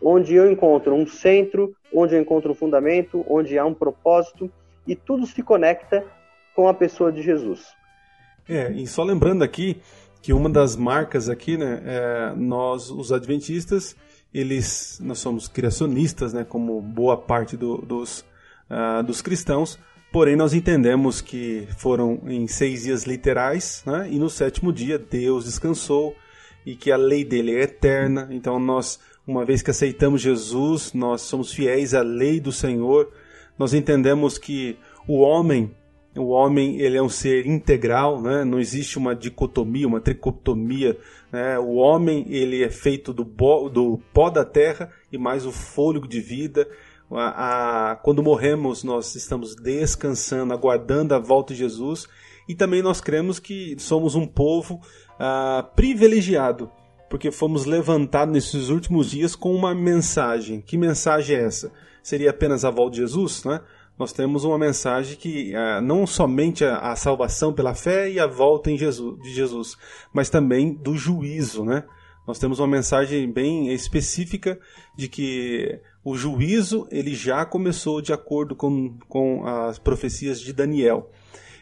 onde 0.00 0.34
eu 0.34 0.50
encontro 0.50 0.94
um 0.94 1.06
centro, 1.06 1.74
onde 1.92 2.14
eu 2.14 2.20
encontro 2.20 2.52
um 2.52 2.54
fundamento, 2.54 3.24
onde 3.28 3.58
há 3.58 3.64
um 3.64 3.74
propósito, 3.74 4.50
e 4.86 4.94
tudo 4.94 5.26
se 5.26 5.42
conecta 5.42 6.04
com 6.58 6.66
a 6.66 6.74
pessoa 6.74 7.12
de 7.12 7.22
Jesus. 7.22 7.68
É, 8.48 8.72
e 8.72 8.84
só 8.84 9.04
lembrando 9.04 9.44
aqui 9.44 9.80
que 10.20 10.32
uma 10.32 10.50
das 10.50 10.74
marcas 10.74 11.28
aqui, 11.28 11.56
né, 11.56 11.80
é 11.86 12.32
nós, 12.36 12.90
os 12.90 13.12
adventistas, 13.12 13.94
eles, 14.34 14.98
nós 15.00 15.20
somos 15.20 15.46
criacionistas, 15.46 16.32
né, 16.32 16.42
como 16.42 16.82
boa 16.82 17.16
parte 17.16 17.56
do, 17.56 17.76
dos, 17.76 18.24
uh, 18.68 19.04
dos 19.04 19.22
cristãos, 19.22 19.78
porém 20.10 20.34
nós 20.34 20.52
entendemos 20.52 21.20
que 21.20 21.68
foram 21.78 22.22
em 22.26 22.48
seis 22.48 22.82
dias 22.82 23.04
literais, 23.04 23.84
né, 23.86 24.08
e 24.10 24.18
no 24.18 24.28
sétimo 24.28 24.72
dia 24.72 24.98
Deus 24.98 25.44
descansou 25.44 26.12
e 26.66 26.74
que 26.74 26.90
a 26.90 26.96
lei 26.96 27.24
dele 27.24 27.54
é 27.54 27.62
eterna, 27.62 28.26
então 28.32 28.58
nós, 28.58 28.98
uma 29.24 29.44
vez 29.44 29.62
que 29.62 29.70
aceitamos 29.70 30.20
Jesus, 30.20 30.92
nós 30.92 31.20
somos 31.20 31.52
fiéis 31.52 31.94
à 31.94 32.02
lei 32.02 32.40
do 32.40 32.50
Senhor, 32.50 33.12
nós 33.56 33.72
entendemos 33.74 34.38
que 34.38 34.76
o 35.06 35.20
homem 35.20 35.72
o 36.18 36.28
homem 36.28 36.80
ele 36.80 36.96
é 36.96 37.02
um 37.02 37.08
ser 37.08 37.46
integral, 37.46 38.20
né? 38.20 38.44
não 38.44 38.58
existe 38.58 38.98
uma 38.98 39.14
dicotomia, 39.14 39.86
uma 39.86 40.00
tricotomia. 40.00 40.98
Né? 41.32 41.58
O 41.58 41.76
homem 41.76 42.26
ele 42.28 42.62
é 42.62 42.70
feito 42.70 43.12
do, 43.12 43.24
bo, 43.24 43.68
do 43.68 44.00
pó 44.12 44.30
da 44.30 44.44
terra 44.44 44.90
e 45.12 45.18
mais 45.18 45.46
o 45.46 45.52
fôlego 45.52 46.06
de 46.06 46.20
vida. 46.20 46.68
A, 47.10 47.92
a, 47.92 47.96
quando 47.96 48.22
morremos, 48.22 48.84
nós 48.84 49.14
estamos 49.14 49.54
descansando, 49.54 50.52
aguardando 50.52 51.14
a 51.14 51.18
volta 51.18 51.54
de 51.54 51.60
Jesus. 51.60 52.08
E 52.48 52.54
também 52.54 52.82
nós 52.82 53.00
cremos 53.00 53.38
que 53.38 53.76
somos 53.78 54.14
um 54.14 54.26
povo 54.26 54.80
ah, 55.18 55.68
privilegiado, 55.76 56.70
porque 57.10 57.30
fomos 57.30 57.66
levantados 57.66 58.32
nesses 58.32 58.70
últimos 58.70 59.10
dias 59.10 59.36
com 59.36 59.54
uma 59.54 59.74
mensagem. 59.74 60.60
Que 60.62 60.76
mensagem 60.76 61.36
é 61.36 61.44
essa? 61.44 61.70
Seria 62.02 62.30
apenas 62.30 62.64
a 62.64 62.70
volta 62.70 62.92
de 62.92 63.02
Jesus, 63.02 63.44
né? 63.44 63.60
Nós 63.98 64.12
temos 64.12 64.44
uma 64.44 64.56
mensagem 64.56 65.16
que 65.16 65.52
uh, 65.54 65.82
não 65.82 66.06
somente 66.06 66.64
a, 66.64 66.78
a, 66.78 66.96
salvação 66.96 67.52
pela 67.52 67.74
fé 67.74 68.08
e 68.08 68.20
a 68.20 68.26
volta 68.26 68.70
em 68.70 68.78
Jesus, 68.78 69.20
de 69.20 69.34
Jesus, 69.34 69.76
mas 70.12 70.30
também 70.30 70.72
do 70.72 70.96
juízo, 70.96 71.64
né? 71.64 71.82
Nós 72.24 72.38
temos 72.38 72.60
uma 72.60 72.68
mensagem 72.68 73.30
bem 73.30 73.72
específica 73.72 74.60
de 74.94 75.08
que 75.08 75.80
o 76.04 76.14
juízo 76.14 76.86
ele 76.90 77.14
já 77.14 77.44
começou 77.44 78.00
de 78.00 78.12
acordo 78.12 78.54
com, 78.54 78.98
com 79.08 79.46
as 79.46 79.78
profecias 79.78 80.38
de 80.38 80.52
Daniel. 80.52 81.10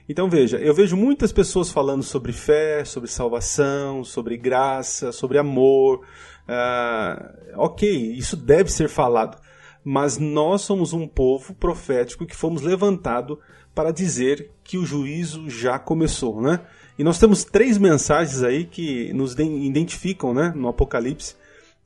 Então 0.09 0.29
veja, 0.29 0.59
eu 0.59 0.75
vejo 0.75 0.97
muitas 0.97 1.33
pessoas 1.33 1.71
falando 1.71 2.03
sobre 2.03 2.33
fé, 2.33 2.85
sobre 2.85 3.09
salvação, 3.09 4.05
sobre 4.05 4.37
graça, 4.37 5.11
sobre 5.11 5.39
amor. 5.39 6.05
Uh, 6.49 7.61
ok, 7.61 8.13
isso 8.13 8.37
deve 8.37 8.71
ser 8.71 8.89
falado 8.89 9.46
mas 9.89 10.19
nós 10.19 10.63
somos 10.63 10.93
um 10.93 11.07
povo 11.07 11.55
profético 11.55 12.27
que 12.27 12.35
fomos 12.35 12.61
levantado 12.61 13.39
para 13.73 13.93
dizer 13.93 14.51
que 14.65 14.77
o 14.77 14.85
juízo 14.85 15.49
já 15.49 15.79
começou, 15.79 16.43
né? 16.43 16.59
E 16.99 17.05
nós 17.05 17.21
temos 17.21 17.45
três 17.45 17.79
mensagens 17.79 18.43
aí 18.43 18.65
que 18.65 19.13
nos 19.13 19.35
identificam, 19.39 20.35
né, 20.35 20.53
no 20.57 20.67
Apocalipse, 20.67 21.37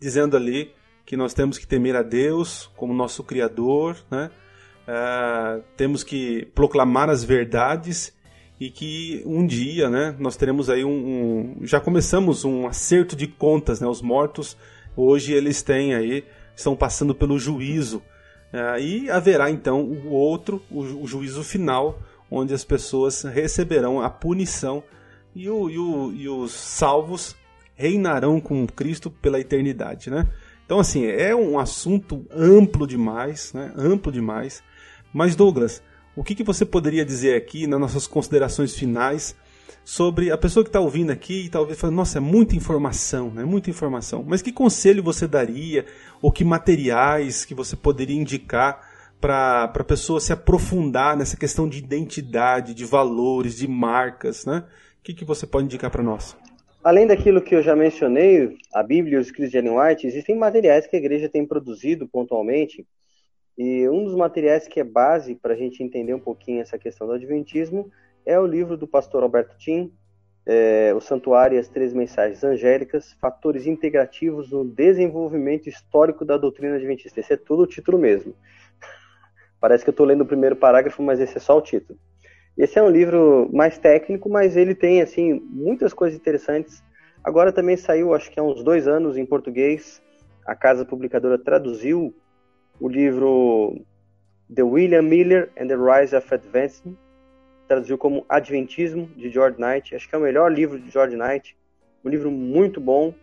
dizendo 0.01 0.35
ali 0.35 0.73
que 1.05 1.15
nós 1.15 1.35
temos 1.35 1.59
que 1.59 1.67
temer 1.67 1.95
a 1.95 2.03
Deus 2.03 2.71
como 2.75 2.95
nosso 2.95 3.23
Criador, 3.23 3.99
né? 4.11 4.31
Uh, 4.89 5.63
temos 5.77 6.03
que 6.03 6.47
proclamar 6.55 7.11
as 7.11 7.23
verdades 7.23 8.17
e 8.59 8.71
que 8.71 9.23
um 9.27 9.47
dia, 9.47 9.91
né, 9.91 10.17
nós 10.19 10.37
teremos 10.37 10.71
aí 10.71 10.87
um, 10.87 10.91
um, 11.61 11.67
já 11.67 11.79
começamos 11.79 12.47
um 12.47 12.67
acerto 12.67 13.15
de 13.15 13.27
contas, 13.27 13.79
né? 13.79 13.87
Os 13.87 14.01
mortos 14.01 14.57
hoje 14.97 15.35
eles 15.35 15.63
têm 15.63 15.95
aí 15.95 16.25
estão 16.61 16.77
passando 16.77 17.15
pelo 17.15 17.39
juízo. 17.39 18.03
É, 18.53 18.81
e 18.81 19.11
haverá 19.11 19.51
então 19.51 19.83
o 19.83 20.11
outro, 20.11 20.63
o, 20.71 21.07
juízo 21.07 21.45
final, 21.45 22.01
onde 22.31 22.53
as 22.53 22.65
pessoas 22.65 23.23
receberão 23.23 24.01
a 24.01 24.11
punição 24.11 24.83
e, 25.35 25.49
o, 25.49 25.71
e, 25.71 25.79
o, 25.79 26.13
e 26.13 26.29
os 26.29 26.53
salvos 26.53 27.37
reinarão 27.77 28.41
com 28.41 28.67
Cristo 28.67 29.11
pela 29.11 29.41
eternidade, 29.41 30.11
né? 30.11 30.27
Então, 30.67 30.79
assim, 30.79 31.07
é 31.07 31.35
um 31.35 31.59
assunto 31.59 32.25
amplo 32.31 32.87
demais, 32.87 33.53
né? 33.53 33.73
Amplo 33.77 34.13
demais. 34.13 34.63
Mas, 35.13 35.35
Douglas, 35.35 35.83
o 36.15 36.23
que, 36.23 36.35
que 36.35 36.45
você 36.45 36.65
poderia 36.65 37.05
dizer 37.05 37.37
aqui 37.37 37.67
nas 37.67 37.81
nossas 37.81 38.07
considerações 38.07 38.77
finais 38.77 39.35
sobre 39.85 40.31
a 40.31 40.39
pessoa 40.39 40.63
que 40.63 40.69
está 40.69 40.81
ouvindo 40.81 41.11
aqui 41.11 41.47
e 41.47 41.49
talvez 41.49 41.79
falando, 41.79 41.97
nossa, 41.97 42.19
é 42.19 42.21
muita 42.21 42.55
informação, 42.55 43.31
né? 43.31 43.45
Muita 43.45 43.71
informação. 43.71 44.25
Mas 44.27 44.43
que 44.43 44.53
conselho 44.53 45.03
você 45.03 45.27
daria 45.27 45.85
ou 46.23 46.31
que 46.31 46.45
materiais 46.45 47.45
que 47.45 47.55
você 47.55 47.77
poderia 47.77 48.17
indicar 48.17 48.89
para 49.21 49.65
a 49.65 49.85
pessoa 49.85 50.21
se 50.21 50.33
aprofundar 50.33 51.17
nessa 51.17 51.37
questão 51.37 51.69
de 51.69 51.79
identidade, 51.79 52.75
de 52.75 52.85
valores, 52.85 53.57
de 53.57 53.69
marcas, 53.69 54.47
né? 54.47 54.65
O 54.99 55.03
que, 55.03 55.15
que 55.15 55.25
você 55.25 55.47
pode 55.47 55.67
indicar 55.67 55.91
para 55.91 56.03
nós? 56.03 56.37
Além 56.83 57.07
daquilo 57.07 57.43
que 57.43 57.55
eu 57.55 57.63
já 57.63 57.77
mencionei, 57.77 58.57
a 58.73 58.83
Bíblia 58.83 59.17
e 59.17 59.21
os 59.21 59.27
escritos 59.27 59.51
de 59.51 59.59
Ellen 59.59 59.79
White, 59.79 60.07
existem 60.07 60.35
materiais 60.35 60.87
que 60.87 60.97
a 60.97 60.99
igreja 60.99 61.29
tem 61.29 61.45
produzido 61.45 62.09
pontualmente. 62.09 62.87
E 63.59 63.87
um 63.89 64.05
dos 64.05 64.15
materiais 64.15 64.67
que 64.67 64.81
é 64.81 64.85
base 64.85 65.35
para 65.35 65.53
a 65.53 65.57
gente 65.57 65.83
entender 65.83 66.15
um 66.15 66.21
pouquinho 66.21 66.63
essa 66.63 66.79
questão 66.79 67.07
do 67.07 67.13
Adventismo 67.13 67.91
é 68.25 68.39
o 68.39 68.47
livro 68.47 68.77
do 68.77 68.87
pastor 68.87 69.23
Alberto 69.23 69.57
Tim, 69.59 69.93
é, 70.47 70.93
O 70.95 71.01
Santuário 71.01 71.57
e 71.57 71.59
as 71.59 71.69
Três 71.69 71.93
Mensagens 71.93 72.43
Angélicas, 72.43 73.13
Fatores 73.21 73.67
Integrativos 73.67 74.51
no 74.51 74.65
Desenvolvimento 74.65 75.69
Histórico 75.69 76.25
da 76.25 76.37
Doutrina 76.37 76.77
Adventista. 76.77 77.21
Esse 77.21 77.35
é 77.35 77.37
tudo 77.37 77.63
o 77.63 77.67
título 77.67 77.99
mesmo. 77.99 78.35
Parece 79.61 79.85
que 79.85 79.91
eu 79.91 79.93
estou 79.93 80.07
lendo 80.07 80.23
o 80.23 80.27
primeiro 80.27 80.57
parágrafo, 80.57 81.03
mas 81.03 81.21
esse 81.21 81.37
é 81.37 81.41
só 81.41 81.57
o 81.57 81.63
título. 81.63 81.99
Esse 82.57 82.79
é 82.79 82.83
um 82.83 82.91
livro 82.91 83.49
mais 83.53 83.79
técnico, 83.79 84.29
mas 84.29 84.57
ele 84.57 84.75
tem 84.75 85.01
assim 85.01 85.41
muitas 85.49 85.93
coisas 85.95 86.19
interessantes. 86.19 86.83
Agora 87.23 87.53
também 87.53 87.77
saiu, 87.77 88.15
acho 88.15 88.31
que 88.31 88.41
há 88.41 88.43
uns 88.43 88.63
dois 88.63 88.89
anos, 88.89 89.17
em 89.17 89.25
português. 89.25 90.03
A 90.47 90.55
casa 90.55 90.85
publicadora 90.85 91.39
traduziu 91.39 92.15
o 92.81 92.89
livro 92.89 93.81
The 94.55 94.63
William 94.63 95.03
Miller 95.03 95.51
and 95.59 95.69
the 95.69 95.77
Rise 95.77 96.17
of 96.17 96.35
Advancement, 96.35 96.97
traduziu 97.71 97.97
como 97.97 98.27
Adventismo, 98.29 99.07
de 99.15 99.31
George 99.31 99.57
Knight. 99.61 99.95
Acho 99.95 100.09
que 100.09 100.15
é 100.17 100.19
o 100.19 100.21
melhor 100.21 100.51
livro 100.51 100.77
de 100.77 100.91
George 100.91 101.17
Knight. 101.17 101.57
Um 102.05 102.09
livro 102.09 102.29
muito 102.29 102.81
bom. 102.81 103.15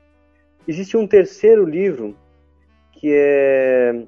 Existe 0.65 0.95
um 0.95 1.05
terceiro 1.05 1.65
livro, 1.65 2.17
que 2.93 3.11
é 3.13 4.05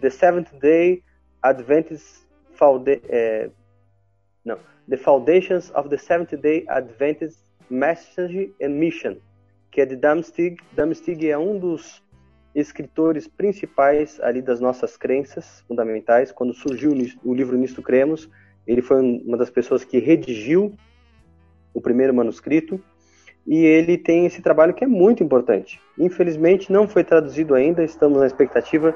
The 0.00 0.08
Seventh 0.08 0.54
Day 0.58 1.02
Adventist 1.42 2.24
é, 3.10 3.50
não, 4.42 4.58
The 4.88 4.96
Foundations 4.96 5.70
of 5.74 5.90
the 5.90 5.98
Seventh 5.98 6.34
Day 6.36 6.64
Adventist 6.66 7.38
Message 7.68 8.54
and 8.62 8.70
Mission, 8.70 9.16
que 9.70 9.82
é 9.82 9.84
de 9.84 9.96
Damstig. 9.96 10.56
Damstig 10.72 11.28
é 11.28 11.36
um 11.36 11.58
dos 11.58 12.02
escritores 12.54 13.28
principais 13.28 14.18
ali 14.18 14.40
das 14.40 14.60
nossas 14.60 14.96
crenças 14.96 15.62
fundamentais. 15.68 16.32
Quando 16.32 16.54
surgiu 16.54 16.92
o 17.22 17.34
livro 17.34 17.58
Nisto 17.58 17.82
Cremos, 17.82 18.30
ele 18.66 18.82
foi 18.82 19.00
uma 19.00 19.36
das 19.36 19.50
pessoas 19.50 19.84
que 19.84 19.98
redigiu 19.98 20.74
o 21.72 21.80
primeiro 21.80 22.14
manuscrito 22.14 22.80
e 23.46 23.64
ele 23.64 23.96
tem 23.96 24.26
esse 24.26 24.42
trabalho 24.42 24.74
que 24.74 24.82
é 24.82 24.86
muito 24.86 25.22
importante. 25.22 25.80
Infelizmente 25.98 26.72
não 26.72 26.88
foi 26.88 27.04
traduzido 27.04 27.54
ainda, 27.54 27.84
estamos 27.84 28.18
na 28.18 28.26
expectativa, 28.26 28.94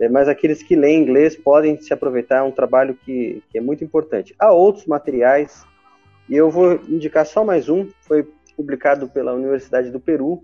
é, 0.00 0.08
mas 0.08 0.28
aqueles 0.28 0.62
que 0.62 0.76
leem 0.76 1.02
inglês 1.02 1.36
podem 1.36 1.78
se 1.80 1.92
aproveitar, 1.92 2.38
é 2.38 2.42
um 2.42 2.52
trabalho 2.52 2.94
que, 2.94 3.42
que 3.50 3.58
é 3.58 3.60
muito 3.60 3.84
importante. 3.84 4.34
Há 4.38 4.52
outros 4.52 4.86
materiais, 4.86 5.66
e 6.28 6.36
eu 6.36 6.50
vou 6.50 6.80
indicar 6.88 7.26
só 7.26 7.44
mais 7.44 7.68
um, 7.68 7.88
foi 8.02 8.26
publicado 8.56 9.08
pela 9.08 9.34
Universidade 9.34 9.90
do 9.90 10.00
Peru, 10.00 10.42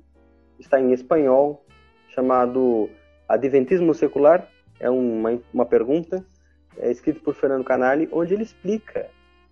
está 0.58 0.80
em 0.80 0.92
espanhol, 0.92 1.64
chamado 2.08 2.90
Adventismo 3.28 3.94
Secular, 3.94 4.48
é 4.78 4.90
uma, 4.90 5.40
uma 5.52 5.64
pergunta, 5.64 6.24
é 6.78 6.90
escrito 6.90 7.20
por 7.20 7.34
Fernando 7.34 7.64
Canali, 7.64 8.08
onde 8.12 8.34
ele 8.34 8.42
explica 8.42 9.08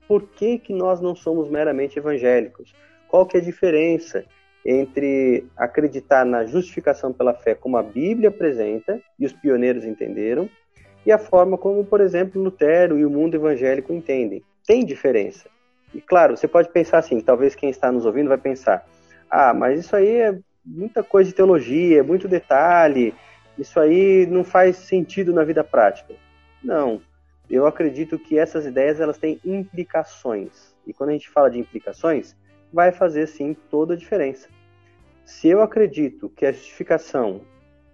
por 0.06 0.22
que, 0.22 0.58
que 0.58 0.72
nós 0.72 1.00
não 1.00 1.14
somos 1.14 1.48
meramente 1.48 1.98
evangélicos. 1.98 2.74
Qual 3.08 3.26
que 3.26 3.36
é 3.36 3.40
a 3.40 3.44
diferença 3.44 4.24
entre 4.64 5.44
acreditar 5.56 6.24
na 6.24 6.44
justificação 6.44 7.12
pela 7.12 7.34
fé 7.34 7.54
como 7.54 7.76
a 7.76 7.82
Bíblia 7.82 8.28
apresenta 8.28 9.00
e 9.18 9.26
os 9.26 9.32
pioneiros 9.32 9.84
entenderam, 9.84 10.48
e 11.04 11.10
a 11.10 11.18
forma 11.18 11.58
como, 11.58 11.84
por 11.84 12.00
exemplo, 12.00 12.40
Lutero 12.40 12.98
e 12.98 13.04
o 13.04 13.10
mundo 13.10 13.34
evangélico 13.34 13.92
entendem. 13.92 14.42
Tem 14.64 14.84
diferença. 14.84 15.48
E 15.92 16.00
claro, 16.00 16.36
você 16.36 16.46
pode 16.46 16.70
pensar 16.70 16.98
assim, 16.98 17.20
talvez 17.20 17.54
quem 17.56 17.70
está 17.70 17.90
nos 17.90 18.06
ouvindo 18.06 18.28
vai 18.28 18.38
pensar: 18.38 18.86
"Ah, 19.28 19.52
mas 19.52 19.80
isso 19.80 19.96
aí 19.96 20.16
é 20.16 20.38
muita 20.64 21.02
coisa 21.02 21.28
de 21.28 21.34
teologia, 21.34 21.98
é 21.98 22.02
muito 22.02 22.28
detalhe, 22.28 23.12
isso 23.58 23.80
aí 23.80 24.26
não 24.26 24.44
faz 24.44 24.76
sentido 24.76 25.32
na 25.32 25.42
vida 25.42 25.64
prática". 25.64 26.14
Não 26.62 27.00
eu 27.48 27.66
acredito 27.66 28.18
que 28.18 28.38
essas 28.38 28.66
ideias 28.66 29.00
elas 29.00 29.18
têm 29.18 29.40
implicações. 29.44 30.74
E 30.86 30.92
quando 30.92 31.10
a 31.10 31.12
gente 31.12 31.28
fala 31.28 31.50
de 31.50 31.58
implicações, 31.58 32.36
vai 32.72 32.92
fazer 32.92 33.26
sim 33.26 33.54
toda 33.70 33.94
a 33.94 33.96
diferença. 33.96 34.48
Se 35.24 35.48
eu 35.48 35.62
acredito 35.62 36.28
que 36.30 36.46
a 36.46 36.52
justificação 36.52 37.42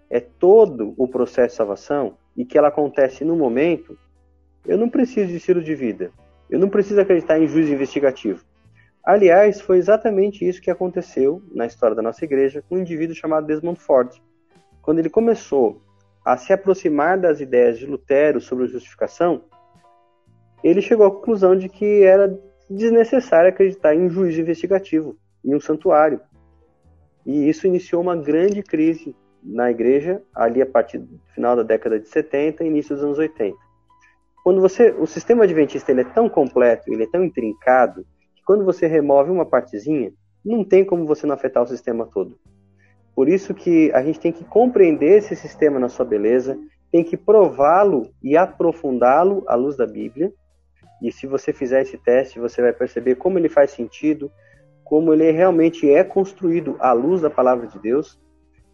é 0.09 0.19
todo 0.19 0.93
o 0.97 1.07
processo 1.07 1.49
de 1.49 1.57
salvação 1.57 2.17
e 2.35 2.45
que 2.45 2.57
ela 2.57 2.69
acontece 2.69 3.23
no 3.23 3.35
momento, 3.35 3.97
eu 4.65 4.77
não 4.77 4.89
preciso 4.89 5.27
de 5.27 5.37
estilo 5.37 5.61
de 5.61 5.75
vida. 5.75 6.11
Eu 6.49 6.59
não 6.59 6.69
preciso 6.69 6.99
acreditar 6.99 7.39
em 7.39 7.47
juízo 7.47 7.73
investigativo. 7.73 8.43
Aliás, 9.03 9.61
foi 9.61 9.77
exatamente 9.77 10.47
isso 10.47 10.61
que 10.61 10.71
aconteceu 10.71 11.41
na 11.53 11.65
história 11.65 11.95
da 11.95 12.01
nossa 12.01 12.23
igreja 12.25 12.63
com 12.67 12.75
um 12.75 12.79
indivíduo 12.79 13.15
chamado 13.15 13.45
Desmond 13.45 13.79
Ford. 13.79 14.11
Quando 14.81 14.99
ele 14.99 15.09
começou 15.09 15.81
a 16.29 16.37
se 16.37 16.53
aproximar 16.53 17.17
das 17.17 17.41
ideias 17.41 17.79
de 17.79 17.87
Lutero 17.87 18.39
sobre 18.39 18.67
justificação, 18.67 19.45
ele 20.63 20.79
chegou 20.79 21.07
à 21.07 21.11
conclusão 21.11 21.57
de 21.57 21.67
que 21.67 22.03
era 22.03 22.39
desnecessário 22.69 23.49
acreditar 23.49 23.95
em 23.95 24.01
um 24.03 24.09
juízo 24.11 24.39
investigativo, 24.39 25.17
em 25.43 25.55
um 25.55 25.59
santuário. 25.59 26.21
E 27.25 27.49
isso 27.49 27.65
iniciou 27.65 28.03
uma 28.03 28.15
grande 28.15 28.61
crise 28.61 29.15
na 29.43 29.71
igreja, 29.71 30.21
ali 30.35 30.61
a 30.61 30.67
partir 30.67 30.99
do 30.99 31.19
final 31.33 31.55
da 31.55 31.63
década 31.63 31.99
de 31.99 32.07
70 32.07 32.63
e 32.63 32.67
início 32.67 32.93
dos 32.93 33.03
anos 33.03 33.17
80. 33.17 33.57
Quando 34.43 34.61
você, 34.61 34.91
o 34.91 35.07
sistema 35.07 35.45
adventista 35.45 35.91
ele 35.91 36.01
é 36.01 36.13
tão 36.13 36.29
completo, 36.29 36.93
ele 36.93 37.05
é 37.05 37.09
tão 37.09 37.23
intrincado, 37.23 38.05
que 38.35 38.43
quando 38.45 38.63
você 38.63 38.85
remove 38.85 39.31
uma 39.31 39.47
partezinha, 39.47 40.13
não 40.45 40.63
tem 40.63 40.85
como 40.85 41.07
você 41.07 41.25
não 41.25 41.33
afetar 41.33 41.63
o 41.63 41.67
sistema 41.67 42.05
todo. 42.05 42.37
Por 43.15 43.27
isso 43.27 43.53
que 43.53 43.91
a 43.93 44.01
gente 44.01 44.19
tem 44.19 44.31
que 44.31 44.43
compreender 44.43 45.17
esse 45.17 45.35
sistema 45.35 45.79
na 45.79 45.89
sua 45.89 46.05
beleza, 46.05 46.57
tem 46.91 47.03
que 47.03 47.17
prová-lo 47.17 48.09
e 48.23 48.35
aprofundá-lo 48.35 49.43
à 49.47 49.55
luz 49.55 49.75
da 49.77 49.85
Bíblia. 49.85 50.31
E 51.01 51.11
se 51.11 51.27
você 51.27 51.53
fizer 51.53 51.81
esse 51.81 51.97
teste, 51.97 52.39
você 52.39 52.61
vai 52.61 52.73
perceber 52.73 53.15
como 53.15 53.37
ele 53.37 53.49
faz 53.49 53.71
sentido, 53.71 54.31
como 54.83 55.13
ele 55.13 55.29
realmente 55.31 55.89
é 55.89 56.03
construído 56.03 56.75
à 56.79 56.91
luz 56.91 57.21
da 57.21 57.29
palavra 57.29 57.67
de 57.67 57.79
Deus. 57.79 58.19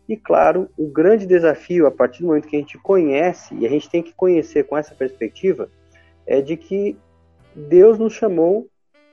E 0.08 0.16
claro, 0.16 0.70
o 0.78 0.88
grande 0.88 1.26
desafio 1.26 1.88
a 1.88 1.92
partir 1.92 2.22
do 2.22 2.28
momento 2.28 2.48
que 2.48 2.56
a 2.56 2.60
gente 2.60 2.78
conhece, 2.78 3.56
e 3.56 3.66
a 3.66 3.70
gente 3.70 3.90
tem 3.90 4.04
que 4.04 4.14
conhecer 4.14 4.64
com 4.64 4.78
essa 4.78 4.94
perspectiva, 4.94 5.70
é 6.26 6.42
de 6.42 6.56
que 6.56 6.98
Deus 7.56 7.98
nos 7.98 8.14
chamou 8.14 8.68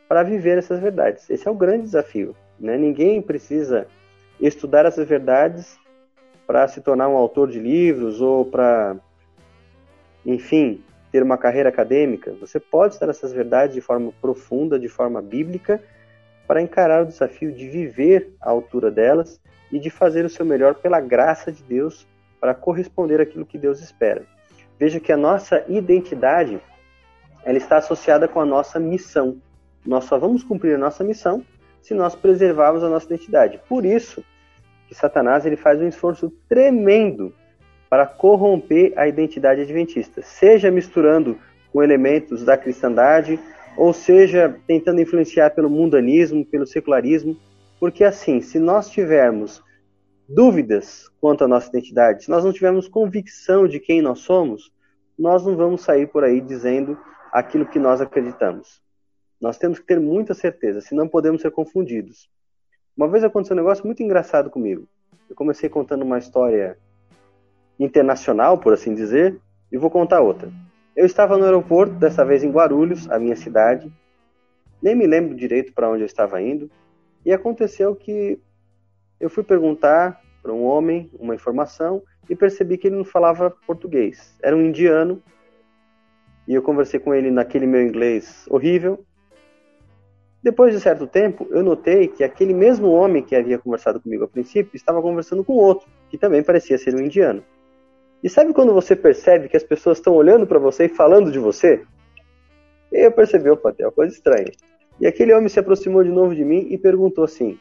para 0.08 0.22
viver 0.22 0.58
essas 0.58 0.78
verdades. 0.78 1.28
Esse 1.30 1.48
é 1.48 1.50
o 1.50 1.54
grande 1.54 1.84
desafio. 1.84 2.36
Né? 2.60 2.76
Ninguém 2.76 3.22
precisa 3.22 3.86
estudar 4.46 4.84
essas 4.86 5.08
verdades 5.08 5.78
para 6.46 6.66
se 6.66 6.80
tornar 6.80 7.08
um 7.08 7.16
autor 7.16 7.48
de 7.50 7.58
livros 7.58 8.20
ou 8.20 8.44
para, 8.44 8.96
enfim, 10.26 10.82
ter 11.10 11.22
uma 11.22 11.38
carreira 11.38 11.68
acadêmica. 11.68 12.32
Você 12.40 12.58
pode 12.58 12.94
estudar 12.94 13.10
essas 13.10 13.32
verdades 13.32 13.74
de 13.74 13.80
forma 13.80 14.12
profunda, 14.20 14.78
de 14.78 14.88
forma 14.88 15.22
bíblica, 15.22 15.82
para 16.46 16.60
encarar 16.60 17.02
o 17.02 17.06
desafio 17.06 17.52
de 17.52 17.68
viver 17.68 18.34
à 18.40 18.50
altura 18.50 18.90
delas 18.90 19.40
e 19.70 19.78
de 19.78 19.88
fazer 19.88 20.24
o 20.24 20.30
seu 20.30 20.44
melhor 20.44 20.74
pela 20.74 21.00
graça 21.00 21.52
de 21.52 21.62
Deus 21.62 22.06
para 22.40 22.54
corresponder 22.54 23.20
àquilo 23.20 23.46
que 23.46 23.56
Deus 23.56 23.80
espera. 23.80 24.24
Veja 24.78 24.98
que 24.98 25.12
a 25.12 25.16
nossa 25.16 25.64
identidade 25.68 26.60
ela 27.44 27.56
está 27.56 27.76
associada 27.76 28.26
com 28.26 28.40
a 28.40 28.44
nossa 28.44 28.80
missão. 28.80 29.36
Nós 29.86 30.04
só 30.04 30.18
vamos 30.18 30.42
cumprir 30.42 30.74
a 30.74 30.78
nossa 30.78 31.04
missão 31.04 31.44
se 31.80 31.94
nós 31.94 32.14
preservarmos 32.14 32.82
a 32.82 32.88
nossa 32.88 33.06
identidade. 33.06 33.60
Por 33.68 33.84
isso 33.84 34.24
que 34.92 34.98
Satanás 34.98 35.46
ele 35.46 35.56
faz 35.56 35.80
um 35.80 35.88
esforço 35.88 36.30
tremendo 36.46 37.34
para 37.88 38.06
corromper 38.06 38.92
a 38.94 39.08
identidade 39.08 39.62
adventista, 39.62 40.20
seja 40.20 40.70
misturando 40.70 41.38
com 41.72 41.82
elementos 41.82 42.44
da 42.44 42.58
cristandade, 42.58 43.40
ou 43.74 43.94
seja 43.94 44.54
tentando 44.66 45.00
influenciar 45.00 45.50
pelo 45.50 45.70
mundanismo, 45.70 46.44
pelo 46.44 46.66
secularismo, 46.66 47.36
porque 47.80 48.04
assim, 48.04 48.42
se 48.42 48.58
nós 48.58 48.90
tivermos 48.90 49.62
dúvidas 50.28 51.10
quanto 51.20 51.44
à 51.44 51.48
nossa 51.48 51.70
identidade, 51.70 52.24
se 52.24 52.30
nós 52.30 52.44
não 52.44 52.52
tivermos 52.52 52.86
convicção 52.86 53.66
de 53.66 53.80
quem 53.80 54.02
nós 54.02 54.20
somos, 54.20 54.70
nós 55.18 55.44
não 55.44 55.56
vamos 55.56 55.82
sair 55.82 56.06
por 56.06 56.22
aí 56.22 56.40
dizendo 56.40 56.98
aquilo 57.32 57.64
que 57.64 57.78
nós 57.78 58.00
acreditamos. 58.02 58.82
Nós 59.40 59.56
temos 59.56 59.78
que 59.78 59.86
ter 59.86 59.98
muita 59.98 60.34
certeza, 60.34 60.82
senão 60.82 61.08
podemos 61.08 61.40
ser 61.40 61.50
confundidos. 61.50 62.28
Uma 62.96 63.08
vez 63.08 63.24
aconteceu 63.24 63.56
um 63.56 63.60
negócio 63.60 63.84
muito 63.86 64.02
engraçado 64.02 64.50
comigo. 64.50 64.86
Eu 65.28 65.34
comecei 65.34 65.68
contando 65.68 66.02
uma 66.02 66.18
história 66.18 66.76
internacional, 67.78 68.58
por 68.58 68.72
assim 68.72 68.94
dizer, 68.94 69.38
e 69.70 69.78
vou 69.78 69.90
contar 69.90 70.20
outra. 70.20 70.52
Eu 70.94 71.06
estava 71.06 71.38
no 71.38 71.44
aeroporto, 71.44 71.94
dessa 71.94 72.24
vez 72.24 72.44
em 72.44 72.50
Guarulhos, 72.50 73.10
a 73.10 73.18
minha 73.18 73.34
cidade. 73.34 73.90
Nem 74.82 74.94
me 74.94 75.06
lembro 75.06 75.34
direito 75.34 75.72
para 75.72 75.88
onde 75.88 76.02
eu 76.02 76.06
estava 76.06 76.40
indo. 76.42 76.70
E 77.24 77.32
aconteceu 77.32 77.96
que 77.96 78.38
eu 79.18 79.30
fui 79.30 79.42
perguntar 79.42 80.20
para 80.42 80.52
um 80.52 80.64
homem 80.64 81.10
uma 81.18 81.34
informação 81.34 82.02
e 82.28 82.36
percebi 82.36 82.76
que 82.76 82.88
ele 82.88 82.96
não 82.96 83.04
falava 83.04 83.50
português. 83.66 84.36
Era 84.42 84.54
um 84.54 84.60
indiano. 84.60 85.22
E 86.46 86.54
eu 86.54 86.60
conversei 86.60 87.00
com 87.00 87.14
ele 87.14 87.30
naquele 87.30 87.66
meu 87.66 87.80
inglês 87.80 88.44
horrível. 88.50 89.02
Depois 90.42 90.74
de 90.74 90.80
certo 90.80 91.06
tempo, 91.06 91.46
eu 91.50 91.62
notei 91.62 92.08
que 92.08 92.24
aquele 92.24 92.52
mesmo 92.52 92.88
homem 92.90 93.22
que 93.22 93.36
havia 93.36 93.58
conversado 93.58 94.00
comigo 94.00 94.24
a 94.24 94.28
princípio 94.28 94.74
estava 94.74 95.00
conversando 95.00 95.44
com 95.44 95.52
outro, 95.52 95.88
que 96.10 96.18
também 96.18 96.42
parecia 96.42 96.76
ser 96.76 96.94
um 96.94 97.00
indiano. 97.00 97.44
E 98.22 98.28
sabe 98.28 98.52
quando 98.52 98.72
você 98.72 98.96
percebe 98.96 99.48
que 99.48 99.56
as 99.56 99.62
pessoas 99.62 99.98
estão 99.98 100.14
olhando 100.14 100.46
para 100.46 100.58
você 100.58 100.86
e 100.86 100.88
falando 100.88 101.30
de 101.30 101.38
você? 101.38 101.82
E 102.90 103.06
eu 103.06 103.12
percebi, 103.12 103.50
opa, 103.50 103.72
tem 103.72 103.86
uma 103.86 103.92
coisa 103.92 104.14
estranha. 104.14 104.50
E 105.00 105.06
aquele 105.06 105.32
homem 105.32 105.48
se 105.48 105.58
aproximou 105.58 106.02
de 106.02 106.10
novo 106.10 106.34
de 106.34 106.44
mim 106.44 106.66
e 106.70 106.76
perguntou 106.76 107.24
assim: 107.24 107.58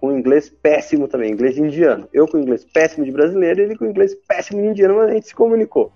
com 0.00 0.12
inglês 0.12 0.50
péssimo 0.50 1.08
também, 1.08 1.32
inglês 1.32 1.56
indiano. 1.56 2.08
Eu 2.12 2.28
com 2.28 2.38
inglês 2.38 2.64
péssimo 2.64 3.04
de 3.04 3.10
brasileiro, 3.10 3.62
ele 3.62 3.76
com 3.76 3.86
inglês 3.86 4.14
péssimo 4.14 4.60
de 4.60 4.68
indiano, 4.68 4.96
mas 4.96 5.10
a 5.10 5.14
gente 5.14 5.28
se 5.28 5.34
comunicou. 5.34 5.92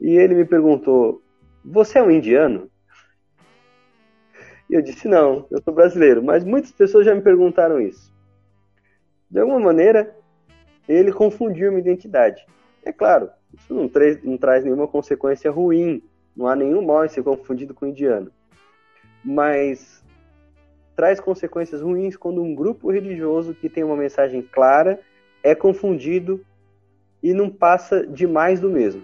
E 0.00 0.10
ele 0.10 0.34
me 0.34 0.44
perguntou: 0.44 1.22
Você 1.64 1.98
é 1.98 2.02
um 2.02 2.10
indiano? 2.10 2.68
E 4.68 4.74
eu 4.74 4.82
disse: 4.82 5.08
Não, 5.08 5.46
eu 5.50 5.62
sou 5.62 5.72
brasileiro. 5.72 6.22
Mas 6.22 6.44
muitas 6.44 6.72
pessoas 6.72 7.06
já 7.06 7.14
me 7.14 7.20
perguntaram 7.20 7.80
isso. 7.80 8.12
De 9.30 9.40
alguma 9.40 9.60
maneira, 9.60 10.14
ele 10.88 11.12
confundiu 11.12 11.70
minha 11.70 11.80
identidade. 11.80 12.46
É 12.84 12.92
claro, 12.92 13.30
isso 13.52 13.74
não, 13.74 13.88
tra 13.88 14.04
não 14.22 14.38
traz 14.38 14.64
nenhuma 14.64 14.88
consequência 14.88 15.50
ruim. 15.50 16.02
Não 16.36 16.46
há 16.46 16.54
nenhum 16.54 16.84
mal 16.84 17.04
em 17.04 17.08
ser 17.08 17.22
confundido 17.22 17.74
com 17.74 17.86
indiano. 17.86 18.30
Mas 19.24 20.02
traz 20.94 21.20
consequências 21.20 21.80
ruins 21.80 22.16
quando 22.16 22.42
um 22.42 22.54
grupo 22.54 22.90
religioso 22.90 23.54
que 23.54 23.68
tem 23.68 23.84
uma 23.84 23.96
mensagem 23.96 24.42
clara 24.42 24.98
é 25.42 25.54
confundido 25.54 26.44
e 27.22 27.32
não 27.32 27.50
passa 27.50 28.06
de 28.06 28.26
mais 28.26 28.60
do 28.60 28.70
mesmo. 28.70 29.02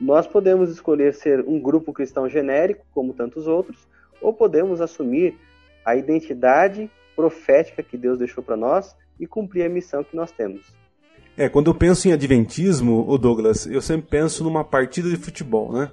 Nós 0.00 0.26
podemos 0.26 0.70
escolher 0.70 1.14
ser 1.14 1.40
um 1.46 1.60
grupo 1.60 1.92
cristão 1.92 2.28
genérico, 2.28 2.84
como 2.92 3.14
tantos 3.14 3.46
outros, 3.46 3.86
ou 4.22 4.32
podemos 4.32 4.80
assumir 4.80 5.36
a 5.84 5.96
identidade 5.96 6.90
profética 7.16 7.82
que 7.82 7.96
Deus 7.96 8.18
deixou 8.18 8.42
para 8.42 8.56
nós 8.56 8.96
e 9.18 9.26
cumprir 9.26 9.64
a 9.64 9.68
missão 9.68 10.02
que 10.02 10.16
nós 10.16 10.30
temos. 10.30 10.62
É, 11.36 11.48
quando 11.48 11.70
eu 11.70 11.74
penso 11.74 12.08
em 12.08 12.12
adventismo, 12.12 13.08
o 13.08 13.16
Douglas, 13.16 13.66
eu 13.66 13.80
sempre 13.80 14.08
penso 14.08 14.44
numa 14.44 14.64
partida 14.64 15.08
de 15.08 15.16
futebol, 15.16 15.72
né? 15.72 15.90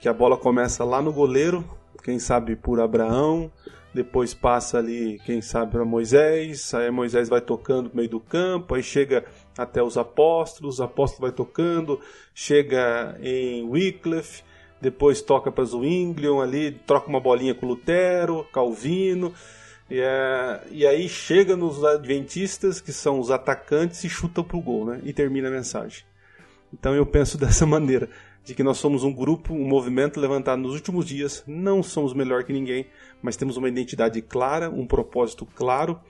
Que 0.00 0.08
a 0.08 0.12
bola 0.12 0.36
começa 0.36 0.84
lá 0.84 1.02
no 1.02 1.12
goleiro, 1.12 1.64
quem 2.02 2.18
sabe 2.18 2.56
por 2.56 2.80
Abraão, 2.80 3.50
depois 3.92 4.32
passa 4.32 4.78
ali, 4.78 5.20
quem 5.26 5.42
sabe, 5.42 5.72
para 5.72 5.84
Moisés, 5.84 6.72
aí 6.72 6.90
Moisés 6.90 7.28
vai 7.28 7.40
tocando 7.40 7.90
no 7.90 7.96
meio 7.96 8.08
do 8.08 8.20
campo, 8.20 8.74
aí 8.74 8.82
chega 8.82 9.24
até 9.58 9.82
os 9.82 9.98
apóstolos, 9.98 10.78
o 10.78 10.84
apóstolo 10.84 11.22
vai 11.22 11.32
tocando, 11.32 12.00
chega 12.34 13.18
em 13.20 13.64
Wycliffe, 13.64 14.42
depois 14.80 15.20
toca 15.20 15.52
para 15.52 15.64
Zwinglion 15.64 16.40
ali, 16.40 16.72
troca 16.86 17.08
uma 17.08 17.20
bolinha 17.20 17.54
com 17.54 17.66
Lutero, 17.66 18.46
Calvino, 18.52 19.32
e, 19.90 20.00
é, 20.00 20.60
e 20.70 20.86
aí 20.86 21.08
chega 21.08 21.56
nos 21.56 21.84
adventistas, 21.84 22.80
que 22.80 22.92
são 22.92 23.18
os 23.18 23.30
atacantes, 23.30 24.04
e 24.04 24.08
chuta 24.08 24.42
pro 24.42 24.60
gol, 24.60 24.86
né? 24.86 25.00
E 25.04 25.12
termina 25.12 25.48
a 25.48 25.50
mensagem. 25.50 26.04
Então 26.72 26.94
eu 26.94 27.04
penso 27.04 27.36
dessa 27.38 27.66
maneira 27.66 28.08
de 28.44 28.54
que 28.54 28.62
nós 28.62 28.78
somos 28.78 29.04
um 29.04 29.12
grupo, 29.12 29.52
um 29.52 29.66
movimento 29.66 30.18
levantado 30.18 30.62
nos 30.62 30.74
últimos 30.74 31.04
dias, 31.04 31.44
não 31.46 31.82
somos 31.82 32.14
melhor 32.14 32.44
que 32.44 32.52
ninguém, 32.52 32.86
mas 33.20 33.36
temos 33.36 33.56
uma 33.56 33.68
identidade 33.68 34.22
clara, 34.22 34.70
um 34.70 34.86
propósito 34.86 35.46
claro, 35.54 36.00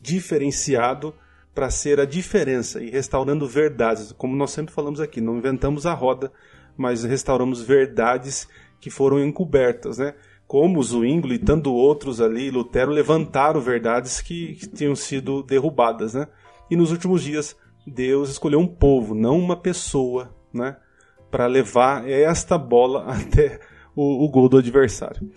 diferenciado 0.00 1.12
para 1.54 1.68
ser 1.68 1.98
a 1.98 2.04
diferença 2.04 2.80
e 2.80 2.90
restaurando 2.90 3.46
verdades, 3.46 4.12
como 4.12 4.36
nós 4.36 4.52
sempre 4.52 4.72
falamos 4.72 5.00
aqui, 5.00 5.20
não 5.20 5.36
inventamos 5.36 5.84
a 5.84 5.92
roda, 5.92 6.32
mas 6.76 7.04
restauramos 7.04 7.62
verdades 7.62 8.48
que 8.80 8.90
foram 8.90 9.22
encobertas, 9.22 9.98
né? 9.98 10.14
Como 10.46 10.82
Zwingli 10.82 11.36
e 11.36 11.38
tanto 11.38 11.72
outros 11.72 12.20
ali, 12.20 12.50
Lutero 12.50 12.90
levantaram 12.90 13.60
verdades 13.60 14.20
que, 14.20 14.54
que 14.54 14.66
tinham 14.66 14.96
sido 14.96 15.42
derrubadas, 15.42 16.14
né? 16.14 16.26
E 16.70 16.76
nos 16.76 16.90
últimos 16.90 17.22
dias 17.22 17.56
Deus 17.86 18.30
escolheu 18.30 18.58
um 18.58 18.66
povo, 18.66 19.14
não 19.14 19.38
uma 19.38 19.56
pessoa, 19.56 20.34
né? 20.52 20.76
para 21.30 21.46
levar 21.46 22.08
esta 22.08 22.58
bola 22.58 23.04
até 23.14 23.60
o, 23.94 24.24
o 24.24 24.28
gol 24.28 24.48
do 24.48 24.58
adversário. 24.58 25.30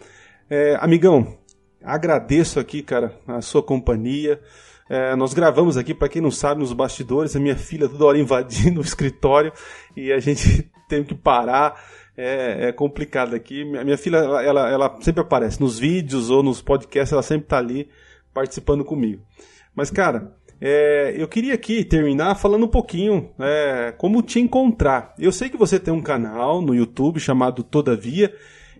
É, 0.50 0.76
amigão, 0.82 1.38
agradeço 1.84 2.60
aqui, 2.60 2.82
cara, 2.82 3.18
a 3.28 3.42
sua 3.42 3.62
companhia. 3.62 4.42
É, 4.90 5.16
nós 5.16 5.34
gravamos 5.34 5.78
aqui, 5.78 5.94
para 5.94 6.10
quem 6.10 6.22
não 6.22 6.32
sabe, 6.32 6.60
nos 6.60 6.74
bastidores, 6.74 7.36
a 7.36 7.40
minha 7.40 7.56
filha 7.56 7.88
toda 7.88 8.06
hora 8.06 8.20
invadindo 8.20 8.82
o 8.82 8.84
escritório 8.84 9.54
e 9.96 10.12
a 10.12 10.20
gente 10.20 10.70
tem 10.88 11.04
que 11.04 11.16
parar. 11.16 11.82
É, 12.16 12.70
é 12.70 12.72
complicado 12.72 13.36
aqui. 13.36 13.64
Minha, 13.66 13.84
minha 13.84 13.98
filha, 13.98 14.18
ela, 14.18 14.70
ela 14.70 14.98
sempre 15.02 15.22
aparece 15.22 15.60
nos 15.60 15.80
vídeos 15.80 16.30
ou 16.30 16.44
nos 16.44 16.62
podcasts, 16.62 17.12
ela 17.12 17.24
sempre 17.24 17.46
está 17.46 17.58
ali 17.58 17.90
participando 18.34 18.86
comigo. 18.86 19.22
Mas, 19.76 19.90
cara, 19.90 20.32
é, 20.62 21.14
eu 21.18 21.28
queria 21.28 21.54
aqui 21.54 21.84
terminar 21.84 22.36
falando 22.36 22.66
um 22.66 22.70
pouquinho 22.70 23.32
é, 23.40 23.94
como 23.98 24.22
te 24.22 24.40
encontrar. 24.40 25.14
Eu 25.20 25.32
sei 25.32 25.50
que 25.50 25.58
você 25.58 25.80
tem 25.80 25.94
um 25.94 26.02
canal 26.02 26.62
no 26.62 26.74
YouTube 26.74 27.20
chamado 27.20 27.64
Todavia, 27.64 28.34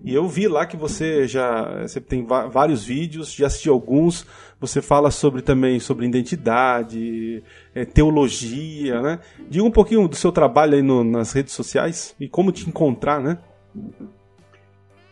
e 0.04 0.14
eu 0.14 0.28
vi 0.28 0.48
lá 0.48 0.66
que 0.66 0.76
você 0.76 1.28
já 1.28 1.82
você 1.82 2.02
tem 2.02 2.26
vários 2.26 2.84
vídeos, 2.84 3.34
já 3.34 3.48
assisti 3.48 3.70
alguns. 3.70 4.26
Você 4.64 4.82
fala 4.82 5.12
sobre 5.12 5.42
também 5.42 5.78
sobre 5.78 6.06
identidade, 6.06 7.44
é, 7.76 7.84
teologia, 7.84 9.02
né? 9.02 9.20
Diga 9.50 9.66
um 9.66 9.70
pouquinho 9.70 10.08
do 10.08 10.16
seu 10.16 10.32
trabalho 10.32 10.76
aí 10.76 10.82
no, 10.82 11.04
nas 11.04 11.34
redes 11.34 11.52
sociais 11.52 12.16
e 12.18 12.30
como 12.30 12.50
te 12.50 12.70
encontrar, 12.70 13.20
né? 13.20 13.40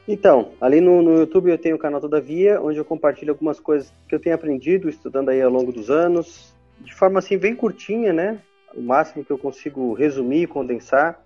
Então, 0.07 0.53
ali 0.61 0.79
no, 0.79 1.01
no, 1.01 1.17
YouTube 1.19 1.51
eu 1.51 1.57
tenho 1.57 1.75
o 1.75 1.79
canal 1.79 1.99
Todavia, 1.99 2.61
onde 2.61 2.77
eu 2.77 2.85
compartilho 2.85 3.31
algumas 3.31 3.59
coisas 3.59 3.93
que 4.07 4.15
eu 4.15 4.21
tenho 4.21 4.35
aprendido 4.35 4.87
estudando 4.87 5.27
aí 5.27 5.41
ao 5.41 5.51
longo 5.51 5.73
dos 5.73 5.89
anos, 5.89 6.55
de 6.79 6.95
forma 6.95 7.19
assim 7.19 7.37
bem 7.37 7.53
curtinha, 7.53 8.13
né? 8.13 8.39
O 8.73 8.81
máximo 8.81 9.25
que 9.25 9.31
eu 9.31 9.37
consigo 9.37 9.91
resumir 9.91 10.47
condensar. 10.47 11.21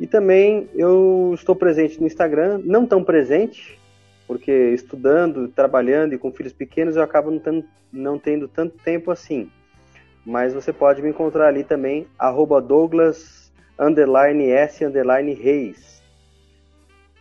E 0.00 0.06
também 0.06 0.66
eu 0.74 1.32
estou 1.34 1.54
presente 1.54 2.00
no 2.00 2.06
Instagram, 2.06 2.62
não 2.64 2.86
tão 2.86 3.04
presente, 3.04 3.78
porque 4.28 4.52
estudando, 4.52 5.48
trabalhando 5.48 6.12
e 6.12 6.18
com 6.18 6.30
filhos 6.30 6.52
pequenos 6.52 6.94
eu 6.94 7.02
acabo 7.02 7.30
não 7.30 7.38
tendo, 7.38 7.64
não 7.90 8.18
tendo 8.18 8.46
tanto 8.46 8.76
tempo 8.84 9.10
assim. 9.10 9.50
Mas 10.24 10.52
você 10.52 10.70
pode 10.70 11.00
me 11.00 11.08
encontrar 11.08 11.48
ali 11.48 11.64
também, 11.64 12.06
arroba 12.18 12.60
Douglas 12.60 13.50
underline 13.80 14.50
S 14.50 14.84
underline 14.84 15.32
Reis. 15.32 16.02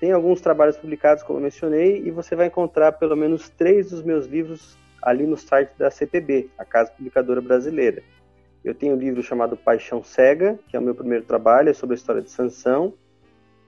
Tem 0.01 0.11
alguns 0.11 0.41
trabalhos 0.41 0.75
publicados, 0.75 1.23
como 1.23 1.39
eu 1.39 1.43
mencionei, 1.43 2.03
e 2.05 2.11
você 2.11 2.35
vai 2.35 2.47
encontrar 2.47 2.91
pelo 2.91 3.15
menos 3.15 3.49
três 3.49 3.89
dos 3.89 4.03
meus 4.03 4.25
livros 4.27 4.77
ali 5.01 5.25
no 5.25 5.37
site 5.37 5.71
da 5.77 5.89
CPB, 5.89 6.49
a 6.57 6.65
Casa 6.65 6.91
Publicadora 6.91 7.41
Brasileira. 7.41 8.03
Eu 8.65 8.75
tenho 8.75 8.95
um 8.95 8.99
livro 8.99 9.23
chamado 9.23 9.55
Paixão 9.55 10.03
Cega, 10.03 10.59
que 10.67 10.75
é 10.75 10.79
o 10.79 10.83
meu 10.83 10.93
primeiro 10.93 11.23
trabalho, 11.23 11.69
é 11.69 11.73
sobre 11.73 11.93
a 11.93 11.97
história 11.97 12.21
de 12.21 12.29
Sansão. 12.29 12.93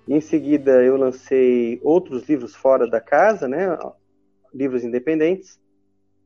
Em 0.10 0.20
seguida, 0.20 0.84
eu 0.84 0.98
lancei 0.98 1.80
outros 1.84 2.28
livros 2.28 2.56
fora 2.56 2.90
da 2.90 3.00
casa, 3.00 3.48
né? 3.48 3.78
livros 4.52 4.84
independentes, 4.84 5.62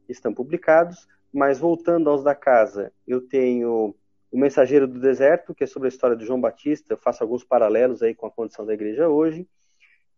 estão 0.07 0.33
publicados. 0.33 1.05
Mas 1.33 1.59
voltando 1.59 2.09
aos 2.09 2.23
da 2.23 2.33
casa, 2.33 2.93
eu 3.05 3.19
tenho 3.19 3.93
O 4.31 4.37
Mensageiro 4.37 4.87
do 4.87 5.01
Deserto, 5.01 5.53
que 5.53 5.65
é 5.65 5.67
sobre 5.67 5.87
a 5.87 5.89
história 5.89 6.15
de 6.15 6.25
João 6.25 6.39
Batista, 6.39 6.93
eu 6.93 6.97
faço 6.97 7.23
alguns 7.23 7.43
paralelos 7.43 8.01
aí 8.01 8.15
com 8.15 8.25
a 8.25 8.31
condição 8.31 8.65
da 8.65 8.73
igreja 8.73 9.09
hoje. 9.09 9.45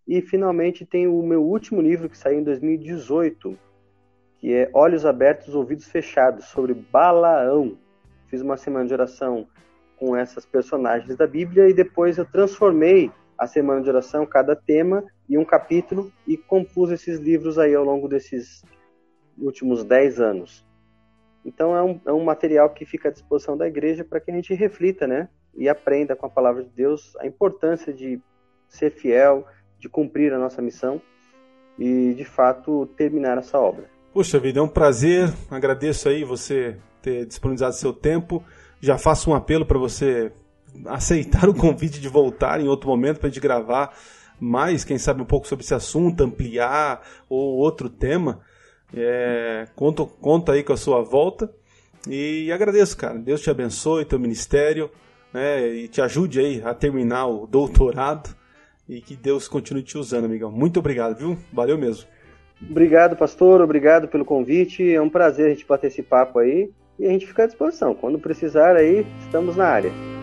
E 0.07 0.21
finalmente 0.21 0.85
tem 0.85 1.07
o 1.07 1.23
meu 1.23 1.43
último 1.43 1.81
livro 1.81 2.07
que 2.07 2.17
saiu 2.19 2.41
em 2.41 2.43
2018, 2.43 3.57
que 4.37 4.53
é 4.53 4.69
Olhos 4.73 5.07
Abertos, 5.07 5.55
Ouvidos 5.55 5.87
Fechados, 5.87 6.45
sobre 6.45 6.75
Balaão. 6.75 7.79
Fiz 8.27 8.41
uma 8.41 8.57
semana 8.57 8.85
de 8.85 8.93
oração 8.93 9.47
com 9.97 10.15
essas 10.15 10.45
personagens 10.45 11.17
da 11.17 11.25
Bíblia 11.25 11.67
e 11.67 11.73
depois 11.73 12.19
eu 12.19 12.25
transformei 12.25 13.11
a 13.37 13.47
semana 13.47 13.81
de 13.81 13.89
oração, 13.89 14.25
cada 14.25 14.55
tema 14.55 15.03
e 15.27 15.37
um 15.37 15.45
capítulo 15.45 16.11
e 16.27 16.37
compus 16.37 16.91
esses 16.91 17.19
livros 17.19 17.57
aí 17.57 17.75
ao 17.75 17.83
longo 17.83 18.07
desses 18.07 18.63
últimos 19.37 19.83
dez 19.83 20.19
anos. 20.19 20.65
Então 21.45 21.75
é 21.75 21.83
um, 21.83 22.01
é 22.07 22.11
um 22.13 22.23
material 22.23 22.69
que 22.71 22.85
fica 22.85 23.09
à 23.09 23.11
disposição 23.11 23.55
da 23.55 23.67
igreja 23.67 24.03
para 24.03 24.19
que 24.19 24.31
a 24.31 24.33
gente 24.33 24.53
reflita, 24.53 25.05
né? 25.05 25.29
E 25.55 25.69
aprenda 25.69 26.15
com 26.15 26.25
a 26.25 26.29
palavra 26.29 26.63
de 26.63 26.69
Deus 26.69 27.15
a 27.17 27.27
importância 27.27 27.93
de 27.93 28.19
ser 28.67 28.91
fiel, 28.91 29.45
de 29.79 29.87
cumprir 29.87 30.33
a 30.33 30.39
nossa 30.39 30.61
missão 30.61 31.01
e, 31.77 32.13
de 32.13 32.25
fato, 32.25 32.87
terminar 32.97 33.37
essa 33.37 33.59
obra. 33.59 33.85
Puxa 34.13 34.39
vida, 34.39 34.59
é 34.59 34.63
um 34.63 34.67
prazer. 34.67 35.31
Agradeço 35.51 36.09
aí 36.09 36.23
você 36.23 36.77
ter 37.01 37.25
disponibilizado 37.25 37.75
seu 37.75 37.93
tempo. 37.93 38.43
Já 38.81 38.97
faço 38.97 39.29
um 39.29 39.35
apelo 39.35 39.65
para 39.65 39.77
você 39.77 40.31
aceitar 40.85 41.47
o 41.49 41.53
convite 41.53 41.99
de 41.99 42.07
voltar 42.07 42.59
em 42.59 42.67
outro 42.67 42.89
momento 42.89 43.19
para 43.19 43.27
a 43.27 43.31
gente 43.31 43.41
gravar 43.41 43.95
mais, 44.39 44.83
quem 44.83 44.97
sabe, 44.97 45.21
um 45.21 45.25
pouco 45.25 45.47
sobre 45.47 45.63
esse 45.63 45.73
assunto, 45.73 46.23
ampliar 46.23 47.01
ou 47.29 47.55
outro 47.55 47.89
tema. 47.89 48.41
É, 48.93 49.67
conta, 49.75 50.05
conta 50.05 50.51
aí 50.53 50.63
com 50.63 50.73
a 50.73 50.77
sua 50.77 51.01
volta. 51.01 51.49
E 52.07 52.51
agradeço, 52.51 52.97
cara. 52.97 53.17
Deus 53.17 53.41
te 53.41 53.49
abençoe, 53.49 54.05
teu 54.05 54.19
ministério, 54.19 54.91
né, 55.33 55.67
e 55.67 55.87
te 55.87 56.01
ajude 56.01 56.39
aí 56.39 56.61
a 56.63 56.73
terminar 56.73 57.27
o 57.27 57.47
doutorado. 57.47 58.35
E 58.87 59.01
que 59.01 59.15
Deus 59.15 59.47
continue 59.47 59.81
te 59.81 59.97
usando, 59.97 60.25
amigão. 60.25 60.51
Muito 60.51 60.79
obrigado, 60.79 61.17
viu? 61.17 61.37
Valeu 61.51 61.77
mesmo. 61.77 62.07
Obrigado, 62.69 63.15
pastor. 63.15 63.61
Obrigado 63.61 64.07
pelo 64.07 64.23
convite. 64.23 64.93
É 64.93 65.01
um 65.01 65.09
prazer 65.09 65.47
a 65.47 65.49
gente 65.49 65.65
bater 65.65 65.87
esse 65.87 66.03
papo 66.03 66.37
aí. 66.37 66.69
E 66.99 67.05
a 67.07 67.09
gente 67.09 67.25
fica 67.25 67.43
à 67.43 67.47
disposição. 67.47 67.95
Quando 67.95 68.19
precisar 68.19 68.75
aí, 68.75 69.05
estamos 69.25 69.55
na 69.55 69.65
área. 69.65 70.14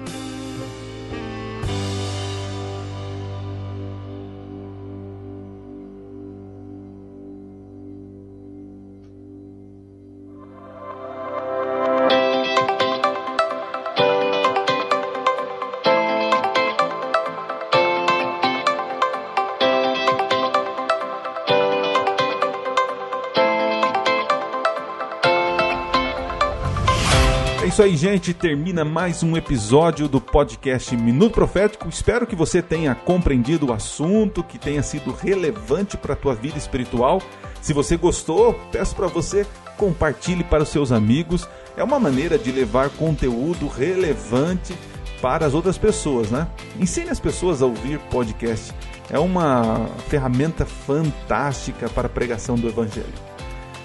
Isso 27.82 27.84
aí, 27.84 27.96
gente. 27.96 28.32
Termina 28.34 28.84
mais 28.84 29.24
um 29.24 29.36
episódio 29.36 30.06
do 30.06 30.20
podcast 30.20 30.96
Minuto 30.96 31.32
Profético. 31.32 31.88
Espero 31.88 32.26
que 32.26 32.36
você 32.36 32.62
tenha 32.62 32.94
compreendido 32.94 33.66
o 33.66 33.72
assunto, 33.72 34.44
que 34.44 34.56
tenha 34.56 34.82
sido 34.84 35.10
relevante 35.10 35.96
para 35.96 36.12
a 36.12 36.16
tua 36.16 36.32
vida 36.32 36.56
espiritual. 36.56 37.20
Se 37.60 37.72
você 37.72 37.96
gostou, 37.96 38.54
peço 38.70 38.94
para 38.94 39.08
você 39.08 39.44
compartilhe 39.76 40.44
para 40.44 40.62
os 40.62 40.68
seus 40.68 40.92
amigos. 40.92 41.48
É 41.76 41.82
uma 41.82 41.98
maneira 41.98 42.38
de 42.38 42.52
levar 42.52 42.88
conteúdo 42.90 43.66
relevante 43.66 44.76
para 45.20 45.44
as 45.44 45.54
outras 45.54 45.76
pessoas, 45.76 46.30
né? 46.30 46.46
Ensine 46.78 47.10
as 47.10 47.18
pessoas 47.18 47.62
a 47.62 47.66
ouvir 47.66 47.98
podcast. 48.10 48.72
É 49.10 49.18
uma 49.18 49.86
ferramenta 50.08 50.64
fantástica 50.64 51.88
para 51.88 52.06
a 52.06 52.10
pregação 52.10 52.54
do 52.54 52.68
evangelho. 52.68 53.32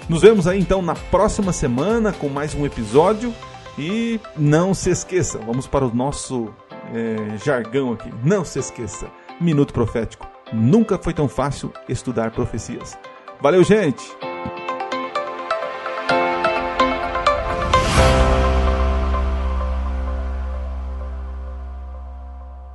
Nos 0.08 0.22
vemos 0.22 0.46
aí 0.46 0.60
então 0.60 0.80
na 0.82 0.94
próxima 0.94 1.52
semana 1.52 2.12
com 2.12 2.28
mais 2.28 2.54
um 2.54 2.64
episódio. 2.64 3.34
E 3.78 4.20
não 4.36 4.74
se 4.74 4.90
esqueça, 4.90 5.38
vamos 5.38 5.68
para 5.68 5.86
o 5.86 5.94
nosso 5.94 6.52
é, 6.92 7.38
jargão 7.38 7.92
aqui. 7.92 8.12
Não 8.24 8.44
se 8.44 8.58
esqueça, 8.58 9.08
Minuto 9.40 9.72
Profético. 9.72 10.26
Nunca 10.52 10.98
foi 10.98 11.14
tão 11.14 11.28
fácil 11.28 11.72
estudar 11.88 12.32
profecias. 12.32 12.98
Valeu, 13.40 13.62
gente! 13.62 14.27